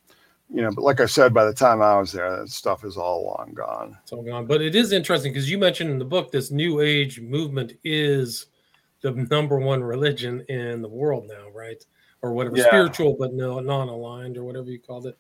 you 0.54 0.62
know, 0.62 0.72
but 0.72 0.84
like 0.84 1.00
I 1.00 1.06
said, 1.08 1.34
by 1.34 1.46
the 1.46 1.54
time 1.54 1.82
I 1.82 1.98
was 1.98 2.12
there, 2.12 2.38
that 2.38 2.50
stuff 2.50 2.84
is 2.86 2.96
all 2.96 3.26
long 3.26 3.54
gone. 3.54 3.98
It's 4.04 4.12
all 4.12 4.22
gone. 4.22 4.46
But 4.46 4.62
it 4.62 4.76
is 4.76 4.92
interesting 4.92 5.34
because 5.34 5.50
you 5.50 5.58
mentioned 5.58 5.90
in 5.90 5.98
the 5.98 6.06
book 6.06 6.32
this 6.32 6.52
new 6.52 6.82
age 6.82 7.20
movement 7.20 7.74
is 7.84 8.48
the 9.02 9.12
number 9.12 9.58
one 9.58 9.84
religion 9.84 10.46
in 10.50 10.82
the 10.82 10.88
world 10.88 11.28
now, 11.28 11.50
right? 11.54 11.84
Or 12.22 12.34
whatever, 12.34 12.58
yeah. 12.58 12.68
spiritual 12.68 13.16
but 13.20 13.34
no 13.34 13.60
non-aligned 13.60 14.38
or 14.38 14.44
whatever 14.44 14.70
you 14.70 14.80
called 14.80 15.08
it. 15.08 15.18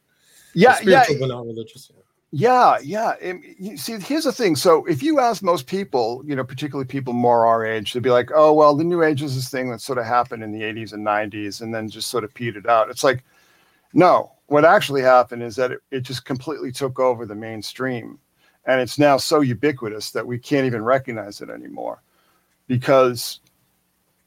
Yeah, 0.53 0.75
spiritual 0.75 1.15
yeah. 1.15 1.19
but 1.19 1.29
not 1.29 1.45
religious. 1.45 1.91
Yeah, 1.91 2.01
yeah. 2.33 2.77
yeah. 2.81 3.75
see, 3.75 3.99
here's 3.99 4.23
the 4.23 4.31
thing. 4.31 4.55
So, 4.55 4.85
if 4.85 5.03
you 5.03 5.19
ask 5.19 5.43
most 5.43 5.67
people, 5.67 6.23
you 6.25 6.35
know, 6.35 6.43
particularly 6.43 6.87
people 6.87 7.13
more 7.13 7.45
our 7.45 7.65
age, 7.65 7.93
they'd 7.93 8.03
be 8.03 8.09
like, 8.09 8.31
"Oh, 8.33 8.53
well, 8.53 8.75
the 8.75 8.83
New 8.83 9.03
Age 9.03 9.21
is 9.21 9.35
this 9.35 9.49
thing 9.49 9.69
that 9.71 9.81
sort 9.81 9.97
of 9.97 10.05
happened 10.05 10.43
in 10.43 10.51
the 10.51 10.61
'80s 10.61 10.93
and 10.93 11.05
'90s, 11.05 11.61
and 11.61 11.73
then 11.73 11.89
just 11.89 12.09
sort 12.09 12.23
of 12.23 12.33
petered 12.33 12.67
out." 12.67 12.89
It's 12.89 13.03
like, 13.03 13.23
no, 13.93 14.31
what 14.47 14.65
actually 14.65 15.01
happened 15.01 15.43
is 15.43 15.55
that 15.55 15.71
it, 15.71 15.79
it 15.91 16.01
just 16.01 16.25
completely 16.25 16.71
took 16.71 16.99
over 16.99 17.25
the 17.25 17.35
mainstream 17.35 18.19
and 18.65 18.79
it's 18.79 18.97
now 18.97 19.17
so 19.17 19.41
ubiquitous 19.41 20.11
that 20.11 20.25
we 20.25 20.37
can't 20.37 20.65
even 20.65 20.83
recognize 20.83 21.41
it 21.41 21.49
anymore 21.49 22.01
because 22.67 23.39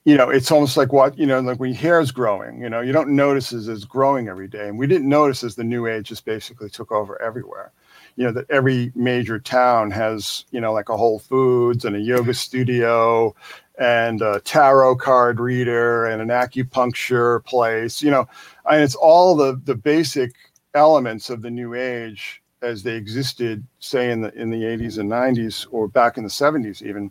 you 0.05 0.17
know 0.17 0.29
it's 0.29 0.51
almost 0.51 0.77
like 0.77 0.93
what 0.93 1.19
you 1.19 1.27
know 1.27 1.41
like 1.41 1.59
when 1.59 1.71
your 1.71 1.79
hair 1.79 2.01
is 2.01 2.13
growing 2.13 2.61
you 2.61 2.69
know 2.69 2.81
you 2.81 2.93
don't 2.93 3.09
notice 3.09 3.53
as 3.53 3.69
it's 3.69 3.85
growing 3.85 4.29
every 4.29 4.49
day 4.49 4.69
and 4.69 4.79
we 4.79 4.87
didn't 4.87 5.09
notice 5.09 5.43
as 5.43 5.55
the 5.55 5.65
new 5.65 5.87
age 5.87 6.09
just 6.09 6.25
basically 6.25 6.69
took 6.69 6.93
over 6.93 7.21
everywhere 7.23 7.73
you 8.17 8.25
know 8.25 8.33
that 8.33 8.51
every 8.51 8.93
major 8.95 9.39
town 9.39 9.91
has 9.91 10.45
you 10.51 10.61
know 10.61 10.73
like 10.73 10.89
a 10.89 10.97
whole 10.97 11.19
foods 11.19 11.85
and 11.85 11.97
a 11.97 12.01
yoga 12.01 12.35
studio 12.35 13.35
and 13.79 14.23
a 14.23 14.41
tarot 14.41 14.97
card 14.97 15.39
reader 15.39 16.07
and 16.07 16.23
an 16.23 16.29
acupuncture 16.29 17.45
place 17.45 18.03
you 18.03 18.11
know 18.11 18.27
and 18.71 18.83
it's 18.83 18.95
all 18.95 19.37
the 19.37 19.61
the 19.65 19.75
basic 19.75 20.33
elements 20.75 21.31
of 21.31 21.43
the 21.43 21.51
new 21.51 21.75
age 21.75 22.43
as 22.63 22.83
they 22.83 22.95
existed 22.95 23.65
say 23.79 24.11
in 24.11 24.21
the 24.21 24.33
in 24.35 24.51
the 24.51 24.63
80s 24.63 24.99
and 24.99 25.11
90s 25.11 25.67
or 25.71 25.89
back 25.89 26.17
in 26.17 26.25
the 26.25 26.31
70s 26.31 26.83
even. 26.83 27.11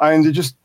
And 0.00 0.24
they're 0.24 0.32
just 0.32 0.56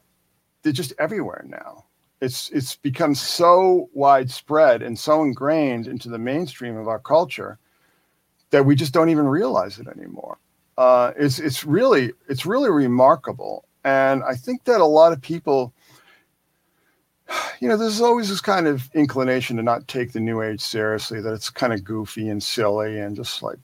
they're 0.61 0.71
just 0.71 0.93
everywhere 0.99 1.43
now. 1.47 1.85
It's 2.21 2.49
it's 2.51 2.75
become 2.75 3.15
so 3.15 3.89
widespread 3.93 4.81
and 4.81 4.97
so 4.97 5.23
ingrained 5.23 5.87
into 5.87 6.09
the 6.09 6.17
mainstream 6.17 6.77
of 6.77 6.87
our 6.87 6.99
culture 6.99 7.59
that 8.53 8.65
we 8.65 8.75
just 8.75 8.93
don't 8.93 9.09
even 9.09 9.27
realize 9.27 9.79
it 9.79 9.87
anymore 9.87 10.37
uh, 10.77 11.11
it's 11.17 11.39
it's 11.39 11.65
really 11.65 12.13
it's 12.29 12.45
really 12.45 12.71
remarkable 12.71 13.65
and 13.83 14.23
I 14.23 14.35
think 14.35 14.63
that 14.63 14.81
a 14.81 14.85
lot 14.85 15.13
of 15.13 15.21
people, 15.21 15.73
you 17.59 17.67
know, 17.67 17.77
there's 17.77 18.01
always 18.01 18.29
this 18.29 18.41
kind 18.41 18.67
of 18.67 18.89
inclination 18.93 19.57
to 19.57 19.63
not 19.63 19.87
take 19.87 20.13
the 20.13 20.19
new 20.19 20.41
age 20.41 20.61
seriously, 20.61 21.21
that 21.21 21.33
it's 21.33 21.49
kind 21.49 21.73
of 21.73 21.83
goofy 21.83 22.29
and 22.29 22.41
silly 22.41 22.99
and 22.99 23.15
just 23.15 23.43
like 23.43 23.59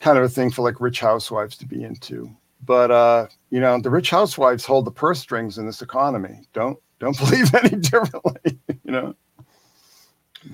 kind 0.00 0.18
of 0.18 0.24
a 0.24 0.28
thing 0.28 0.50
for 0.50 0.62
like 0.62 0.80
rich 0.80 1.00
housewives 1.00 1.56
to 1.58 1.66
be 1.66 1.82
into. 1.82 2.30
But 2.64 2.90
uh, 2.90 3.26
you 3.50 3.60
know, 3.60 3.80
the 3.80 3.90
rich 3.90 4.10
housewives 4.10 4.66
hold 4.66 4.84
the 4.84 4.90
purse 4.90 5.20
strings 5.20 5.56
in 5.56 5.66
this 5.66 5.80
economy. 5.80 6.40
Don't 6.52 6.78
don't 6.98 7.18
believe 7.18 7.54
any 7.54 7.76
differently, 7.76 8.58
you 8.84 8.92
know. 8.92 9.14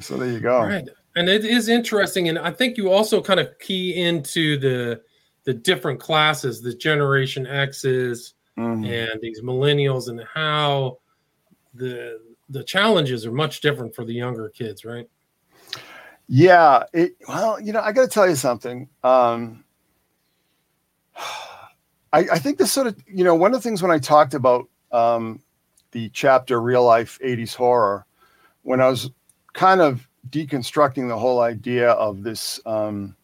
So 0.01 0.17
there 0.17 0.31
you 0.31 0.41
go. 0.41 0.61
Right. 0.61 0.89
And 1.17 1.29
it 1.31 1.45
is 1.45 1.69
interesting. 1.69 2.29
And 2.29 2.39
I 2.39 2.51
think 2.51 2.77
you 2.77 2.93
also 2.93 3.23
kind 3.23 3.41
of 3.41 3.59
key 3.59 4.03
into 4.03 4.59
the 4.59 5.01
the 5.45 5.55
different 5.55 6.01
classes, 6.01 6.61
the 6.61 6.75
generation 6.75 7.47
X's, 7.47 8.35
mm-hmm. 8.59 8.85
and 8.85 9.21
these 9.21 9.41
millennials 9.41 10.09
and 10.09 10.23
how 10.33 10.99
the 11.75 12.21
the 12.49 12.63
challenges 12.63 13.27
are 13.27 13.33
much 13.33 13.61
different 13.61 13.95
for 13.95 14.05
the 14.05 14.13
younger 14.13 14.49
kids, 14.51 14.85
right? 14.85 15.09
Yeah. 16.29 16.85
It, 16.93 17.17
well, 17.29 17.61
you 17.61 17.73
know, 17.73 17.81
I 17.81 17.93
got 17.93 18.03
to 18.03 18.09
tell 18.09 18.29
you 18.29 18.37
something. 18.37 18.89
Um, 19.03 19.65
I, 21.17 22.21
I, 22.33 22.39
think 22.39 22.59
this 22.59 22.73
sort 22.73 22.87
of, 22.87 22.97
you 23.07 23.25
know, 23.25 23.35
one 23.35 23.53
of 23.53 23.59
the 23.61 23.69
things 23.69 23.83
when 23.83 23.91
I 23.91 23.99
talked 23.99 24.35
about 24.35 24.69
um, 24.93 25.43
the 25.93 26.09
chapter 26.11 26.61
real 26.61 26.85
life 26.85 27.19
80s 27.25 27.55
horror, 27.55 28.07
when 28.63 28.81
I 28.81 28.89
was 28.89 29.11
kind 29.55 29.81
of 29.81 30.06
deconstructing 30.31 31.09
the 31.09 31.19
whole 31.19 31.41
idea 31.41 31.91
of 31.93 32.23
this 32.23 32.61
um, 32.67 33.15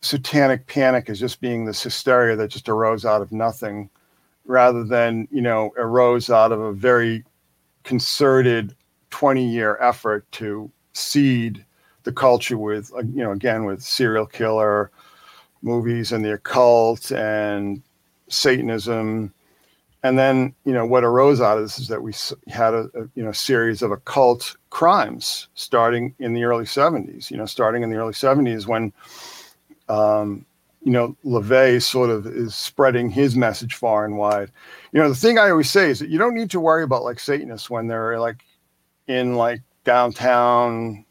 satanic 0.00 0.66
panic 0.66 1.08
as 1.08 1.18
just 1.18 1.40
being 1.40 1.64
this 1.64 1.82
hysteria 1.82 2.36
that 2.36 2.50
just 2.50 2.68
arose 2.68 3.04
out 3.04 3.22
of 3.22 3.32
nothing 3.32 3.90
rather 4.44 4.84
than 4.84 5.26
you 5.30 5.40
know 5.40 5.72
arose 5.76 6.30
out 6.30 6.52
of 6.52 6.60
a 6.60 6.72
very 6.72 7.24
concerted 7.82 8.74
20 9.10 9.44
year 9.44 9.76
effort 9.80 10.30
to 10.32 10.70
seed 10.92 11.64
the 12.04 12.12
culture 12.12 12.58
with 12.58 12.92
uh, 12.94 12.98
you 12.98 13.22
know 13.22 13.32
again 13.32 13.64
with 13.64 13.82
serial 13.82 14.26
killer 14.26 14.90
movies 15.62 16.12
and 16.12 16.24
the 16.24 16.32
occult 16.32 17.10
and 17.12 17.82
Satanism. 18.28 19.32
And 20.02 20.18
then, 20.18 20.54
you 20.64 20.72
know, 20.72 20.86
what 20.86 21.04
arose 21.04 21.40
out 21.40 21.58
of 21.58 21.64
this 21.64 21.78
is 21.78 21.88
that 21.88 22.02
we 22.02 22.12
had 22.48 22.74
a, 22.74 22.90
a, 22.94 23.08
you 23.14 23.24
know 23.24 23.32
series 23.32 23.82
of 23.82 23.90
occult 23.90 24.56
crimes 24.70 25.48
starting 25.54 26.14
in 26.18 26.34
the 26.34 26.44
early 26.44 26.64
70s. 26.64 27.30
You 27.30 27.38
know, 27.38 27.46
starting 27.46 27.82
in 27.82 27.90
the 27.90 27.96
early 27.96 28.12
70s 28.12 28.66
when, 28.66 28.92
um, 29.88 30.44
you 30.84 30.92
know, 30.92 31.16
LaVey 31.24 31.82
sort 31.82 32.10
of 32.10 32.26
is 32.26 32.54
spreading 32.54 33.10
his 33.10 33.36
message 33.36 33.74
far 33.74 34.04
and 34.04 34.18
wide. 34.18 34.52
You 34.92 35.00
know, 35.00 35.08
the 35.08 35.16
thing 35.16 35.38
I 35.38 35.50
always 35.50 35.70
say 35.70 35.90
is 35.90 35.98
that 35.98 36.10
you 36.10 36.18
don't 36.18 36.34
need 36.34 36.50
to 36.50 36.60
worry 36.60 36.84
about 36.84 37.02
like 37.02 37.18
Satanists 37.18 37.70
when 37.70 37.88
they're 37.88 38.20
like 38.20 38.44
in 39.08 39.34
like 39.34 39.62
downtown 39.84 41.05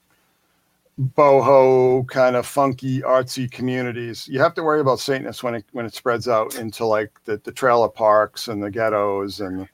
boho 1.00 2.08
kind 2.08 2.36
of 2.36 2.46
funky 2.46 3.02
artsy 3.02 3.50
communities. 3.52 4.28
You 4.28 4.40
have 4.40 4.54
to 4.56 4.64
worry 4.64 4.80
about 4.80 5.00
satanists 5.00 5.44
when 5.44 5.56
it 5.56 5.66
when 5.72 5.86
it 5.86 5.94
spreads 5.94 6.28
out 6.28 6.56
into 6.56 6.86
like 6.86 7.12
the, 7.26 7.38
the 7.38 7.52
trailer 7.52 7.90
parks 7.90 8.48
and 8.48 8.64
the 8.64 8.72
ghettos 8.72 9.42
and 9.42 9.60
you 9.60 9.68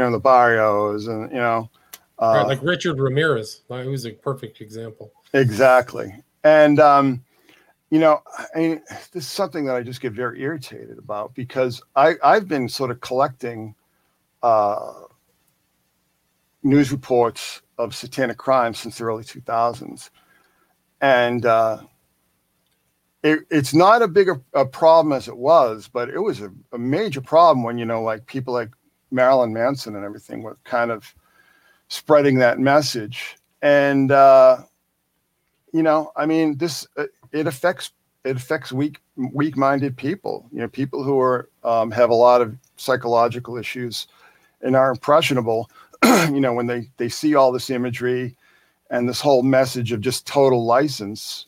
know 0.00 0.10
the 0.10 0.20
barrios 0.20 1.08
and 1.08 1.30
you 1.32 1.38
know 1.38 1.68
uh, 2.20 2.34
right, 2.36 2.46
like 2.46 2.62
richard 2.62 2.98
ramirez. 2.98 3.62
Was 3.68 4.06
a 4.06 4.12
perfect 4.12 4.60
example. 4.60 5.12
Exactly. 5.32 6.14
And 6.44 6.78
um 6.78 7.24
you 7.90 7.98
know 7.98 8.22
i 8.54 8.58
mean 8.58 8.82
this 9.12 9.24
is 9.24 9.26
something 9.26 9.64
that 9.64 9.74
i 9.74 9.82
just 9.82 10.00
get 10.00 10.12
very 10.12 10.42
irritated 10.42 10.98
about 10.98 11.34
because 11.34 11.82
i 11.96 12.14
i've 12.22 12.46
been 12.46 12.68
sort 12.68 12.90
of 12.90 13.00
collecting 13.00 13.74
uh 14.42 14.92
news 16.62 16.92
reports 16.92 17.62
of 17.78 17.94
satanic 17.94 18.36
crime 18.36 18.74
since 18.74 18.98
the 18.98 19.04
early 19.04 19.24
2000s 19.24 20.10
and 21.00 21.46
uh, 21.46 21.78
it, 23.22 23.40
it's 23.50 23.74
not 23.74 24.02
a 24.02 24.08
bigger 24.08 24.40
a 24.54 24.64
problem 24.64 25.12
as 25.12 25.28
it 25.28 25.36
was, 25.36 25.88
but 25.92 26.08
it 26.08 26.20
was 26.20 26.40
a, 26.40 26.50
a, 26.72 26.78
major 26.78 27.20
problem 27.20 27.64
when 27.64 27.78
you 27.78 27.84
know, 27.84 28.02
like 28.02 28.26
people 28.26 28.54
like 28.54 28.70
Marilyn 29.10 29.52
Manson 29.52 29.96
and 29.96 30.04
everything 30.04 30.42
were 30.42 30.58
kind 30.64 30.90
of 30.90 31.14
spreading 31.88 32.38
that 32.38 32.58
message, 32.58 33.36
and 33.62 34.12
uh, 34.12 34.58
you 35.72 35.82
know, 35.82 36.12
I 36.16 36.26
mean, 36.26 36.58
this 36.58 36.86
uh, 36.96 37.06
it 37.32 37.46
affects 37.46 37.92
it 38.24 38.36
affects 38.36 38.72
weak 38.72 39.00
weak 39.16 39.56
minded 39.56 39.96
people. 39.96 40.48
You 40.52 40.60
know, 40.60 40.68
people 40.68 41.02
who 41.02 41.18
are 41.20 41.48
um, 41.64 41.90
have 41.90 42.10
a 42.10 42.14
lot 42.14 42.40
of 42.40 42.56
psychological 42.76 43.56
issues 43.56 44.06
and 44.60 44.76
are 44.76 44.90
impressionable. 44.90 45.70
you 46.04 46.40
know, 46.40 46.52
when 46.52 46.66
they 46.66 46.88
they 46.98 47.08
see 47.08 47.34
all 47.34 47.50
this 47.50 47.70
imagery 47.70 48.36
and 48.90 49.08
this 49.08 49.20
whole 49.20 49.42
message 49.42 49.92
of 49.92 50.00
just 50.00 50.26
total 50.26 50.64
license, 50.64 51.46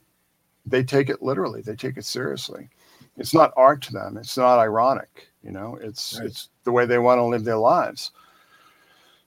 they 0.67 0.83
take 0.83 1.09
it 1.09 1.23
literally. 1.23 1.63
They 1.63 1.75
take 1.75 1.97
it 1.97 2.05
seriously. 2.05 2.69
It's 3.17 3.35
not 3.35 3.53
art 3.57 3.83
to 3.83 3.93
them. 3.93 4.17
It's 4.17 4.37
not 4.37 4.59
ironic. 4.59 5.29
You 5.43 5.53
know, 5.53 5.79
it's 5.81 6.19
right. 6.19 6.27
it's 6.27 6.49
the 6.65 6.73
way 6.73 6.87
they 6.87 6.99
want 6.99 7.19
to 7.19 7.25
live 7.25 7.45
their 7.45 7.57
lives. 7.57 8.13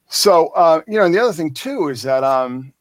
So 0.10 0.50
uh, 0.50 0.82
you 0.88 0.98
know, 0.98 1.06
and 1.06 1.14
the 1.14 1.20
other 1.20 1.34
thing 1.34 1.54
too 1.54 1.90
is 1.90 2.04
that 2.04 2.24
um, 2.24 2.74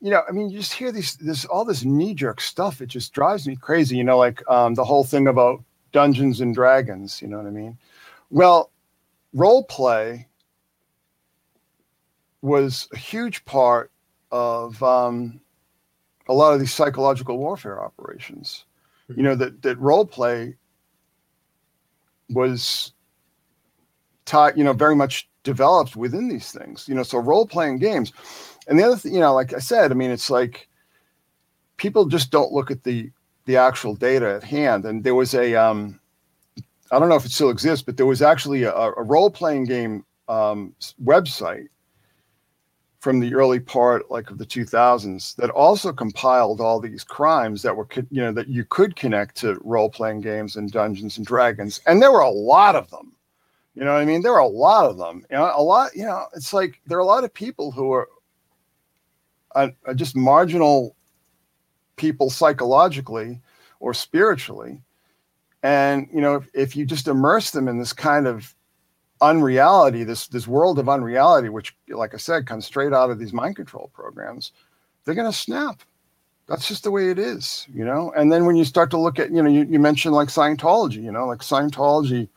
you 0.00 0.10
know, 0.10 0.22
I 0.28 0.32
mean, 0.32 0.50
you 0.50 0.58
just 0.58 0.72
hear 0.72 0.92
these 0.92 1.16
this 1.16 1.44
all 1.46 1.64
this 1.64 1.84
knee 1.84 2.14
jerk 2.14 2.40
stuff. 2.40 2.80
It 2.80 2.86
just 2.86 3.12
drives 3.12 3.46
me 3.46 3.56
crazy. 3.56 3.96
You 3.96 4.04
know, 4.04 4.18
like 4.18 4.42
um, 4.50 4.74
the 4.74 4.84
whole 4.84 5.04
thing 5.04 5.26
about 5.26 5.62
Dungeons 5.92 6.40
and 6.40 6.54
Dragons. 6.54 7.22
You 7.22 7.28
know 7.28 7.38
what 7.38 7.46
I 7.46 7.50
mean? 7.50 7.78
Well, 8.30 8.70
role 9.32 9.64
play 9.64 10.28
was 12.42 12.88
a 12.92 12.96
huge 12.96 13.44
part 13.44 13.89
of 14.30 14.82
um, 14.82 15.40
a 16.28 16.34
lot 16.34 16.52
of 16.52 16.60
these 16.60 16.72
psychological 16.72 17.38
warfare 17.38 17.82
operations. 17.82 18.64
Mm-hmm. 19.10 19.20
You 19.20 19.26
know 19.26 19.34
that 19.36 19.62
that 19.62 19.78
role 19.78 20.06
play 20.06 20.56
was 22.28 22.92
taught, 24.24 24.56
you 24.56 24.62
know, 24.62 24.72
very 24.72 24.94
much 24.94 25.28
developed 25.42 25.96
within 25.96 26.28
these 26.28 26.52
things. 26.52 26.88
You 26.88 26.94
know, 26.94 27.02
so 27.02 27.18
role 27.18 27.46
playing 27.46 27.78
games, 27.78 28.12
and 28.68 28.78
the 28.78 28.84
other 28.84 28.96
thing, 28.96 29.14
you 29.14 29.20
know, 29.20 29.34
like 29.34 29.52
I 29.52 29.58
said, 29.58 29.90
I 29.90 29.94
mean, 29.94 30.10
it's 30.10 30.30
like 30.30 30.68
people 31.76 32.06
just 32.06 32.30
don't 32.30 32.52
look 32.52 32.70
at 32.70 32.84
the 32.84 33.10
the 33.46 33.56
actual 33.56 33.94
data 33.94 34.34
at 34.34 34.44
hand. 34.44 34.84
And 34.84 35.02
there 35.02 35.14
was 35.14 35.34
a 35.34 35.54
um, 35.54 35.98
I 36.92 36.98
don't 36.98 37.08
know 37.08 37.16
if 37.16 37.24
it 37.24 37.32
still 37.32 37.50
exists, 37.50 37.84
but 37.84 37.96
there 37.96 38.06
was 38.06 38.22
actually 38.22 38.62
a, 38.62 38.72
a 38.72 39.02
role 39.02 39.30
playing 39.30 39.64
game 39.64 40.04
um, 40.28 40.74
website 41.02 41.68
from 43.00 43.18
the 43.18 43.34
early 43.34 43.58
part 43.58 44.10
like 44.10 44.30
of 44.30 44.36
the 44.36 44.46
2000s 44.46 45.34
that 45.36 45.50
also 45.50 45.90
compiled 45.92 46.60
all 46.60 46.78
these 46.78 47.02
crimes 47.02 47.62
that 47.62 47.74
were 47.74 47.88
you 48.10 48.20
know 48.20 48.30
that 48.30 48.48
you 48.48 48.64
could 48.64 48.94
connect 48.94 49.36
to 49.36 49.58
role-playing 49.64 50.20
games 50.20 50.56
and 50.56 50.70
dungeons 50.70 51.16
and 51.16 51.26
dragons 51.26 51.80
and 51.86 52.00
there 52.00 52.12
were 52.12 52.20
a 52.20 52.30
lot 52.30 52.76
of 52.76 52.88
them. 52.90 53.12
You 53.74 53.84
know 53.84 53.96
i 53.96 54.04
mean? 54.04 54.22
There 54.22 54.32
were 54.32 54.38
a 54.38 54.46
lot 54.46 54.84
of 54.84 54.98
them. 54.98 55.24
You 55.30 55.38
know 55.38 55.52
a 55.54 55.62
lot 55.62 55.96
you 55.96 56.04
know 56.04 56.26
it's 56.34 56.52
like 56.52 56.80
there 56.86 56.98
are 56.98 57.02
a 57.02 57.06
lot 57.06 57.24
of 57.24 57.32
people 57.32 57.72
who 57.72 57.90
are, 57.92 58.08
are, 59.52 59.72
are 59.86 59.94
just 59.94 60.14
marginal 60.14 60.94
people 61.96 62.30
psychologically 62.30 63.40
or 63.80 63.94
spiritually. 63.94 64.80
And 65.62 66.06
you 66.12 66.20
know 66.20 66.34
if, 66.34 66.48
if 66.52 66.76
you 66.76 66.84
just 66.84 67.08
immerse 67.08 67.50
them 67.50 67.66
in 67.66 67.78
this 67.78 67.94
kind 67.94 68.26
of 68.26 68.54
unreality, 69.20 70.04
this 70.04 70.28
this 70.28 70.48
world 70.48 70.78
of 70.78 70.88
unreality, 70.88 71.48
which, 71.48 71.76
like 71.88 72.14
I 72.14 72.18
said, 72.18 72.46
comes 72.46 72.66
straight 72.66 72.92
out 72.92 73.10
of 73.10 73.18
these 73.18 73.32
mind 73.32 73.56
control 73.56 73.90
programs, 73.94 74.52
they're 75.04 75.14
going 75.14 75.30
to 75.30 75.36
snap. 75.36 75.82
That's 76.46 76.66
just 76.66 76.82
the 76.82 76.90
way 76.90 77.10
it 77.10 77.18
is, 77.18 77.66
you 77.72 77.84
know. 77.84 78.12
And 78.16 78.32
then 78.32 78.44
when 78.44 78.56
you 78.56 78.64
start 78.64 78.90
to 78.90 78.98
look 78.98 79.18
at, 79.20 79.30
you 79.30 79.42
know, 79.42 79.48
you, 79.48 79.64
you 79.70 79.78
mentioned 79.78 80.14
like 80.14 80.28
Scientology, 80.28 81.02
you 81.02 81.12
know, 81.12 81.26
like 81.26 81.40
Scientology 81.40 82.28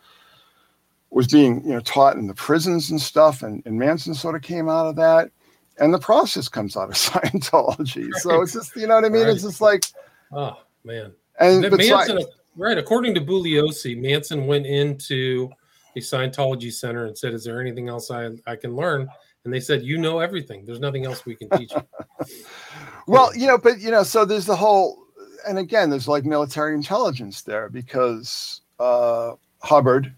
was 1.10 1.28
being, 1.28 1.64
you 1.64 1.74
know, 1.74 1.80
taught 1.80 2.18
in 2.18 2.28
the 2.28 2.34
prisons 2.34 2.92
and 2.92 3.02
stuff, 3.02 3.42
and, 3.42 3.64
and 3.66 3.80
Manson 3.80 4.14
sort 4.14 4.36
of 4.36 4.42
came 4.42 4.70
out 4.70 4.88
of 4.88 4.96
that, 4.98 5.32
and 5.80 5.94
the 5.94 6.00
process 6.00 6.48
comes 6.48 6.78
out 6.78 6.90
of 6.90 6.96
Scientology. 6.96 8.12
Right. 8.12 8.22
So 8.22 8.42
it's 8.42 8.54
just, 8.54 8.76
you 8.76 8.86
know 8.86 8.96
what 8.96 9.06
I 9.06 9.10
mean? 9.10 9.24
Right. 9.24 9.34
It's 9.34 9.44
just 9.44 9.62
like, 9.62 9.86
oh 10.32 10.58
man. 10.84 11.12
And 11.40 11.62
Manson, 11.72 12.20
right? 12.56 12.78
According 12.78 13.16
to 13.16 13.22
Bugliosi, 13.22 14.00
Manson 14.00 14.46
went 14.46 14.68
into 14.68 15.50
a 15.96 16.00
Scientology 16.00 16.72
center 16.72 17.06
and 17.06 17.18
said, 17.18 17.34
"Is 17.34 17.44
there 17.44 17.62
anything 17.62 17.89
else 17.89 18.12
I 18.12 18.30
I 18.48 18.56
can 18.56 18.76
learn?" 18.76 19.08
And 19.44 19.54
they 19.54 19.60
said, 19.60 19.84
"You 19.84 19.98
know 19.98 20.20
everything. 20.20 20.66
There's 20.66 20.80
nothing 20.80 21.06
else 21.06 21.26
we 21.26 21.36
can 21.36 21.50
teach 21.52 21.72
you." 21.72 22.36
well, 23.08 23.36
you 23.36 23.48
know, 23.48 23.58
but 23.58 23.80
you 23.80 23.91
know, 23.91 24.04
so 24.04 24.26
there's 24.26 24.46
the 24.46 24.56
whole, 24.56 25.06
and 25.48 25.58
again, 25.58 25.89
there's 25.89 26.08
like 26.08 26.26
military 26.26 26.76
intelligence 26.76 27.41
there 27.41 27.70
because 27.70 28.62
uh, 28.80 29.34
Hubbard 29.62 30.14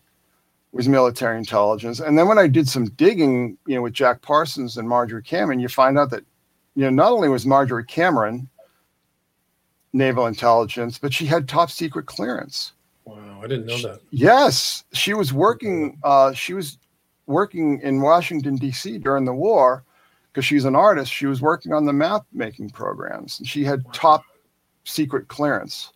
was 0.71 0.89
military 0.89 1.38
intelligence, 1.38 1.99
and 1.99 2.17
then 2.17 2.28
when 2.28 2.38
I 2.38 2.47
did 2.47 2.67
some 2.67 2.86
digging, 2.86 3.57
you 3.65 3.76
know, 3.76 3.82
with 3.82 3.93
Jack 3.93 4.21
Parsons 4.21 4.78
and 4.78 4.88
Marjorie 4.88 5.23
Cameron, 5.23 5.59
you 5.59 5.69
find 5.69 5.97
out 5.97 6.09
that, 6.11 6.23
you 6.76 6.84
know, 6.84 6.89
not 6.89 7.11
only 7.11 7.30
was 7.30 7.45
Marjorie 7.45 7.86
Cameron 7.86 8.49
naval 9.95 10.28
intelligence, 10.28 10.97
but 10.97 11.13
she 11.13 11.26
had 11.26 11.47
top 11.47 11.71
secret 11.71 12.05
clearance. 12.05 12.73
Wow, 13.05 13.41
I 13.43 13.47
didn't 13.47 13.67
know 13.67 13.77
that. 13.77 14.01
Yes, 14.09 14.83
she 14.93 15.13
was 15.13 15.31
working. 15.31 15.99
Uh, 16.03 16.33
she 16.33 16.53
was 16.53 16.79
working 17.27 17.79
in 17.81 18.01
Washington 18.01 18.55
D.C. 18.55 18.97
during 18.97 19.25
the 19.25 19.33
war 19.33 19.83
because 20.31 20.45
she's 20.45 20.65
an 20.65 20.75
artist. 20.75 21.11
She 21.11 21.27
was 21.27 21.41
working 21.41 21.71
on 21.71 21.85
the 21.85 21.93
map 21.93 22.25
making 22.33 22.71
programs, 22.71 23.39
and 23.39 23.47
she 23.47 23.63
had 23.63 23.83
wow. 23.85 23.91
top 23.93 24.23
secret 24.83 25.27
clearance. 25.27 25.93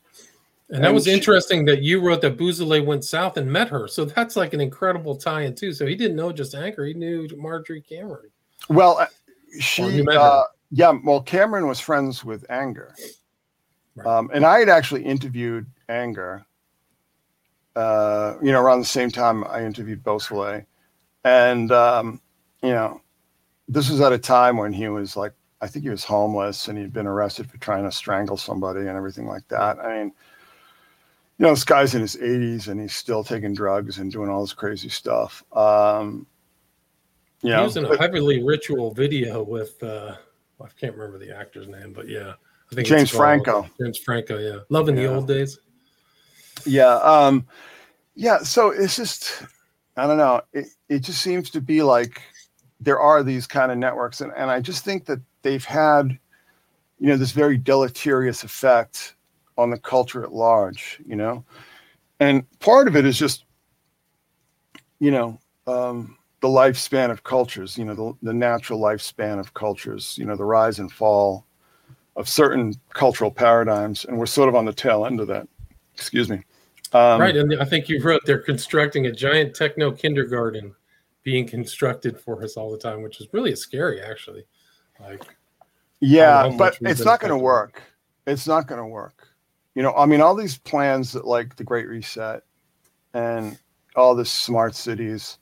And 0.70 0.84
that 0.84 0.94
was 0.94 1.06
she, 1.06 1.14
interesting 1.14 1.66
that 1.66 1.82
you 1.82 2.00
wrote 2.00 2.22
that 2.22 2.38
Beausoleil 2.38 2.86
went 2.86 3.04
south 3.04 3.38
and 3.38 3.52
met 3.52 3.70
her. 3.70 3.88
So 3.88 4.06
that's 4.06 4.36
like 4.36 4.54
an 4.54 4.62
incredible 4.62 5.16
tie-in 5.16 5.56
too. 5.56 5.74
So 5.74 5.88
he 5.88 5.96
didn't 5.96 6.16
know 6.16 6.32
just 6.32 6.54
Anger; 6.54 6.86
he 6.86 6.94
knew 6.94 7.28
Marjorie 7.36 7.82
Cameron. 7.82 8.30
Well, 8.70 9.00
uh, 9.00 9.08
she, 9.60 10.06
uh, 10.08 10.44
yeah. 10.70 10.94
Well, 11.04 11.22
Cameron 11.22 11.68
was 11.68 11.80
friends 11.80 12.24
with 12.24 12.46
Anger, 12.52 12.94
right. 13.96 14.06
um, 14.06 14.30
and 14.32 14.46
I 14.46 14.60
had 14.60 14.70
actually 14.70 15.04
interviewed 15.04 15.66
Anger 15.90 16.46
uh, 17.80 18.38
you 18.42 18.52
know, 18.52 18.60
around 18.60 18.80
the 18.80 18.86
same 18.86 19.10
time 19.10 19.46
I 19.46 19.64
interviewed 19.64 20.04
Beausoleil. 20.04 20.64
And, 21.24 21.72
um, 21.72 22.22
you 22.62 22.72
know, 22.72 23.02
this 23.70 23.90
was 23.90 24.02
at 24.02 24.12
a 24.12 24.18
time 24.18 24.58
when 24.58 24.74
he 24.74 24.90
was 24.90 25.16
like, 25.16 25.32
I 25.62 25.68
think 25.68 25.84
he 25.84 25.90
was 25.90 26.04
homeless 26.04 26.68
and 26.68 26.78
he'd 26.78 26.92
been 26.92 27.08
arrested 27.08 27.50
for 27.50 27.58
trying 27.58 27.86
to 27.86 27.92
strangle 27.92 28.36
somebody 28.36 28.82
and 28.82 28.90
everything 28.90 29.28
like 29.28 29.48
that. 29.48 29.80
I 29.80 29.98
mean, 29.98 30.12
you 31.38 31.46
know, 31.46 31.52
this 31.52 31.64
guy's 31.64 31.96
in 31.96 32.02
his 32.02 32.18
80s 32.18 32.68
and 32.68 32.82
he's 32.82 32.94
still 32.94 33.24
taking 33.24 33.54
drugs 33.54 33.98
and 34.00 34.12
doing 34.12 34.30
all 34.30 34.42
this 34.42 34.52
crazy 34.52 34.90
stuff. 34.90 35.42
Um, 35.54 36.28
you 37.42 37.52
know, 37.52 37.60
he 37.60 37.64
was 37.64 37.78
in 37.78 37.86
a 37.86 37.98
heavily 37.98 38.44
ritual 38.44 38.94
video 38.94 39.42
with, 39.42 39.82
uh, 39.82 40.18
I 40.62 40.68
can't 40.78 40.98
remember 40.98 41.18
the 41.18 41.34
actor's 41.34 41.70
name, 41.70 41.94
but 41.94 42.10
yeah, 42.10 42.34
I 42.70 42.76
think 42.76 42.90
James 42.90 43.10
Franco. 43.10 43.70
James 43.80 43.98
Franco, 43.98 44.38
yeah. 44.38 44.60
loving 44.68 44.98
yeah. 44.98 45.04
the 45.04 45.16
old 45.16 45.30
days. 45.30 45.60
Yeah. 46.66 46.96
Um, 46.98 47.46
yeah. 48.16 48.40
So 48.40 48.70
it's 48.70 48.96
just, 48.96 49.44
I 49.98 50.08
don't 50.08 50.18
know. 50.18 50.42
It, 50.54 50.68
it 50.90 51.00
just 51.00 51.22
seems 51.22 51.50
to 51.52 51.62
be 51.62 51.82
like 51.82 52.22
there 52.80 53.00
are 53.00 53.24
these 53.24 53.48
kind 53.48 53.72
of 53.72 53.78
networks. 53.78 54.22
And, 54.22 54.32
and 54.36 54.50
I 54.50 54.60
just 54.60 54.84
think 54.84 55.06
that 55.06 55.20
they've 55.42 55.64
had 55.66 56.18
you 57.00 57.08
know, 57.08 57.18
this 57.18 57.32
very 57.32 57.58
deleterious 57.58 58.44
effect 58.44 59.16
on 59.58 59.70
the 59.70 59.80
culture 59.80 60.24
at 60.24 60.34
large, 60.34 61.02
you 61.06 61.16
know? 61.16 61.44
And 62.20 62.44
part 62.60 62.88
of 62.88 62.96
it 62.96 63.06
is 63.06 63.18
just, 63.18 63.46
you 65.00 65.12
know, 65.12 65.40
um, 65.66 66.18
the 66.42 66.48
lifespan 66.48 67.10
of 67.10 67.24
cultures, 67.24 67.78
you 67.78 67.86
know, 67.86 67.96
the, 67.96 68.14
the 68.22 68.34
natural 68.34 68.80
lifespan 68.80 69.40
of 69.40 69.54
cultures, 69.54 70.18
you 70.18 70.26
know, 70.26 70.36
the 70.36 70.46
rise 70.46 70.80
and 70.80 70.92
fall 70.92 71.46
of 72.16 72.28
certain 72.28 72.74
cultural 72.94 73.32
paradigms. 73.32 74.04
And 74.06 74.18
we're 74.18 74.26
sort 74.26 74.50
of 74.50 74.56
on 74.56 74.66
the 74.66 74.74
tail 74.74 75.06
end 75.06 75.22
of 75.22 75.28
that. 75.28 75.48
Excuse 75.94 76.30
me. 76.30 76.44
Um, 76.94 77.22
right. 77.22 77.36
And 77.36 77.60
I 77.62 77.66
think 77.66 77.88
you 77.88 78.02
wrote 78.02 78.22
they're 78.26 78.40
constructing 78.40 79.06
a 79.06 79.12
giant 79.12 79.56
techno 79.56 79.92
kindergarten 79.92 80.74
being 81.24 81.48
constructed 81.48 82.20
for 82.20 82.44
us 82.44 82.58
all 82.58 82.72
the 82.72 82.78
time, 82.78 83.02
which 83.02 83.20
is 83.22 83.28
really 83.32 83.56
scary, 83.56 84.02
actually. 84.02 84.44
Like, 85.00 85.24
yeah, 86.00 86.50
but 86.58 86.78
it's 86.82 87.06
not 87.06 87.20
going 87.20 87.32
to 87.32 87.38
work. 87.38 87.82
It's 88.26 88.48
not 88.48 88.68
going 88.68 88.80
to 88.80 88.88
work. 88.88 89.28
You 89.76 89.84
know, 89.84 89.94
I 89.94 90.06
mean, 90.06 90.22
all 90.22 90.36
these 90.36 90.58
plans 90.58 91.14
that 91.14 91.26
like 91.26 91.56
the 91.56 91.64
Great 91.64 91.88
Reset 91.88 92.44
and 93.14 93.58
all 93.96 94.16
the 94.16 94.26
smart 94.26 94.76
cities, 94.76 95.38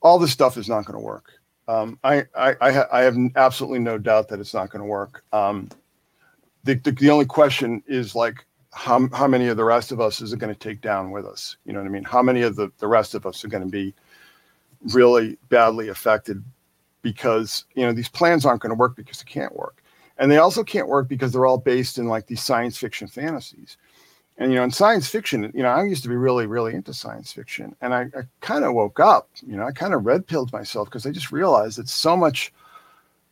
all 0.00 0.18
this 0.18 0.32
stuff 0.32 0.56
is 0.56 0.68
not 0.68 0.84
going 0.84 0.98
to 0.98 1.04
work. 1.04 1.32
Um, 1.66 1.98
I, 2.04 2.24
I, 2.36 2.54
I, 2.60 2.72
ha- 2.72 2.88
I, 2.92 3.00
have 3.02 3.16
absolutely 3.36 3.78
no 3.78 3.96
doubt 3.96 4.28
that 4.28 4.38
it's 4.38 4.52
not 4.52 4.68
going 4.68 4.80
to 4.80 4.86
work. 4.86 5.24
Um, 5.32 5.70
the, 6.64 6.74
the, 6.74 6.92
the 6.92 7.10
only 7.10 7.24
question 7.24 7.82
is 7.86 8.14
like, 8.14 8.44
how, 8.74 9.08
how 9.12 9.26
many 9.26 9.48
of 9.48 9.56
the 9.56 9.64
rest 9.64 9.92
of 9.92 10.00
us 10.00 10.20
is 10.20 10.32
it 10.32 10.38
going 10.38 10.52
to 10.52 10.58
take 10.58 10.80
down 10.80 11.10
with 11.10 11.24
us? 11.24 11.56
You 11.64 11.72
know 11.72 11.80
what 11.80 11.86
I 11.86 11.90
mean? 11.90 12.04
How 12.04 12.22
many 12.22 12.42
of 12.42 12.56
the, 12.56 12.70
the 12.78 12.88
rest 12.88 13.14
of 13.14 13.24
us 13.24 13.44
are 13.44 13.48
going 13.48 13.62
to 13.62 13.68
be 13.68 13.94
really 14.92 15.38
badly 15.48 15.88
affected 15.88 16.42
because, 17.00 17.64
you 17.74 17.84
know, 17.84 17.92
these 17.92 18.08
plans 18.08 18.44
aren't 18.44 18.60
going 18.60 18.70
to 18.70 18.76
work 18.76 18.96
because 18.96 19.18
they 19.18 19.30
can't 19.30 19.54
work. 19.54 19.82
And 20.18 20.30
they 20.30 20.38
also 20.38 20.64
can't 20.64 20.88
work 20.88 21.08
because 21.08 21.32
they're 21.32 21.46
all 21.46 21.58
based 21.58 21.98
in 21.98 22.06
like 22.06 22.26
these 22.26 22.42
science 22.42 22.76
fiction 22.76 23.08
fantasies. 23.08 23.76
And, 24.38 24.50
you 24.50 24.58
know, 24.58 24.64
in 24.64 24.70
science 24.70 25.06
fiction, 25.08 25.52
you 25.54 25.62
know, 25.62 25.68
I 25.68 25.84
used 25.84 26.02
to 26.02 26.08
be 26.08 26.16
really, 26.16 26.46
really 26.46 26.74
into 26.74 26.92
science 26.92 27.32
fiction. 27.32 27.76
And 27.80 27.94
I, 27.94 28.02
I 28.16 28.22
kind 28.40 28.64
of 28.64 28.74
woke 28.74 28.98
up, 28.98 29.28
you 29.46 29.56
know, 29.56 29.64
I 29.64 29.72
kind 29.72 29.94
of 29.94 30.04
red 30.04 30.26
pilled 30.26 30.52
myself 30.52 30.88
because 30.88 31.06
I 31.06 31.10
just 31.10 31.30
realized 31.30 31.78
that 31.78 31.88
so 31.88 32.16
much 32.16 32.52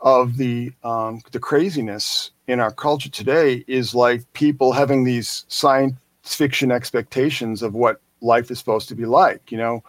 of 0.02 0.36
the 0.36 0.72
um, 0.82 1.22
the 1.30 1.38
craziness 1.38 2.32
in 2.48 2.60
our 2.60 2.72
culture 2.72 3.08
today 3.08 3.64
is 3.66 3.94
like 3.94 4.30
people 4.32 4.72
having 4.72 5.04
these 5.04 5.44
science 5.48 5.94
fiction 6.22 6.70
expectations 6.70 7.62
of 7.62 7.74
what 7.74 8.00
life 8.20 8.50
is 8.50 8.58
supposed 8.58 8.88
to 8.88 8.94
be 8.94 9.06
like. 9.06 9.50
You 9.50 9.58
know, 9.58 9.84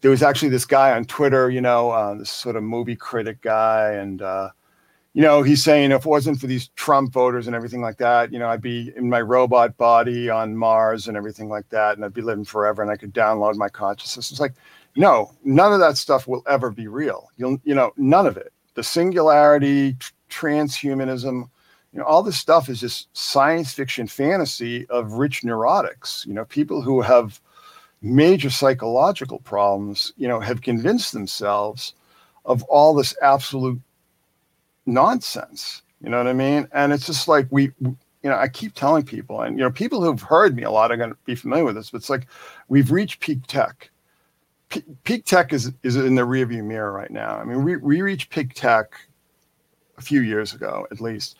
there 0.00 0.10
was 0.10 0.22
actually 0.22 0.48
this 0.48 0.64
guy 0.64 0.92
on 0.92 1.04
Twitter, 1.04 1.50
you 1.50 1.60
know, 1.60 1.90
uh, 1.90 2.14
this 2.14 2.30
sort 2.30 2.56
of 2.56 2.62
movie 2.62 2.96
critic 2.96 3.40
guy, 3.42 3.92
and 3.92 4.20
uh, 4.20 4.50
you 5.14 5.22
know, 5.22 5.42
he's 5.42 5.62
saying 5.62 5.92
if 5.92 6.04
it 6.04 6.08
wasn't 6.08 6.40
for 6.40 6.48
these 6.48 6.68
Trump 6.74 7.12
voters 7.12 7.46
and 7.46 7.54
everything 7.54 7.80
like 7.80 7.98
that, 7.98 8.32
you 8.32 8.38
know, 8.40 8.48
I'd 8.48 8.60
be 8.60 8.92
in 8.96 9.08
my 9.08 9.20
robot 9.20 9.76
body 9.76 10.28
on 10.28 10.56
Mars 10.56 11.06
and 11.06 11.16
everything 11.16 11.48
like 11.48 11.68
that, 11.68 11.96
and 11.96 12.04
I'd 12.04 12.12
be 12.12 12.22
living 12.22 12.44
forever, 12.44 12.82
and 12.82 12.90
I 12.90 12.96
could 12.96 13.14
download 13.14 13.54
my 13.54 13.68
consciousness. 13.68 14.32
It's 14.32 14.40
like, 14.40 14.54
no, 14.96 15.32
none 15.44 15.72
of 15.72 15.78
that 15.78 15.96
stuff 15.96 16.26
will 16.26 16.42
ever 16.48 16.72
be 16.72 16.88
real. 16.88 17.30
You'll, 17.36 17.60
you 17.64 17.76
know, 17.76 17.92
none 17.96 18.26
of 18.26 18.36
it. 18.36 18.52
The 18.74 18.82
singularity, 18.82 19.96
transhumanism, 20.30 21.48
you 21.92 22.00
know, 22.00 22.04
all 22.04 22.22
this 22.22 22.38
stuff 22.38 22.68
is 22.68 22.80
just 22.80 23.08
science 23.16 23.72
fiction 23.72 24.08
fantasy 24.08 24.86
of 24.88 25.12
rich 25.12 25.42
neurotics. 25.42 26.26
You 26.26 26.34
know, 26.34 26.44
people 26.44 26.82
who 26.82 27.00
have 27.00 27.40
major 28.02 28.50
psychological 28.50 29.38
problems, 29.38 30.12
you 30.16 30.26
know, 30.26 30.40
have 30.40 30.60
convinced 30.60 31.12
themselves 31.12 31.94
of 32.44 32.62
all 32.64 32.94
this 32.94 33.16
absolute 33.22 33.80
nonsense. 34.86 35.82
You 36.02 36.10
know 36.10 36.18
what 36.18 36.26
I 36.26 36.32
mean? 36.32 36.68
And 36.72 36.92
it's 36.92 37.06
just 37.06 37.28
like 37.28 37.46
we, 37.50 37.72
you 37.80 37.96
know, 38.24 38.36
I 38.36 38.48
keep 38.48 38.74
telling 38.74 39.04
people, 39.04 39.40
and 39.40 39.56
you 39.56 39.64
know, 39.64 39.70
people 39.70 40.02
who've 40.02 40.20
heard 40.20 40.56
me 40.56 40.64
a 40.64 40.70
lot 40.70 40.90
are 40.90 40.96
going 40.96 41.10
to 41.10 41.16
be 41.24 41.34
familiar 41.34 41.64
with 41.64 41.76
this. 41.76 41.90
But 41.90 41.98
it's 41.98 42.10
like 42.10 42.26
we've 42.68 42.90
reached 42.90 43.20
peak 43.20 43.46
tech. 43.46 43.90
Peak 45.04 45.24
tech 45.24 45.52
is 45.52 45.72
is 45.82 45.96
in 45.96 46.14
the 46.14 46.22
rearview 46.22 46.64
mirror 46.64 46.92
right 46.92 47.10
now. 47.10 47.36
I 47.36 47.44
mean, 47.44 47.64
we 47.64 47.76
we 47.76 48.02
reached 48.02 48.30
peak 48.30 48.54
tech 48.54 48.94
a 49.98 50.02
few 50.02 50.20
years 50.20 50.54
ago, 50.54 50.86
at 50.90 51.00
least, 51.00 51.36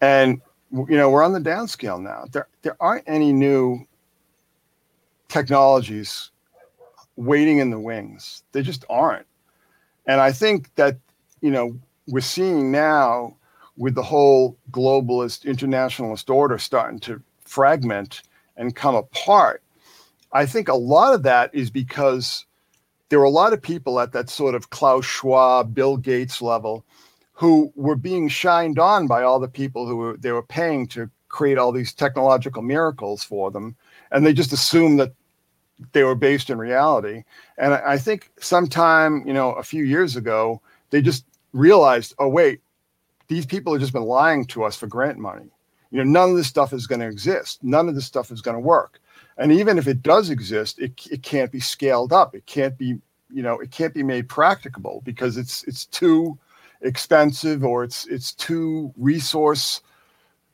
and 0.00 0.40
you 0.72 0.96
know, 0.96 1.10
we're 1.10 1.22
on 1.22 1.32
the 1.32 1.40
downscale 1.40 2.00
now. 2.00 2.24
There 2.30 2.48
there 2.62 2.76
aren't 2.80 3.04
any 3.06 3.32
new 3.32 3.86
technologies 5.28 6.30
waiting 7.16 7.58
in 7.58 7.70
the 7.70 7.78
wings. 7.78 8.42
They 8.52 8.62
just 8.62 8.84
aren't. 8.88 9.26
And 10.06 10.20
I 10.20 10.32
think 10.32 10.74
that 10.76 10.98
you 11.40 11.50
know 11.50 11.76
we're 12.06 12.20
seeing 12.20 12.70
now 12.70 13.36
with 13.76 13.94
the 13.94 14.02
whole 14.02 14.56
globalist 14.70 15.44
internationalist 15.44 16.28
order 16.28 16.58
starting 16.58 17.00
to 17.00 17.22
fragment 17.44 18.22
and 18.56 18.76
come 18.76 18.94
apart, 18.94 19.62
I 20.32 20.46
think 20.46 20.68
a 20.68 20.74
lot 20.74 21.14
of 21.14 21.22
that 21.24 21.54
is 21.54 21.70
because 21.70 22.44
there 23.10 23.18
were 23.18 23.26
a 23.26 23.30
lot 23.30 23.52
of 23.52 23.60
people 23.60 24.00
at 24.00 24.12
that 24.12 24.30
sort 24.30 24.54
of 24.54 24.70
Klaus 24.70 25.04
Schwab, 25.04 25.74
Bill 25.74 25.96
Gates 25.96 26.40
level 26.40 26.84
who 27.32 27.72
were 27.74 27.96
being 27.96 28.28
shined 28.28 28.78
on 28.78 29.06
by 29.06 29.22
all 29.22 29.40
the 29.40 29.48
people 29.48 29.86
who 29.86 29.96
were, 29.96 30.16
they 30.16 30.30
were 30.32 30.42
paying 30.42 30.86
to 30.86 31.10
create 31.28 31.58
all 31.58 31.72
these 31.72 31.92
technological 31.92 32.62
miracles 32.62 33.24
for 33.24 33.50
them. 33.50 33.74
And 34.12 34.24
they 34.24 34.32
just 34.32 34.52
assumed 34.52 35.00
that 35.00 35.12
they 35.92 36.04
were 36.04 36.14
based 36.14 36.50
in 36.50 36.58
reality. 36.58 37.24
And 37.58 37.74
I, 37.74 37.92
I 37.92 37.98
think 37.98 38.30
sometime, 38.38 39.24
you 39.26 39.32
know, 39.32 39.52
a 39.52 39.62
few 39.62 39.84
years 39.84 40.16
ago, 40.16 40.60
they 40.90 41.00
just 41.00 41.24
realized, 41.52 42.14
oh 42.18 42.28
wait, 42.28 42.60
these 43.28 43.46
people 43.46 43.72
have 43.72 43.80
just 43.80 43.92
been 43.92 44.02
lying 44.02 44.44
to 44.46 44.62
us 44.62 44.76
for 44.76 44.86
grant 44.86 45.18
money. 45.18 45.50
You 45.90 45.98
know, 45.98 46.04
none 46.04 46.30
of 46.30 46.36
this 46.36 46.46
stuff 46.46 46.72
is 46.72 46.86
going 46.86 47.00
to 47.00 47.06
exist. 47.06 47.62
None 47.62 47.88
of 47.88 47.94
this 47.94 48.06
stuff 48.06 48.30
is 48.30 48.40
going 48.40 48.54
to 48.54 48.60
work. 48.60 49.00
And 49.38 49.52
even 49.52 49.78
if 49.78 49.88
it 49.88 50.02
does 50.02 50.30
exist, 50.30 50.78
it, 50.78 51.06
it 51.10 51.22
can't 51.22 51.50
be 51.50 51.60
scaled 51.60 52.12
up. 52.12 52.34
It 52.34 52.46
can't 52.46 52.76
be, 52.76 52.98
you 53.32 53.42
know, 53.42 53.58
it 53.58 53.70
can't 53.70 53.94
be 53.94 54.02
made 54.02 54.28
practicable 54.28 55.02
because 55.04 55.36
it's 55.36 55.64
it's 55.64 55.86
too 55.86 56.38
expensive 56.82 57.64
or 57.64 57.82
it's 57.82 58.06
it's 58.06 58.32
too 58.32 58.92
resource 58.96 59.80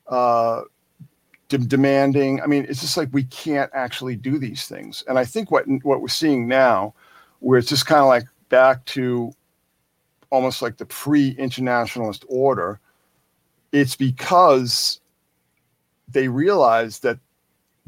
uh, 0.09 0.63
de- 1.49 1.59
demanding. 1.59 2.41
I 2.41 2.47
mean, 2.47 2.65
it's 2.69 2.81
just 2.81 2.97
like 2.97 3.09
we 3.13 3.25
can't 3.25 3.71
actually 3.75 4.17
do 4.17 4.39
these 4.39 4.67
things. 4.67 5.05
And 5.09 5.19
I 5.19 5.25
think 5.25 5.51
what 5.51 5.65
what 5.83 6.01
we're 6.01 6.09
seeing 6.09 6.47
now, 6.47 6.95
where 7.41 7.59
it's 7.59 7.69
just 7.69 7.87
kind 7.87 8.01
of 8.01 8.07
like 8.07 8.25
back 8.49 8.85
to 8.87 9.33
almost 10.31 10.63
like 10.63 10.77
the 10.77 10.87
pre-internationalist 10.87 12.25
order 12.29 12.81
it's 13.73 13.97
because 13.97 15.01
they 16.09 16.29
realized 16.29 17.03
that 17.03 17.19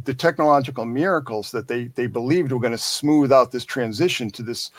the 0.05 0.15
technological 0.15 0.85
miracles 0.85 1.51
that 1.51 1.69
they 1.69 1.85
they 1.95 2.07
believed 2.07 2.53
were 2.53 2.61
going 2.61 2.73
to 2.73 2.79
smooth 2.79 3.33
out 3.33 3.51
this 3.51 3.65
transition 3.65 4.31
to 4.31 4.43
this 4.43 4.71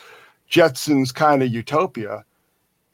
jetsons 0.50 1.14
kind 1.14 1.42
of 1.42 1.50
utopia 1.50 2.24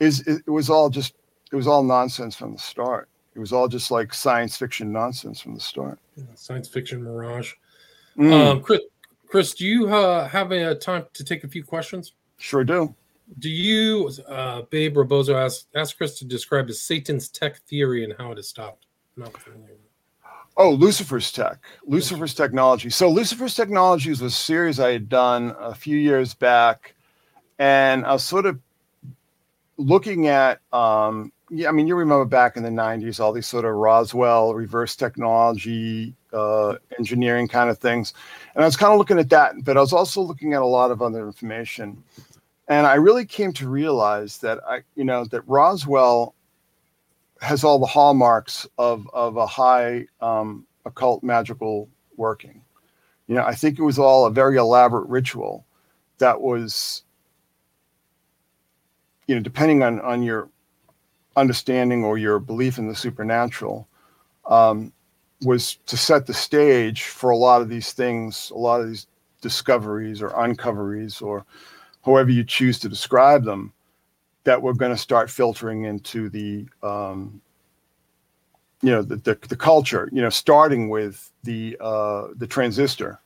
is 0.01 0.21
it, 0.27 0.49
was 0.49 0.69
all 0.69 0.91
just 0.91 1.15
it 1.53 1.57
was 1.57 1.67
all 1.67 1.83
nonsense 1.83 2.35
from 2.37 2.53
the 2.53 2.59
start. 2.59 3.09
It 3.35 3.39
was 3.39 3.53
all 3.53 3.69
just 3.69 3.91
like 3.91 4.13
science 4.13 4.57
fiction 4.57 4.93
nonsense 4.93 5.41
from 5.41 5.55
the 5.55 5.61
start. 5.61 5.99
Yeah, 6.17 6.25
science 6.35 6.69
fiction 6.69 7.03
mirage. 7.03 7.53
Mm. 8.19 8.33
um, 8.33 8.63
chris 8.63 8.81
chris 9.27 9.55
do 9.55 9.67
you 9.67 9.89
uh, 9.89 10.27
have 10.29 10.53
a 10.53 10.75
time 10.75 11.05
to 11.13 11.25
take 11.25 11.45
a 11.45 11.49
few 11.49 11.63
questions? 11.63 12.13
Sure 12.39 12.65
do. 12.65 12.95
Do 13.41 13.51
you, 13.51 14.11
uh, 14.29 14.63
Bebe 14.71 14.97
Rebozo 14.97 15.37
asked, 15.37 15.67
ask 15.75 15.97
Chris 15.97 16.17
to 16.21 16.25
describe 16.25 16.69
the 16.69 16.75
Satan's 16.75 17.29
tech 17.29 17.59
theory 17.63 18.05
and 18.05 18.15
how 18.17 18.31
it 18.31 18.39
is 18.39 18.49
stopped? 18.49 18.87
Oh, 20.57 20.71
Lucifer's 20.71 21.31
Tech, 21.31 21.59
Lucifer's 21.85 22.35
Technology. 22.35 22.89
So, 22.89 23.11
Lucifer's 23.11 23.55
Technologies 23.55 24.23
was 24.23 24.33
a 24.33 24.37
series 24.37 24.81
I 24.81 24.93
had 24.93 25.09
done 25.09 25.55
a 25.59 25.75
few 25.75 25.99
years 25.99 26.33
back, 26.33 26.95
and 27.59 28.07
I 28.07 28.13
was 28.13 28.25
sort 28.25 28.47
of 28.47 28.59
looking 29.77 30.29
at, 30.29 30.61
um, 30.73 31.31
yeah, 31.51 31.69
I 31.69 31.73
mean, 31.73 31.87
you 31.87 31.95
remember 31.95 32.25
back 32.25 32.57
in 32.57 32.63
the 32.63 32.71
90s, 32.71 33.21
all 33.21 33.33
these 33.33 33.47
sort 33.47 33.67
of 33.67 33.75
Roswell 33.75 34.55
reverse 34.55 34.97
technology, 34.97 36.15
uh, 36.33 36.77
engineering 36.99 37.49
kind 37.49 37.69
of 37.69 37.79
things. 37.79 38.15
And 38.55 38.65
I 38.65 38.67
was 38.67 38.77
kind 38.77 38.93
of 38.93 38.99
looking 38.99 39.19
at 39.19 39.29
that, 39.31 39.63
but 39.63 39.77
I 39.77 39.81
was 39.81 39.93
also 39.93 40.23
looking 40.23 40.55
at 40.55 40.63
a 40.63 40.67
lot 40.67 40.91
of 40.91 41.03
other 41.03 41.27
information 41.27 42.03
and 42.69 42.87
I 42.87 42.95
really 42.95 43.25
came 43.25 43.53
to 43.55 43.69
realize 43.69 44.39
that 44.39 44.61
I, 44.67 44.81
you 44.97 45.05
know, 45.05 45.25
that 45.27 45.43
Roswell 45.47 46.35
has 47.41 47.65
all 47.65 47.79
the 47.79 47.87
hallmarks 47.87 48.67
of 48.79 49.09
of 49.13 49.37
a 49.37 49.47
high 49.47 50.07
um, 50.21 50.67
occult 50.85 51.23
magical 51.23 51.89
working. 52.17 52.63
You 53.27 53.35
know, 53.35 53.43
I 53.45 53.55
think 53.55 53.79
it 53.79 53.83
was 53.83 53.99
all 53.99 54.27
a 54.27 54.31
very 54.31 54.57
elaborate 54.57 55.09
ritual 55.09 55.67
that 56.19 56.41
was, 56.41 57.03
you 59.27 59.35
know, 59.35 59.41
depending 59.41 59.83
on 59.83 60.01
on 60.01 60.23
your 60.23 60.49
understanding 61.37 62.05
or 62.05 62.17
your 62.17 62.39
belief 62.39 62.79
in 62.79 62.89
the 62.89 62.95
supernatural, 62.95 63.87
um, 64.47 64.93
was 65.43 65.77
to 65.87 65.97
set 65.97 66.27
the 66.27 66.35
stage 66.35 67.05
for 67.05 67.31
a 67.31 67.37
lot 67.37 67.61
of 67.61 67.69
these 67.69 67.93
things, 67.93 68.51
a 68.55 68.59
lot 68.59 68.81
of 68.81 68.89
these 68.89 69.07
discoveries 69.43 70.23
or 70.23 70.29
uncoveries 70.31 71.21
or 71.21 71.45
however 72.05 72.31
you 72.31 72.45
choose 72.45 72.79
to 72.79 72.89
describe 72.89 73.45
them, 73.45 73.73
that 74.47 74.63
we're 74.63 74.73
going 74.73 74.93
to 74.93 74.97
start 74.97 75.29
filtering 75.29 75.87
into 75.87 76.29
the 76.29 76.69
um, 76.85 77.43
you 78.81 78.91
know 78.93 79.03
the, 79.03 79.17
the, 79.17 79.35
the 79.49 79.57
culture 79.57 80.09
you 80.13 80.23
know 80.23 80.31
starting 80.31 80.89
with 80.89 81.33
the 81.43 81.77
uh, 81.81 82.29
the 82.37 82.47
transistor 82.47 83.21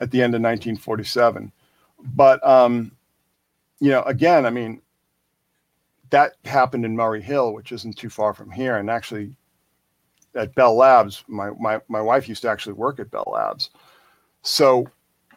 at 0.00 0.10
the 0.10 0.18
end 0.18 0.34
of 0.34 0.40
1947 0.40 1.50
but 2.14 2.46
um, 2.46 2.92
you 3.80 3.90
know 3.90 4.02
again 4.02 4.44
i 4.44 4.50
mean 4.50 4.80
that 6.10 6.34
happened 6.44 6.84
in 6.84 6.94
murray 6.94 7.22
hill 7.22 7.54
which 7.54 7.72
isn't 7.72 7.96
too 7.96 8.10
far 8.10 8.34
from 8.34 8.50
here. 8.50 8.76
And 8.76 8.90
actually 8.90 9.32
at 10.34 10.54
bell 10.54 10.76
labs 10.76 11.24
my, 11.26 11.50
my 11.58 11.80
my 11.88 12.00
wife 12.00 12.28
used 12.28 12.42
to 12.42 12.50
actually 12.50 12.74
work 12.74 13.00
at 13.00 13.10
bell 13.10 13.30
labs. 13.32 13.70
So 14.42 14.86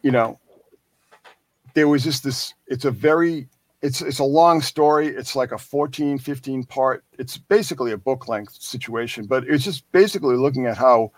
you 0.01 0.11
know 0.11 0.37
there 1.75 1.87
was 1.87 2.03
just 2.03 2.23
this 2.23 2.53
it's 2.67 2.85
a 2.85 2.91
very 2.91 3.47
it's 3.83 4.01
it's 4.01 4.19
a 4.19 4.23
long 4.23 4.61
story. 4.61 5.09
It's 5.09 5.35
like 5.35 5.51
a 5.51 5.57
14 5.57 6.17
15 6.17 6.63
part 6.63 7.03
it's 7.19 7.37
basically 7.37 7.91
a 7.91 7.97
book 7.97 8.27
length 8.27 8.55
situation 8.61 9.25
but 9.25 9.43
it's 9.47 9.63
just 9.63 9.91
basically 9.91 10.37
looking 10.37 10.65
at 10.65 10.77
how 10.77 11.11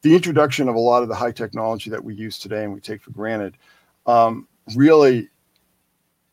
the 0.00 0.14
introduction 0.14 0.68
of 0.68 0.74
a 0.74 0.80
lot 0.80 1.02
of 1.02 1.08
the 1.08 1.14
high 1.14 1.30
technology 1.30 1.90
that 1.90 2.02
we 2.02 2.14
use 2.14 2.38
today 2.38 2.64
and 2.64 2.72
we 2.72 2.80
take 2.80 3.02
for 3.02 3.10
granted 3.10 3.56
um, 4.06 4.48
really 4.74 5.28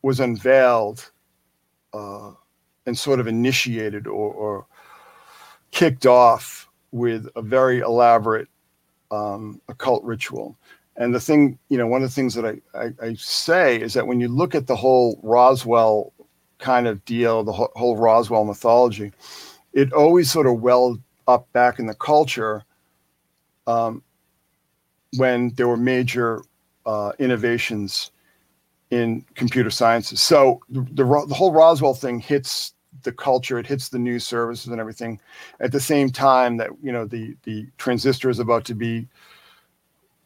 was 0.04 0.20
unveiled 0.20 1.12
uh, 1.94 2.32
and 2.86 2.98
sort 2.98 3.20
of 3.20 3.28
initiated 3.28 4.08
or, 4.08 4.34
or, 4.34 4.66
kicked 5.72 6.06
off 6.06 6.70
with 6.92 7.28
a 7.36 7.42
very 7.42 7.80
elaborate 7.80 8.48
um, 9.10 9.60
occult 9.70 10.04
ritual 10.04 10.56
and 10.96 11.14
the 11.14 11.20
thing, 11.20 11.58
you 11.70 11.78
know, 11.78 11.88
one 11.88 12.04
of 12.04 12.10
the 12.10 12.14
things 12.14 12.36
that 12.36 12.46
I, 12.46 12.62
I, 12.78 12.94
I, 13.02 13.14
say 13.16 13.82
is 13.82 13.94
that 13.94 14.06
when 14.06 14.20
you 14.20 14.28
look 14.28 14.54
at 14.54 14.68
the 14.68 14.76
whole 14.76 15.20
Roswell 15.24 16.14
kind 16.60 16.88
of 16.88 17.04
deal, 17.06 17.44
the 17.44 17.52
whole, 17.52 17.98
Roswell 17.98 18.46
mythology, 18.46 19.12
it 19.74 19.92
always 19.92 20.30
sort 20.30 20.46
of 20.46 20.62
welled 20.62 21.02
up 21.28 21.52
back 21.52 21.80
in 21.80 21.88
the 21.88 21.96
culture 21.96 22.64
um, 23.66 24.04
when 25.18 25.50
there 25.56 25.68
were 25.68 25.78
major 25.78 26.44
uh, 26.86 27.14
innovations 27.18 28.12
in 28.92 29.26
computer 29.34 29.72
sciences. 29.72 30.22
So 30.22 30.60
the, 30.70 30.82
the, 30.82 31.26
the 31.28 31.34
whole 31.34 31.52
Roswell 31.52 31.96
thing 31.96 32.20
hits 32.20 32.74
the 33.02 33.12
culture, 33.12 33.58
it 33.58 33.66
hits 33.66 33.90
the 33.90 33.98
news 33.98 34.26
services 34.26 34.68
and 34.68 34.80
everything 34.80 35.20
at 35.60 35.72
the 35.72 35.80
same 35.80 36.12
time 36.12 36.58
that, 36.58 36.70
you 36.84 36.92
know, 36.92 37.06
the, 37.06 37.36
the 37.44 37.66
transistor 37.78 38.30
is 38.30 38.38
about 38.38 38.66
to 38.66 38.76
be 38.76 39.08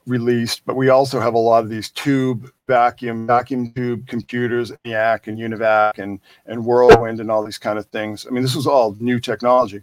released, 0.08 0.66
but 0.66 0.76
we 0.76 0.90
also 0.90 1.20
have 1.20 1.34
a 1.34 1.38
lot 1.38 1.64
of 1.64 1.70
these 1.70 1.90
tube 1.92 2.50
vacuum 2.66 3.28
vacuum 3.28 3.72
tube 3.74 4.08
computers, 4.08 4.72
ENIAC 4.86 5.28
and 5.28 5.38
UNIVAC 5.38 6.00
and 6.00 6.20
and 6.46 6.66
Whirlwind 6.66 7.20
and 7.20 7.30
all 7.30 7.44
these 7.44 7.58
kind 7.58 7.78
of 7.78 7.86
things. 7.88 8.26
I 8.26 8.32
mean, 8.32 8.42
this 8.42 8.56
was 8.56 8.68
all 8.68 8.96
new 9.00 9.20
technology, 9.20 9.82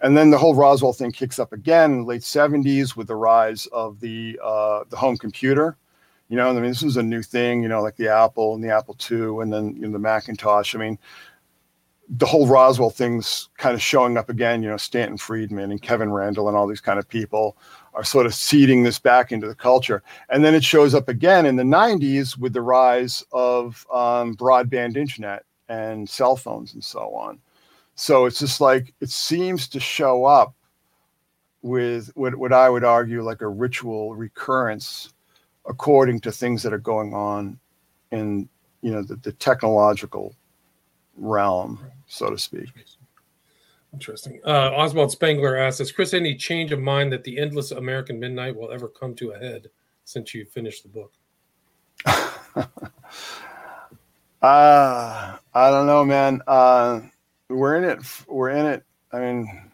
and 0.00 0.16
then 0.16 0.30
the 0.30 0.38
whole 0.38 0.54
Roswell 0.54 0.92
thing 0.92 1.12
kicks 1.12 1.38
up 1.38 1.52
again 1.52 1.92
in 1.92 1.98
the 1.98 2.06
late 2.06 2.22
'70s 2.22 2.96
with 2.96 3.08
the 3.08 3.16
rise 3.16 3.66
of 3.66 4.00
the 4.00 4.38
uh, 4.42 4.84
the 4.88 4.96
home 4.96 5.16
computer. 5.16 5.76
You 6.28 6.36
know, 6.36 6.48
I 6.48 6.52
mean, 6.54 6.64
this 6.64 6.82
was 6.82 6.96
a 6.96 7.02
new 7.02 7.22
thing. 7.22 7.62
You 7.62 7.68
know, 7.68 7.82
like 7.82 7.96
the 7.96 8.08
Apple 8.08 8.54
and 8.54 8.64
the 8.64 8.70
Apple 8.70 8.96
II, 9.10 9.42
and 9.42 9.52
then 9.52 9.74
you 9.74 9.82
know, 9.82 9.92
the 9.92 9.98
Macintosh. 9.98 10.74
I 10.74 10.78
mean, 10.78 10.98
the 12.08 12.26
whole 12.26 12.46
Roswell 12.46 12.90
thing's 12.90 13.48
kind 13.58 13.74
of 13.74 13.82
showing 13.82 14.16
up 14.16 14.28
again. 14.28 14.62
You 14.62 14.70
know, 14.70 14.76
Stanton 14.76 15.18
Friedman 15.18 15.70
and 15.70 15.82
Kevin 15.82 16.12
Randle 16.12 16.48
and 16.48 16.56
all 16.56 16.66
these 16.66 16.80
kind 16.80 16.98
of 16.98 17.08
people 17.08 17.56
are 17.94 18.04
sort 18.04 18.26
of 18.26 18.34
seeding 18.34 18.82
this 18.82 18.98
back 18.98 19.32
into 19.32 19.46
the 19.46 19.54
culture. 19.54 20.02
And 20.28 20.44
then 20.44 20.54
it 20.54 20.64
shows 20.64 20.94
up 20.94 21.08
again 21.08 21.46
in 21.46 21.56
the 21.56 21.62
90s 21.62 22.36
with 22.36 22.52
the 22.52 22.62
rise 22.62 23.24
of 23.32 23.86
um, 23.92 24.34
broadband 24.34 24.96
internet 24.96 25.44
and 25.68 26.08
cell 26.08 26.36
phones 26.36 26.74
and 26.74 26.82
so 26.82 27.14
on. 27.14 27.38
So 27.94 28.26
it's 28.26 28.40
just 28.40 28.60
like 28.60 28.92
it 29.00 29.10
seems 29.10 29.68
to 29.68 29.80
show 29.80 30.24
up 30.24 30.54
with 31.62 32.10
what, 32.14 32.34
what 32.34 32.52
I 32.52 32.68
would 32.68 32.84
argue 32.84 33.22
like 33.22 33.40
a 33.40 33.48
ritual 33.48 34.14
recurrence 34.14 35.12
according 35.66 36.20
to 36.20 36.32
things 36.32 36.62
that 36.62 36.72
are 36.72 36.78
going 36.78 37.14
on 37.14 37.58
in 38.10 38.48
you 38.82 38.90
know 38.90 39.02
the, 39.02 39.16
the 39.16 39.32
technological 39.32 40.34
realm, 41.16 41.78
so 42.06 42.28
to 42.28 42.38
speak. 42.38 42.68
Interesting. 43.94 44.40
Uh, 44.44 44.72
Oswald 44.72 45.12
Spengler 45.12 45.56
asks, 45.56 45.78
"Has 45.78 45.92
Chris 45.92 46.14
any 46.14 46.34
change 46.34 46.72
of 46.72 46.80
mind 46.80 47.12
that 47.12 47.22
the 47.22 47.38
endless 47.38 47.70
American 47.70 48.18
midnight 48.18 48.56
will 48.56 48.72
ever 48.72 48.88
come 48.88 49.14
to 49.14 49.30
a 49.30 49.38
head 49.38 49.68
since 50.04 50.34
you 50.34 50.44
finished 50.44 50.82
the 50.82 50.88
book?" 50.88 51.12
uh, 52.56 52.66
I 54.42 55.38
don't 55.70 55.86
know, 55.86 56.04
man. 56.04 56.42
Uh, 56.46 57.02
we're 57.48 57.76
in 57.76 57.84
it. 57.84 58.00
We're 58.26 58.50
in 58.50 58.66
it. 58.66 58.82
I 59.12 59.20
mean, 59.20 59.70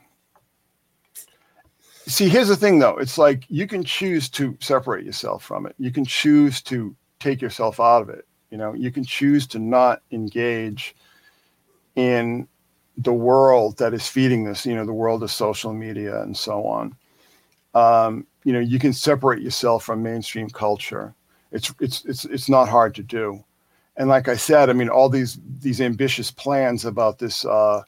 see, 2.06 2.28
here's 2.28 2.48
the 2.48 2.56
thing, 2.56 2.78
though. 2.78 2.98
It's 2.98 3.16
like 3.16 3.44
you 3.48 3.66
can 3.66 3.82
choose 3.82 4.28
to 4.30 4.54
separate 4.60 5.06
yourself 5.06 5.42
from 5.42 5.64
it. 5.64 5.74
You 5.78 5.90
can 5.90 6.04
choose 6.04 6.60
to 6.62 6.94
take 7.20 7.40
yourself 7.40 7.80
out 7.80 8.02
of 8.02 8.10
it. 8.10 8.26
You 8.50 8.58
know, 8.58 8.74
you 8.74 8.92
can 8.92 9.02
choose 9.02 9.46
to 9.46 9.58
not 9.58 10.02
engage 10.10 10.94
in 11.96 12.46
the 13.02 13.12
world 13.12 13.78
that 13.78 13.94
is 13.94 14.06
feeding 14.06 14.44
this, 14.44 14.66
you 14.66 14.74
know, 14.74 14.84
the 14.84 14.92
world 14.92 15.22
of 15.22 15.30
social 15.30 15.72
media 15.72 16.22
and 16.22 16.36
so 16.36 16.64
on. 16.64 16.94
Um, 17.74 18.26
you 18.44 18.52
know, 18.52 18.60
you 18.60 18.78
can 18.78 18.92
separate 18.92 19.42
yourself 19.42 19.84
from 19.84 20.02
mainstream 20.02 20.48
culture. 20.50 21.14
It's 21.52 21.72
it's 21.80 22.04
it's 22.04 22.24
it's 22.24 22.48
not 22.48 22.68
hard 22.68 22.94
to 22.96 23.02
do. 23.02 23.42
And 23.96 24.08
like 24.08 24.28
I 24.28 24.36
said, 24.36 24.70
I 24.70 24.72
mean, 24.72 24.88
all 24.88 25.08
these 25.08 25.38
these 25.60 25.80
ambitious 25.80 26.30
plans 26.30 26.84
about 26.84 27.18
this, 27.18 27.44
uh, 27.44 27.82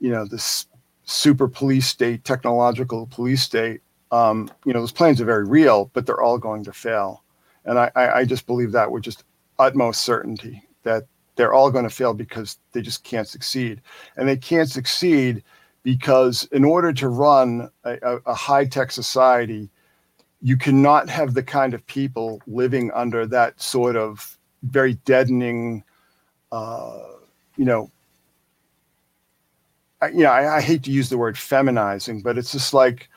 you 0.00 0.10
know, 0.10 0.26
this 0.26 0.66
super 1.04 1.48
police 1.48 1.86
state, 1.86 2.24
technological 2.24 3.06
police 3.06 3.42
state. 3.42 3.80
Um, 4.12 4.50
you 4.64 4.72
know, 4.72 4.80
those 4.80 4.92
plans 4.92 5.20
are 5.20 5.24
very 5.24 5.44
real, 5.44 5.90
but 5.92 6.06
they're 6.06 6.22
all 6.22 6.38
going 6.38 6.62
to 6.64 6.72
fail. 6.72 7.22
And 7.64 7.78
I, 7.78 7.90
I, 7.96 8.10
I 8.18 8.24
just 8.24 8.46
believe 8.46 8.72
that 8.72 8.90
with 8.90 9.02
just 9.02 9.24
utmost 9.58 10.02
certainty 10.02 10.62
that 10.84 11.06
they're 11.36 11.54
all 11.54 11.70
going 11.70 11.84
to 11.84 11.94
fail 11.94 12.14
because 12.14 12.58
they 12.72 12.82
just 12.82 13.04
can't 13.04 13.28
succeed. 13.28 13.80
And 14.16 14.28
they 14.28 14.36
can't 14.36 14.68
succeed 14.68 15.42
because 15.82 16.48
in 16.50 16.64
order 16.64 16.92
to 16.94 17.08
run 17.08 17.70
a, 17.84 18.18
a 18.26 18.34
high 18.34 18.64
tech 18.64 18.90
society, 18.90 19.70
you 20.42 20.56
cannot 20.56 21.08
have 21.08 21.34
the 21.34 21.42
kind 21.42 21.74
of 21.74 21.86
people 21.86 22.40
living 22.46 22.90
under 22.92 23.26
that 23.26 23.60
sort 23.60 23.96
of 23.96 24.36
very 24.64 24.94
deadening, 25.04 25.84
uh, 26.52 26.98
you 27.56 27.64
know, 27.64 27.90
I, 30.00 30.08
you 30.08 30.24
know, 30.24 30.30
I, 30.30 30.56
I 30.56 30.60
hate 30.60 30.82
to 30.84 30.90
use 30.90 31.08
the 31.08 31.18
word 31.18 31.36
feminizing, 31.36 32.22
but 32.22 32.36
it's 32.36 32.52
just 32.52 32.74
like 32.74 33.08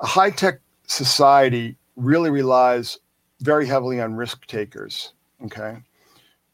a 0.00 0.06
high 0.06 0.30
tech 0.30 0.60
society 0.86 1.76
really 1.96 2.30
relies 2.30 2.98
very 3.40 3.66
heavily 3.66 4.00
on 4.00 4.14
risk 4.14 4.46
takers. 4.46 5.12
Okay. 5.44 5.76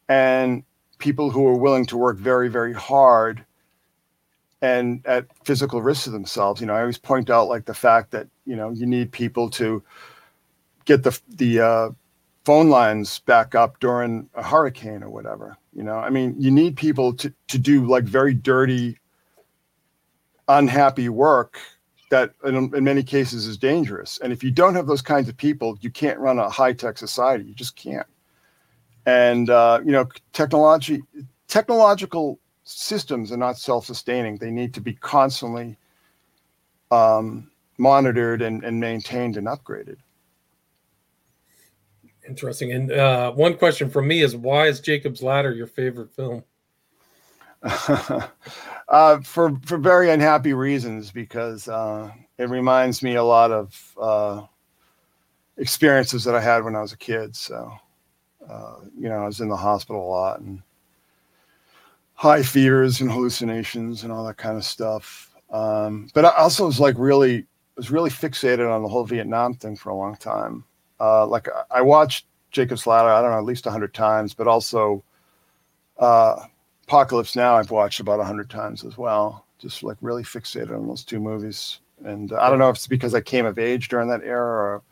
And 0.09 0.63
people 0.99 1.31
who 1.31 1.47
are 1.47 1.57
willing 1.57 1.87
to 1.87 1.97
work 1.97 2.17
very, 2.19 2.49
very 2.49 2.73
hard 2.73 3.45
and 4.61 5.07
at 5.07 5.27
physical 5.45 5.81
risk 5.81 6.05
to 6.05 6.11
themselves. 6.11 6.61
You 6.61 6.67
know, 6.67 6.75
I 6.75 6.81
always 6.81 6.99
point 6.99 7.31
out 7.31 7.49
like 7.49 7.65
the 7.65 7.75
fact 7.75 8.11
that, 8.11 8.27
you 8.45 8.57
know, 8.57 8.71
you 8.71 8.87
need 8.87 9.13
people 9.13 9.49
to 9.51 9.83
get 10.85 11.03
the, 11.05 11.19
the, 11.29 11.61
uh, 11.61 11.91
phone 12.49 12.71
lines 12.71 13.19
back 13.21 13.55
up 13.55 13.79
during 13.79 14.27
a 14.35 14.43
hurricane 14.43 15.03
or 15.03 15.11
whatever. 15.11 15.55
You 15.75 15.83
know, 15.83 15.99
I 15.99 16.09
mean, 16.09 16.35
you 16.39 16.51
need 16.51 16.79
people 16.79 17.13
to, 17.17 17.31
to 17.49 17.59
do 17.59 17.85
like 17.85 18.05
very 18.05 18.33
dirty, 18.33 18.99
unhappy 20.49 21.11
work 21.11 21.59
that 22.11 22.33
in, 22.45 22.75
in, 22.75 22.85
many 22.85 23.03
cases 23.03 23.47
is 23.47 23.59
dangerous. 23.59 24.19
And 24.23 24.33
if 24.33 24.43
you 24.43 24.51
don't 24.51 24.75
have 24.75 24.87
those 24.87 25.03
kinds 25.03 25.29
of 25.29 25.37
people, 25.37 25.77
you 25.83 25.91
can't 25.91 26.19
run 26.19 26.39
a 26.39 26.49
high 26.49 26.73
tech 26.73 26.97
society. 26.97 27.45
You 27.45 27.55
just 27.55 27.77
can't 27.77 28.07
and 29.09 29.49
uh, 29.49 29.81
you 29.85 29.93
know 29.93 30.07
technology 30.35 31.01
technological 31.49 32.39
systems 32.65 33.33
are 33.33 33.39
not 33.39 33.57
self-sustaining. 33.57 34.37
They 34.37 34.51
need 34.51 34.75
to 34.75 34.83
be 34.83 34.93
constantly 34.93 35.79
um, 36.91 37.51
monitored 37.79 38.43
and, 38.43 38.63
and, 38.63 38.79
maintained 38.79 39.39
and 39.39 39.47
upgraded. 39.47 39.97
Interesting. 42.29 42.73
And 42.73 42.93
uh, 42.93 43.33
one 43.33 43.57
question 43.57 43.89
from 43.89 44.07
me 44.07 44.21
is 44.21 44.37
why 44.37 44.67
is 44.67 44.81
jacob's 44.81 45.23
ladder 45.23 45.53
your 45.53 45.67
favorite 45.67 46.13
film? 46.13 46.45
Uh, 48.91 49.21
for 49.21 49.55
for 49.67 49.77
very 49.77 50.09
unhappy 50.09 50.55
reasons 50.55 51.11
because 51.11 51.69
uh, 51.69 52.11
it 52.39 52.49
reminds 52.49 53.03
me 53.03 53.17
a 53.17 53.23
lot 53.23 53.51
of 53.51 53.95
uh, 54.01 54.43
experiences 55.59 56.25
that 56.25 56.35
i 56.35 56.41
had 56.41 56.65
when 56.65 56.75
i 56.75 56.81
was 56.81 56.95
a 56.95 56.97
kid 56.97 57.37
so 57.37 57.71
uh, 58.49 58.77
you 58.99 59.09
know, 59.09 59.17
I 59.17 59.27
was 59.27 59.41
in 59.41 59.49
the 59.49 59.57
hospital 59.57 60.07
a 60.07 60.11
lot 60.11 60.41
and 60.41 60.63
high 62.15 62.43
fevers 62.43 63.01
and 63.01 63.11
hallucinations 63.11 64.03
and 64.03 64.13
all 64.13 64.25
that 64.27 64.37
kind 64.37 64.57
of 64.57 64.65
stuff. 64.65 65.35
Um, 65.51 66.11
but 66.15 66.25
I 66.25 66.31
also 66.31 66.67
was 66.67 66.81
like 66.81 66.97
really 66.99 67.47
was 67.77 67.91
really 67.91 68.11
fixated 68.11 68.69
on 68.69 68.83
the 68.83 68.89
whole 68.89 69.05
Vietnam 69.05 69.55
thing 69.55 69.77
for 69.77 69.91
a 69.91 69.95
long 69.95 70.17
time. 70.17 70.65
Uh, 70.99 71.27
like 71.27 71.49
I 71.71 71.81
watched 71.81 72.27
Jacob's 72.51 72.87
Ladder, 72.87 73.09
I 73.09 73.23
don't 73.23 73.31
know, 73.31 73.39
at 73.39 73.45
least 73.45 73.65
hundred 73.65 73.95
times, 73.95 74.35
but 74.35 74.49
also 74.49 75.05
uh, 75.99 76.45
Apocalypse 76.85 77.37
Now 77.37 77.57
I've 77.57 77.71
watched 77.71 78.01
about 78.01 78.25
hundred 78.25 78.51
times 78.51 78.85
as 78.85 78.99
well. 78.99 79.47
Just 79.59 79.83
like 79.83 79.97
really 80.01 80.23
fixated 80.23 80.77
on 80.77 80.89
those 80.89 81.05
two 81.05 81.21
movies. 81.21 81.81
And 82.05 82.33
uh, 82.33 82.41
I 82.41 82.51
don't 82.51 82.59
know 82.59 82.69
if 82.69 82.77
it's 82.77 82.87
because 82.87 83.15
I 83.15 83.21
came 83.21 83.47
of 83.47 83.59
age 83.59 83.89
during 83.89 84.09
that 84.09 84.23
era 84.23 84.45
or, 84.45 84.83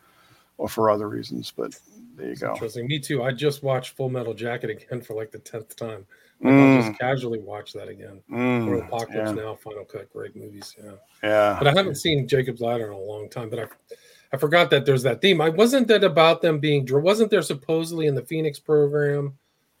or 0.57 0.69
for 0.69 0.89
other 0.89 1.09
reasons, 1.09 1.51
but 1.55 1.77
there 2.17 2.29
you 2.29 2.35
go. 2.35 2.53
Interesting. 2.53 2.87
Me 2.87 2.99
too. 2.99 3.23
I 3.23 3.31
just 3.31 3.63
watched 3.63 3.95
Full 3.95 4.09
Metal 4.09 4.33
Jacket 4.33 4.69
again 4.71 5.01
for 5.05 5.13
like 5.13 5.31
the 5.31 5.39
tenth 5.39 5.75
time. 5.75 6.05
Like 6.41 6.53
mm. 6.53 6.75
I'll 6.75 6.83
just 6.83 6.99
casually 6.99 7.39
watch 7.39 7.73
that 7.73 7.87
again. 7.87 8.21
Mm, 8.31 8.85
Apocalypse 8.85 9.29
yeah. 9.29 9.31
Now, 9.31 9.55
Final 9.55 9.85
Cut, 9.85 10.11
great 10.11 10.35
movies. 10.35 10.75
Yeah. 10.83 10.91
Yeah. 11.23 11.55
But 11.57 11.67
I 11.67 11.73
haven't 11.73 11.95
seen 11.95 12.27
Jacob's 12.27 12.61
Ladder 12.61 12.87
in 12.87 12.93
a 12.93 12.97
long 12.97 13.29
time. 13.29 13.49
But 13.49 13.59
I, 13.59 13.65
I 14.33 14.37
forgot 14.37 14.69
that 14.71 14.85
there's 14.85 15.03
that 15.03 15.21
theme. 15.21 15.41
I 15.41 15.49
wasn't 15.49 15.87
that 15.87 16.03
about 16.03 16.41
them 16.41 16.59
being. 16.59 16.87
Wasn't 16.89 17.31
there 17.31 17.41
supposedly 17.41 18.07
in 18.07 18.13
the 18.13 18.23
Phoenix 18.23 18.59
program 18.59 19.37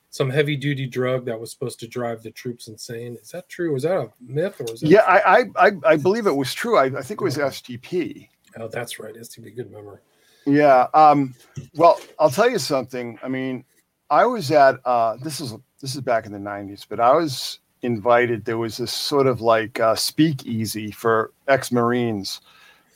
some 0.09 0.29
heavy 0.29 0.55
duty 0.55 0.87
drug 0.87 1.25
that 1.25 1.39
was 1.39 1.51
supposed 1.51 1.79
to 1.81 1.87
drive 1.87 2.23
the 2.23 2.31
troops 2.31 2.67
insane? 2.69 3.17
Is 3.21 3.29
that 3.31 3.49
true? 3.49 3.73
Was 3.73 3.83
that 3.83 3.97
a 3.97 4.09
myth 4.19 4.59
or 4.59 4.65
was 4.71 4.81
that? 4.81 4.89
Yeah, 4.89 5.01
I, 5.01 5.45
I 5.55 5.71
I 5.85 5.95
believe 5.95 6.25
it 6.25 6.35
was 6.35 6.53
true. 6.53 6.77
I, 6.77 6.85
I 6.85 7.01
think 7.01 7.21
it 7.21 7.23
was 7.23 7.37
STP. 7.37 8.29
Oh, 8.59 8.67
that's 8.67 8.99
right. 8.99 9.13
STP. 9.13 9.55
Good 9.55 9.71
memory. 9.71 9.99
Yeah. 10.47 10.87
Um. 10.93 11.35
Well, 11.75 11.99
I'll 12.19 12.29
tell 12.29 12.49
you 12.49 12.57
something. 12.57 13.19
I 13.21 13.27
mean, 13.27 13.65
I 14.09 14.25
was 14.25 14.49
at. 14.49 14.79
Uh, 14.85 15.17
this 15.17 15.41
is 15.41 15.53
this 15.81 15.93
is 15.93 16.01
back 16.01 16.25
in 16.25 16.31
the 16.31 16.39
90s, 16.39 16.85
but 16.87 16.99
I 16.99 17.13
was 17.13 17.59
invited. 17.81 18.45
There 18.45 18.57
was 18.57 18.77
this 18.77 18.93
sort 18.93 19.27
of 19.27 19.41
like 19.41 19.79
uh, 19.79 19.95
speakeasy 19.95 20.89
for 20.89 21.31
ex 21.47 21.71
Marines. 21.71 22.41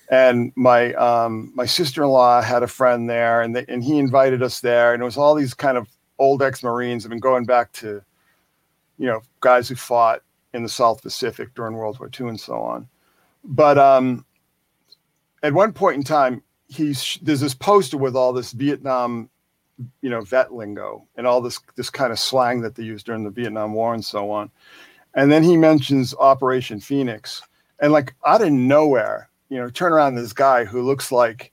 And 0.10 0.54
my 0.56 0.94
um, 0.94 1.52
my 1.54 1.66
sister 1.66 2.04
in 2.04 2.10
law 2.10 2.42
had 2.42 2.64
a 2.64 2.68
friend 2.68 3.10
there, 3.10 3.42
and 3.42 3.56
they, 3.56 3.66
and 3.68 3.84
he 3.84 4.00
invited 4.00 4.42
us 4.42 4.62
there, 4.62 4.94
and 4.94 5.02
it 5.02 5.06
was 5.06 5.18
all 5.18 5.36
these 5.36 5.54
kind 5.54 5.78
of 5.78 5.88
old 6.20 6.42
ex 6.42 6.64
Marines. 6.64 7.06
I've 7.06 7.10
been 7.10 7.20
going 7.20 7.46
back 7.46 7.74
to, 7.74 8.02
you 8.98 9.08
know, 9.08 9.22
guys 9.42 9.68
who 9.68 9.76
fought 9.76 10.22
in 10.54 10.64
the 10.64 10.70
South 10.70 11.02
Pacific 11.02 11.54
during 11.54 11.76
World 11.76 12.00
War 12.00 12.10
II 12.18 12.30
and 12.30 12.40
so 12.40 12.56
on. 12.56 12.88
But 13.44 13.78
um, 13.78 14.26
at 15.44 15.54
one 15.54 15.74
point 15.74 15.98
in 15.98 16.04
time, 16.04 16.44
he's 16.72 17.20
there's 17.22 17.42
this 17.42 17.54
poster 17.54 17.98
with 17.98 18.16
all 18.16 18.34
this 18.34 18.54
Vietnam 18.54 19.30
you 20.02 20.10
know 20.10 20.22
vet 20.22 20.54
lingo 20.54 21.06
and 21.16 21.26
all 21.26 21.42
this 21.42 21.60
this 21.76 21.90
kind 21.90 22.12
of 22.12 22.20
slang 22.20 22.62
that 22.62 22.76
they 22.76 22.84
used 22.84 23.06
during 23.06 23.24
the 23.24 23.30
Vietnam 23.30 23.74
War 23.74 23.94
and 23.94 24.04
so 24.04 24.32
on. 24.32 24.50
And 25.14 25.32
then 25.32 25.44
he 25.44 25.58
mentions 25.58 26.16
Operation 26.16 26.80
Phoenix, 26.80 27.42
and 27.80 27.92
like 27.92 28.16
out 28.26 28.42
of 28.42 28.52
nowhere, 28.52 29.30
you 29.50 29.58
know, 29.58 29.70
turn 29.70 29.92
around 29.92 30.16
this 30.16 30.32
guy 30.32 30.64
who 30.64 30.82
looks 30.82 31.12
like, 31.12 31.52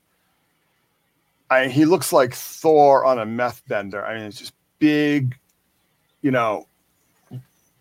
I 1.49 1.67
he 1.67 1.83
looks 1.83 2.13
like 2.13 2.33
Thor 2.33 3.03
on 3.03 3.19
a 3.19 3.25
meth 3.25 3.61
bender. 3.67 4.05
I 4.05 4.15
mean, 4.15 4.23
it's 4.23 4.39
just 4.39 4.53
big, 4.79 5.37
you 6.21 6.31
know, 6.31 6.67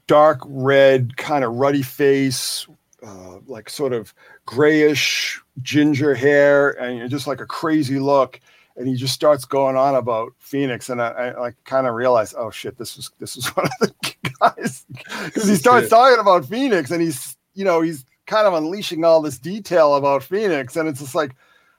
dark 0.09 0.41
red, 0.47 1.17
kind 1.17 1.45
of 1.45 1.55
ruddy 1.55 1.83
face, 1.83 2.67
uh, 3.07 3.39
like 3.47 3.71
sort 3.71 3.93
of 3.93 4.13
grayish 4.47 5.41
ginger 5.63 6.15
hair, 6.15 6.71
and 6.81 7.09
just 7.11 7.27
like 7.27 7.41
a 7.41 7.47
crazy 7.47 7.99
look 7.99 8.41
and 8.79 8.87
he 8.87 8.95
just 8.95 9.13
starts 9.13 9.45
going 9.45 9.77
on 9.77 9.97
about 9.97 10.33
Phoenix, 10.39 10.89
and 10.89 11.03
I, 11.03 11.09
I 11.09 11.39
like 11.39 11.57
kind 11.65 11.87
of 11.87 11.95
realize, 11.95 12.33
oh 12.39 12.51
shit, 12.51 12.79
this 12.79 12.97
was 12.97 13.11
this 13.19 13.35
was 13.35 13.47
one 13.57 13.67
of 13.67 13.73
the 13.81 14.15
guys 14.41 14.87
because 15.25 15.49
he 15.49 15.57
starts 15.57 15.89
talking 15.89 16.21
about 16.21 16.47
Phoenix, 16.47 16.91
and 16.91 17.03
he's 17.03 17.37
you 17.55 17.65
know 17.65 17.81
he's 17.81 18.07
kind 18.27 18.47
of 18.47 18.55
unleashing 18.55 19.05
all 19.05 19.21
this 19.21 19.39
detail 19.39 19.97
about 19.97 20.23
Phoenix, 20.23 20.77
and 20.77 20.89
it's 20.89 21.01
just 21.01 21.15
like, 21.15 21.35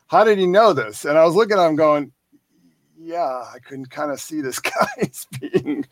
how 0.07 0.23
did 0.23 0.37
he 0.37 0.45
know 0.45 0.73
this? 0.73 1.05
And 1.05 1.17
I 1.17 1.23
was 1.23 1.35
looking 1.35 1.57
at 1.57 1.67
him 1.67 1.77
going, 1.77 2.11
yeah, 2.99 3.45
I 3.53 3.59
can 3.63 3.85
kind 3.85 4.11
of 4.11 4.19
see 4.19 4.41
this 4.41 4.59
guy 4.59 5.09
being. 5.39 5.85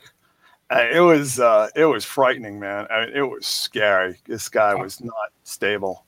Uh, 0.69 0.85
it 0.91 0.99
was 0.99 1.39
uh, 1.39 1.69
it 1.75 1.85
was 1.85 2.03
frightening, 2.03 2.59
man. 2.59 2.87
I 2.89 3.05
mean, 3.05 3.15
it 3.15 3.21
was 3.21 3.45
scary. 3.45 4.19
This 4.25 4.49
guy 4.49 4.75
was 4.75 5.01
not 5.01 5.31
stable. 5.43 6.05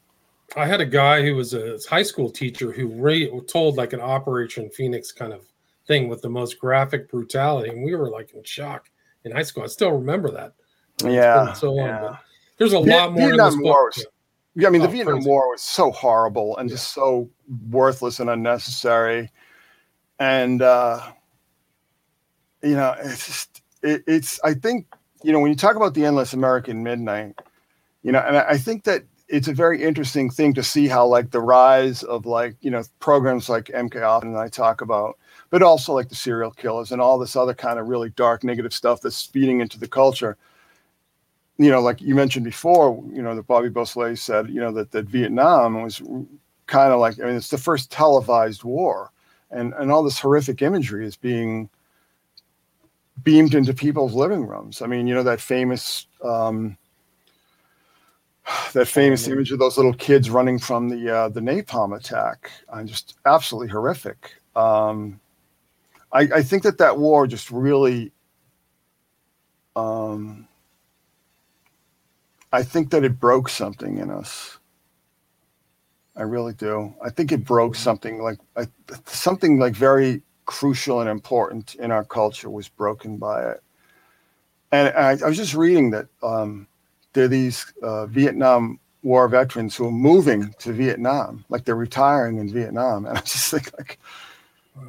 I 0.56 0.66
had 0.66 0.82
a 0.82 0.86
guy 0.86 1.22
who 1.22 1.36
was 1.36 1.54
a 1.54 1.78
high 1.90 2.04
school 2.04 2.30
teacher 2.30 2.72
who 2.72 2.88
re- 2.88 3.32
told 3.48 3.78
like 3.78 3.94
an 3.94 4.02
Operation 4.02 4.70
Phoenix 4.70 5.12
kind 5.12 5.32
of 5.32 5.46
thing 5.88 6.10
with 6.10 6.22
the 6.22 6.30
most 6.30 6.60
graphic 6.60 7.10
brutality, 7.10 7.70
and 7.70 7.84
we 7.84 7.96
were 7.96 8.10
like 8.10 8.34
in 8.34 8.44
shock 8.44 8.90
in 9.24 9.32
high 9.32 9.44
school. 9.44 9.64
I 9.64 9.68
still 9.68 9.92
remember 9.92 10.32
that. 10.32 10.54
Yeah, 11.04 11.54
so 11.54 11.74
long. 11.74 11.88
Yeah. 11.88 12.18
there's 12.58 12.74
a 12.74 12.80
lot 12.80 13.14
more 13.14 13.28
Vietnam 13.28 13.62
War 13.62 13.86
was, 13.86 14.06
yeah, 14.56 14.68
I 14.68 14.72
mean, 14.72 14.82
oh, 14.82 14.88
the 14.88 14.92
Vietnam 14.92 15.16
crazy. 15.16 15.30
War 15.30 15.50
was 15.50 15.62
so 15.62 15.92
horrible 15.92 16.58
and 16.58 16.70
yeah. 16.70 16.76
just 16.76 16.94
so 16.94 17.30
worthless 17.70 18.20
and 18.20 18.30
unnecessary, 18.30 19.32
and 20.20 20.62
uh, 20.62 21.00
you 22.62 22.76
know, 22.76 22.96
it's 23.00 23.26
just 23.26 23.62
it, 23.84 24.04
it's. 24.08 24.40
I 24.44 24.54
think 24.54 24.88
you 25.24 25.32
know 25.32 25.40
when 25.40 25.52
you 25.52 25.56
talk 25.56 25.76
about 25.76 25.94
the 25.94 26.06
endless 26.06 26.34
American 26.34 26.84
midnight, 26.84 27.40
you 28.04 28.12
know, 28.12 28.20
and 28.20 28.38
I, 28.38 28.50
I 28.52 28.58
think 28.58 28.84
that 28.86 29.04
it's 29.30 29.48
a 29.48 29.54
very 29.54 29.82
interesting 29.82 30.30
thing 30.30 30.54
to 30.56 30.64
see 30.64 30.88
how 30.88 31.06
like 31.06 31.32
the 31.32 31.40
rise 31.40 32.04
of 32.04 32.26
like 32.26 32.56
you 32.62 32.72
know 32.72 32.84
programs 33.00 33.48
like 33.48 33.66
MK 33.66 34.02
Ultra 34.02 34.30
and 34.30 34.38
I 34.38 34.50
talk 34.50 34.82
about, 34.82 35.18
but 35.50 35.62
also 35.62 35.94
like 35.94 36.10
the 36.10 36.16
serial 36.16 36.52
killers 36.52 36.92
and 36.92 37.02
all 37.02 37.20
this 37.20 37.36
other 37.36 37.54
kind 37.54 37.80
of 37.80 37.88
really 37.88 38.10
dark 38.12 38.44
negative 38.44 38.74
stuff 38.74 39.02
that's 39.02 39.24
feeding 39.24 39.62
into 39.62 39.80
the 39.80 39.88
culture. 39.88 40.36
You 41.58 41.70
know, 41.70 41.82
like 41.82 42.02
you 42.02 42.16
mentioned 42.16 42.46
before, 42.46 43.04
you 43.14 43.22
know 43.22 43.36
that 43.36 43.48
Bobby 43.48 43.70
Beausoleil 43.70 44.16
said, 44.16 44.50
you 44.50 44.60
know 44.60 44.72
that 44.72 44.92
that 44.92 45.06
Vietnam 45.06 45.84
was 45.84 46.02
kind 46.68 46.92
of 46.94 47.00
like 47.00 47.20
I 47.20 47.26
mean 47.26 47.36
it's 47.36 47.50
the 47.50 47.58
first 47.58 47.92
televised 47.92 48.64
war, 48.64 49.12
and 49.52 49.74
and 49.74 49.92
all 49.92 50.04
this 50.04 50.20
horrific 50.20 50.62
imagery 50.62 51.06
is 51.06 51.16
being 51.16 51.70
beamed 53.24 53.56
into 53.56 53.74
people's 53.74 54.14
living 54.14 54.46
rooms. 54.46 54.82
I 54.82 54.88
mean, 54.88 55.08
you 55.08 55.16
know 55.16 55.24
that 55.24 55.42
famous. 55.42 56.08
Um, 56.24 56.78
that 58.74 58.88
famous 58.88 59.28
image 59.28 59.52
of 59.52 59.60
those 59.60 59.78
little 59.78 59.94
kids 59.94 60.30
running 60.30 60.58
from 60.60 60.90
the 60.90 61.16
uh, 61.16 61.30
the 61.30 61.40
napalm 61.40 61.96
attack, 61.96 62.52
uh, 62.70 62.84
just 62.84 63.16
absolutely 63.26 63.70
horrific. 63.70 64.36
Um, 64.56 65.20
I, 66.12 66.22
I, 66.22 66.44
think 66.44 66.64
that 66.64 66.80
that 66.80 66.98
war 66.98 67.28
just 67.28 67.52
really, 67.52 68.12
um, 69.76 70.48
I 72.52 72.64
think 72.64 72.90
that 72.90 73.04
it 73.04 73.20
broke 73.20 73.48
something 73.48 73.98
in 74.00 74.10
us. 74.10 74.58
I 76.16 76.24
really 76.24 76.54
do. 76.54 76.94
I 77.04 77.12
think 77.12 77.32
it 77.32 77.46
broke 77.46 77.76
something 77.76 78.22
like 78.22 78.40
I, 78.58 78.66
something 79.06 79.60
like 79.60 79.74
very 79.74 80.24
crucial 80.50 81.00
and 81.00 81.10
important 81.10 81.76
in 81.76 81.92
our 81.92 82.04
culture 82.04 82.50
was 82.50 82.68
broken 82.68 83.18
by 83.18 83.52
it. 83.52 83.62
And 84.72 84.88
I, 84.90 85.12
I 85.12 85.28
was 85.28 85.38
just 85.38 85.54
reading 85.54 85.92
that. 85.92 86.08
Um, 86.24 86.68
there 87.14 87.26
are 87.26 87.28
these 87.28 87.72
uh, 87.84 88.08
Vietnam 88.08 88.80
War 89.04 89.28
veterans 89.28 89.76
who 89.76 89.88
are 89.88 89.92
moving 89.92 90.54
to 90.58 90.74
Vietnam, 90.74 91.46
like 91.50 91.66
they're 91.66 91.76
retiring 91.76 92.38
in 92.38 92.52
Vietnam, 92.52 93.06
and 93.06 93.16
I 93.16 93.22
just 93.22 93.52
think 93.52 93.72
like 93.78 94.00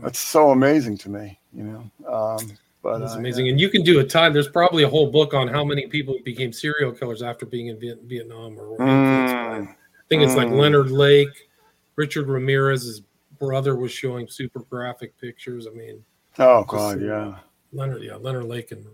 that's 0.02 0.18
so 0.18 0.50
amazing 0.50 0.96
to 0.98 1.10
me, 1.10 1.38
you 1.52 1.64
know. 1.64 1.90
Um, 2.10 2.58
but 2.82 2.98
that's 2.98 3.14
uh, 3.14 3.18
amazing, 3.18 3.46
yeah. 3.46 3.52
and 3.52 3.60
you 3.60 3.68
can 3.68 3.82
do 3.82 4.00
a 4.00 4.04
time. 4.04 4.32
There's 4.32 4.48
probably 4.48 4.82
a 4.82 4.88
whole 4.88 5.10
book 5.10 5.34
on 5.34 5.46
how 5.46 5.62
many 5.62 5.86
people 5.88 6.16
became 6.24 6.52
serial 6.52 6.92
killers 6.92 7.22
after 7.22 7.44
being 7.44 7.66
in 7.66 7.78
Viet- 7.78 8.02
Vietnam, 8.04 8.58
or 8.58 8.78
mm, 8.78 9.68
I 9.68 9.76
think 10.08 10.22
it's 10.22 10.32
mm. 10.32 10.36
like 10.36 10.50
Leonard 10.50 10.90
Lake, 10.90 11.48
Richard 11.96 12.28
Ramirez's 12.28 13.02
brother 13.40 13.74
was 13.74 13.90
showing 13.90 14.28
super 14.28 14.60
graphic 14.60 15.18
pictures. 15.18 15.66
I 15.66 15.70
mean, 15.70 16.04
oh 16.38 16.64
god, 16.64 17.00
yeah, 17.00 17.38
Leonard, 17.72 18.02
yeah, 18.02 18.16
Leonard 18.16 18.44
Lake 18.44 18.70
and 18.70 18.86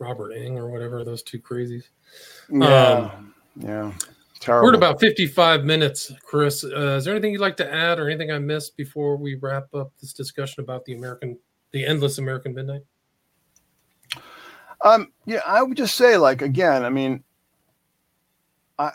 Robert 0.00 0.32
Ng 0.32 0.58
or 0.58 0.68
whatever 0.68 1.04
those 1.04 1.22
two 1.22 1.38
crazies. 1.38 1.84
Yeah. 2.50 3.10
Um, 3.14 3.34
yeah. 3.56 3.92
Terrible. 4.40 4.68
We're 4.68 4.72
at 4.72 4.76
about 4.78 5.00
55 5.00 5.64
minutes, 5.64 6.12
Chris. 6.24 6.64
Uh, 6.64 6.96
is 6.96 7.04
there 7.04 7.12
anything 7.12 7.32
you'd 7.32 7.42
like 7.42 7.58
to 7.58 7.72
add 7.72 7.98
or 7.98 8.08
anything 8.08 8.32
I 8.32 8.38
missed 8.38 8.74
before 8.74 9.16
we 9.16 9.34
wrap 9.34 9.66
up 9.74 9.92
this 10.00 10.14
discussion 10.14 10.62
about 10.62 10.86
the 10.86 10.94
American, 10.94 11.38
the 11.72 11.84
endless 11.84 12.16
American 12.16 12.54
midnight? 12.54 12.80
Um, 14.82 15.12
yeah, 15.26 15.40
I 15.46 15.62
would 15.62 15.76
just 15.76 15.94
say, 15.94 16.16
like, 16.16 16.40
again, 16.40 16.86
I 16.86 16.88
mean, 16.88 17.22
I, 18.78 18.92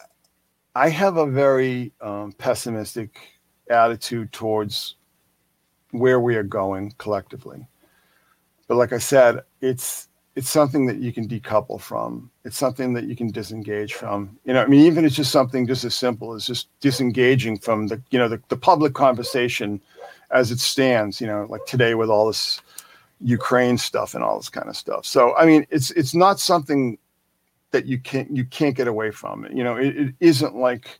I 0.73 0.89
have 0.89 1.17
a 1.17 1.27
very 1.27 1.93
um, 2.01 2.31
pessimistic 2.31 3.15
attitude 3.69 4.31
towards 4.31 4.95
where 5.91 6.19
we 6.19 6.35
are 6.35 6.43
going 6.43 6.93
collectively. 6.97 7.67
But 8.67 8.75
like 8.75 8.93
I 8.93 8.97
said, 8.97 9.41
it's 9.61 10.07
it's 10.35 10.49
something 10.49 10.85
that 10.85 10.97
you 10.97 11.13
can 11.13 11.27
decouple 11.27 11.79
from. 11.79 12.29
It's 12.43 12.57
something 12.57 12.91
that 12.93 13.05
you 13.05 13.15
can 13.15 13.31
disengage 13.31 13.93
from. 13.93 14.37
You 14.43 14.53
know, 14.53 14.63
I 14.63 14.67
mean, 14.67 14.81
even 14.81 15.05
it's 15.05 15.15
just 15.15 15.31
something 15.31 15.65
just 15.65 15.85
as 15.85 15.95
simple 15.95 16.33
as 16.33 16.45
just 16.45 16.67
disengaging 16.81 17.59
from 17.59 17.87
the, 17.87 18.01
you 18.11 18.19
know, 18.19 18.27
the, 18.27 18.41
the 18.49 18.57
public 18.57 18.93
conversation 18.93 19.79
as 20.31 20.51
it 20.51 20.59
stands, 20.59 21.21
you 21.21 21.27
know, 21.27 21.47
like 21.49 21.65
today 21.65 21.95
with 21.95 22.09
all 22.09 22.27
this 22.27 22.61
Ukraine 23.21 23.77
stuff 23.77 24.13
and 24.13 24.25
all 24.25 24.37
this 24.37 24.49
kind 24.49 24.67
of 24.67 24.75
stuff. 24.75 25.05
So, 25.05 25.33
I 25.37 25.45
mean, 25.45 25.65
it's, 25.69 25.91
it's 25.91 26.13
not 26.13 26.41
something 26.41 26.97
that 27.71 27.85
you 27.85 27.97
can't, 27.97 28.29
you 28.35 28.43
can't 28.43 28.75
get 28.75 28.89
away 28.89 29.11
from. 29.11 29.47
You 29.55 29.63
know, 29.63 29.77
it, 29.77 29.95
it 29.95 30.15
isn't 30.19 30.53
like, 30.53 30.99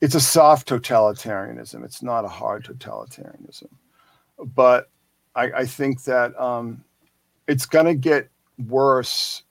it's 0.00 0.14
a 0.14 0.20
soft 0.20 0.68
totalitarianism. 0.68 1.84
It's 1.84 2.02
not 2.02 2.24
a 2.24 2.28
hard 2.28 2.64
totalitarianism. 2.64 3.68
But 4.54 4.90
I, 5.34 5.52
I 5.52 5.66
think 5.66 6.04
that 6.04 6.38
um, 6.40 6.82
it's 7.46 7.66
going 7.66 7.86
to 7.86 7.94
get 7.94 8.28
worse 8.68 9.42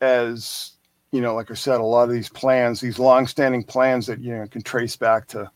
as 0.00 0.72
you 1.12 1.20
know 1.20 1.34
like 1.34 1.50
i 1.50 1.54
said 1.54 1.78
a 1.78 1.82
lot 1.84 2.04
of 2.04 2.10
these 2.10 2.30
plans 2.30 2.80
these 2.80 2.98
long-standing 2.98 3.62
plans 3.62 4.06
that 4.06 4.18
you 4.18 4.34
know 4.34 4.46
can 4.46 4.62
trace 4.62 4.96
back 4.96 5.26
to 5.26 5.48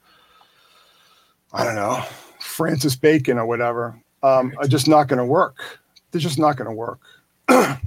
I 1.54 1.64
don't 1.64 1.76
know, 1.76 2.04
Francis 2.40 2.96
Bacon 2.96 3.38
or 3.38 3.46
whatever, 3.46 3.96
um, 4.24 4.52
are 4.58 4.66
just 4.66 4.88
not 4.88 5.06
going 5.06 5.18
to 5.18 5.24
work. 5.24 5.80
They're 6.10 6.20
just 6.20 6.38
not 6.38 6.56
going 6.56 6.68
to 6.68 6.74
work. 6.74 6.98
I 7.48 7.78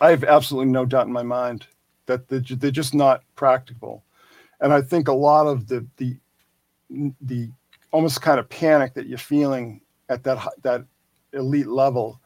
have 0.00 0.24
absolutely 0.24 0.70
no 0.70 0.84
doubt 0.84 1.06
in 1.06 1.12
my 1.12 1.22
mind 1.22 1.66
that 2.04 2.28
they're, 2.28 2.40
they're 2.40 2.70
just 2.70 2.94
not 2.94 3.22
practical. 3.34 4.04
And 4.60 4.72
I 4.72 4.82
think 4.82 5.08
a 5.08 5.12
lot 5.12 5.46
of 5.46 5.68
the 5.68 5.86
the 5.96 6.16
the 7.20 7.50
almost 7.92 8.22
kind 8.22 8.38
of 8.38 8.48
panic 8.48 8.94
that 8.94 9.06
you're 9.06 9.18
feeling 9.18 9.80
at 10.08 10.22
that 10.24 10.46
that 10.62 10.84
elite 11.32 11.66
level 11.66 12.20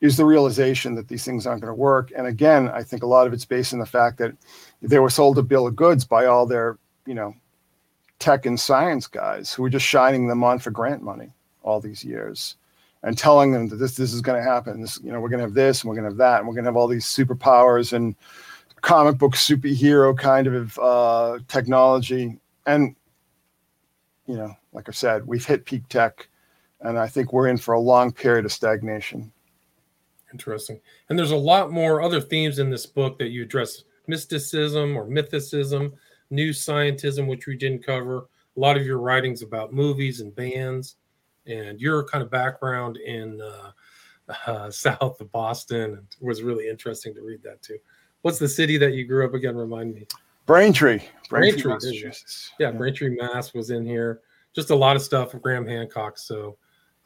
is 0.00 0.16
the 0.16 0.24
realization 0.24 0.94
that 0.94 1.08
these 1.08 1.24
things 1.24 1.46
aren't 1.46 1.62
going 1.62 1.70
to 1.70 1.74
work. 1.74 2.12
And 2.14 2.26
again, 2.26 2.68
I 2.68 2.82
think 2.82 3.02
a 3.02 3.06
lot 3.06 3.26
of 3.26 3.32
it's 3.32 3.46
based 3.46 3.72
on 3.72 3.78
the 3.78 3.86
fact 3.86 4.18
that 4.18 4.32
they 4.82 4.98
were 4.98 5.08
sold 5.08 5.38
a 5.38 5.42
bill 5.42 5.66
of 5.66 5.76
goods 5.76 6.04
by 6.04 6.26
all 6.26 6.46
their, 6.46 6.78
you 7.06 7.14
know, 7.14 7.34
tech 8.18 8.44
and 8.44 8.60
science 8.60 9.06
guys 9.06 9.52
who 9.52 9.62
were 9.62 9.70
just 9.70 9.86
shining 9.86 10.26
them 10.26 10.44
on 10.44 10.58
for 10.58 10.70
grant 10.70 11.02
money 11.02 11.32
all 11.62 11.80
these 11.80 12.04
years 12.04 12.56
and 13.02 13.16
telling 13.16 13.52
them 13.52 13.68
that 13.68 13.76
this 13.76 13.96
this 13.96 14.12
is 14.12 14.20
going 14.20 14.38
to 14.38 14.50
happen. 14.50 14.80
This, 14.80 15.00
you 15.02 15.10
know, 15.12 15.20
we're 15.20 15.28
going 15.28 15.40
to 15.40 15.46
have 15.46 15.54
this 15.54 15.82
and 15.82 15.88
we're 15.88 15.96
going 15.96 16.04
to 16.04 16.10
have 16.10 16.18
that 16.18 16.38
and 16.40 16.48
we're 16.48 16.54
going 16.54 16.64
to 16.64 16.68
have 16.68 16.76
all 16.76 16.88
these 16.88 17.06
superpowers 17.06 17.92
and 17.92 18.14
comic 18.84 19.16
book 19.16 19.32
superhero 19.32 20.16
kind 20.16 20.46
of 20.46 20.78
uh, 20.78 21.38
technology. 21.48 22.38
And 22.66 22.94
you 24.26 24.36
know, 24.36 24.54
like 24.72 24.88
I 24.88 24.92
said, 24.92 25.26
we've 25.26 25.44
hit 25.44 25.64
peak 25.64 25.88
tech, 25.88 26.28
and 26.80 26.98
I 26.98 27.08
think 27.08 27.32
we're 27.32 27.48
in 27.48 27.58
for 27.58 27.74
a 27.74 27.80
long 27.80 28.12
period 28.12 28.44
of 28.44 28.52
stagnation. 28.52 29.32
Interesting. 30.32 30.80
And 31.08 31.18
there's 31.18 31.30
a 31.30 31.36
lot 31.36 31.70
more 31.70 32.02
other 32.02 32.20
themes 32.20 32.58
in 32.58 32.70
this 32.70 32.86
book 32.86 33.18
that 33.18 33.28
you 33.28 33.42
address 33.42 33.84
mysticism 34.06 34.96
or 34.96 35.06
mythicism, 35.06 35.92
new 36.30 36.50
scientism, 36.50 37.26
which 37.26 37.46
we 37.46 37.56
didn't 37.56 37.84
cover. 37.84 38.26
A 38.56 38.60
lot 38.60 38.76
of 38.76 38.84
your 38.84 38.98
writings 38.98 39.42
about 39.42 39.72
movies 39.72 40.20
and 40.20 40.34
bands, 40.34 40.96
and 41.46 41.80
your 41.80 42.04
kind 42.04 42.22
of 42.22 42.30
background 42.30 42.98
in 42.98 43.40
uh, 43.40 43.70
uh, 44.46 44.70
south 44.70 45.20
of 45.20 45.32
Boston 45.32 46.06
was 46.20 46.42
really 46.42 46.68
interesting 46.68 47.14
to 47.14 47.22
read 47.22 47.42
that 47.42 47.62
too. 47.62 47.78
What's 48.24 48.38
the 48.38 48.48
city 48.48 48.78
that 48.78 48.94
you 48.94 49.04
grew 49.04 49.26
up 49.26 49.34
again? 49.34 49.54
Remind 49.54 49.94
me. 49.94 50.06
Braintree. 50.46 51.00
Braintree, 51.28 51.62
Braintree 51.62 52.10
yeah, 52.58 52.58
yeah, 52.58 52.70
Braintree, 52.70 53.14
Mass 53.20 53.52
was 53.52 53.68
in 53.68 53.84
here. 53.84 54.22
Just 54.54 54.70
a 54.70 54.74
lot 54.74 54.96
of 54.96 55.02
stuff 55.02 55.34
of 55.34 55.42
Graham 55.42 55.66
Hancock. 55.66 56.16
So 56.16 56.56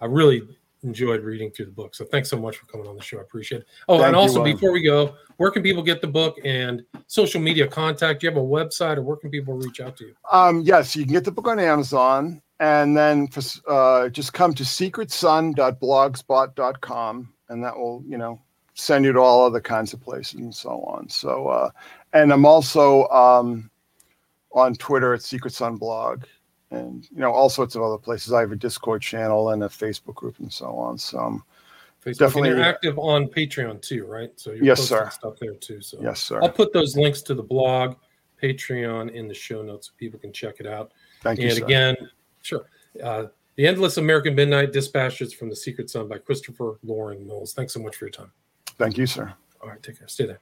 I 0.01 0.05
really 0.05 0.43
enjoyed 0.85 1.25
reading 1.25 1.51
through 1.51 1.65
the 1.65 1.73
book. 1.73 1.97
So 1.97 2.05
thanks 2.05 2.31
so 2.31 2.39
much 2.39 2.59
for 2.59 2.67
coming 2.67 2.87
on 2.87 2.95
the 2.95 3.03
show. 3.03 3.19
I 3.19 3.23
appreciate 3.23 3.63
it. 3.63 3.67
Oh, 3.89 3.97
Thank 3.97 4.07
and 4.07 4.15
also 4.15 4.47
you, 4.47 4.55
before 4.55 4.71
we 4.71 4.81
go, 4.81 5.17
where 5.39 5.51
can 5.51 5.65
people 5.65 5.83
get 5.83 6.01
the 6.01 6.07
book 6.07 6.39
and 6.45 6.85
social 7.09 7.41
media 7.41 7.67
contact? 7.67 8.21
Do 8.21 8.29
you 8.29 8.33
have 8.33 8.41
a 8.41 8.47
website 8.47 8.97
or 8.97 9.03
where 9.03 9.17
can 9.17 9.31
people 9.31 9.55
reach 9.55 9.81
out 9.81 9.97
to 9.97 10.05
you? 10.05 10.15
Um, 10.31 10.61
yes, 10.61 10.95
you 10.95 11.03
can 11.03 11.15
get 11.15 11.25
the 11.25 11.33
book 11.33 11.49
on 11.49 11.59
Amazon 11.59 12.41
and 12.61 12.97
then 12.97 13.27
for, 13.27 13.43
uh, 13.69 14.09
just 14.09 14.35
come 14.35 14.55
to 14.55 14.63
secretsun.blogspot.com 14.63 17.33
and 17.49 17.65
that 17.65 17.77
will, 17.77 18.05
you 18.07 18.19
know, 18.19 18.41
send 18.79 19.05
you 19.05 19.13
to 19.13 19.21
all 19.21 19.45
other 19.45 19.61
kinds 19.61 19.93
of 19.93 20.01
places 20.01 20.35
and 20.35 20.55
so 20.55 20.71
on. 20.83 21.09
So, 21.09 21.49
uh, 21.49 21.71
and 22.13 22.33
I'm 22.33 22.47
also 22.47 23.09
um, 23.09 23.71
on 24.53 24.75
Twitter 24.75 25.15
at 25.15 25.23
Secret 25.23 25.53
Sun 25.53 25.77
Blog 25.77 26.25
and 26.71 27.09
you 27.11 27.19
know 27.19 27.33
all 27.33 27.51
sorts 27.51 27.75
of 27.75 27.83
other 27.83 27.99
places. 27.99 28.33
I 28.33 28.41
have 28.41 28.53
a 28.53 28.57
Discord 28.57 29.03
channel 29.03 29.51
and 29.51 29.63
a 29.65 29.69
Facebook 29.69 30.15
group 30.15 30.39
and 30.39 30.53
so 30.53 30.67
on. 30.67 30.99
So 30.99 31.19
I'm 31.19 31.43
Facebook. 32.05 32.19
definitely 32.19 32.51
and 32.51 32.59
you're 32.59 32.67
active 32.67 32.99
on 32.99 33.27
Patreon 33.27 33.83
too, 33.83 34.07
right? 34.07 34.31
So 34.37 34.53
you're 34.53 34.65
yes, 34.65 34.87
sir. 34.87 35.11
Stuff 35.11 35.35
there 35.41 35.55
too. 35.55 35.81
So 35.81 35.99
yes, 36.01 36.21
sir. 36.21 36.41
I'll 36.43 36.49
put 36.49 36.73
those 36.73 36.97
links 36.97 37.23
to 37.23 37.35
the 37.35 37.43
blog, 37.43 37.97
Patreon 38.43 39.13
in 39.13 39.29
the 39.29 39.35
show 39.35 39.63
notes 39.63 39.89
so 39.89 39.93
people 39.97 40.21
can 40.21 40.33
check 40.33 40.57
it 40.61 40.67
out. 40.67 40.93
Thank 41.23 41.41
and 41.41 41.49
you. 41.49 41.55
And 41.55 41.65
again, 41.65 41.97
sure. 42.43 42.67
Uh, 43.03 43.27
the 43.57 43.67
Endless 43.67 43.97
American 43.97 44.37
Midnight 44.37 44.73
Dispatches 44.73 45.33
from 45.33 45.49
the 45.49 45.57
Secret 45.57 45.91
Sun 45.91 46.07
by 46.07 46.19
Christopher 46.19 46.79
Loring 46.85 47.27
Knowles. 47.27 47.55
Thanks 47.55 47.75
so 47.75 47.81
much 47.81 47.97
for 47.97 48.05
your 48.05 48.13
time. 48.13 48.31
Thank 48.79 48.97
you, 48.97 49.07
sir. 49.07 49.35
All 49.61 49.69
right, 49.69 49.83
take 49.83 49.99
care. 49.99 50.09
Stay 50.09 50.27
there. 50.27 50.41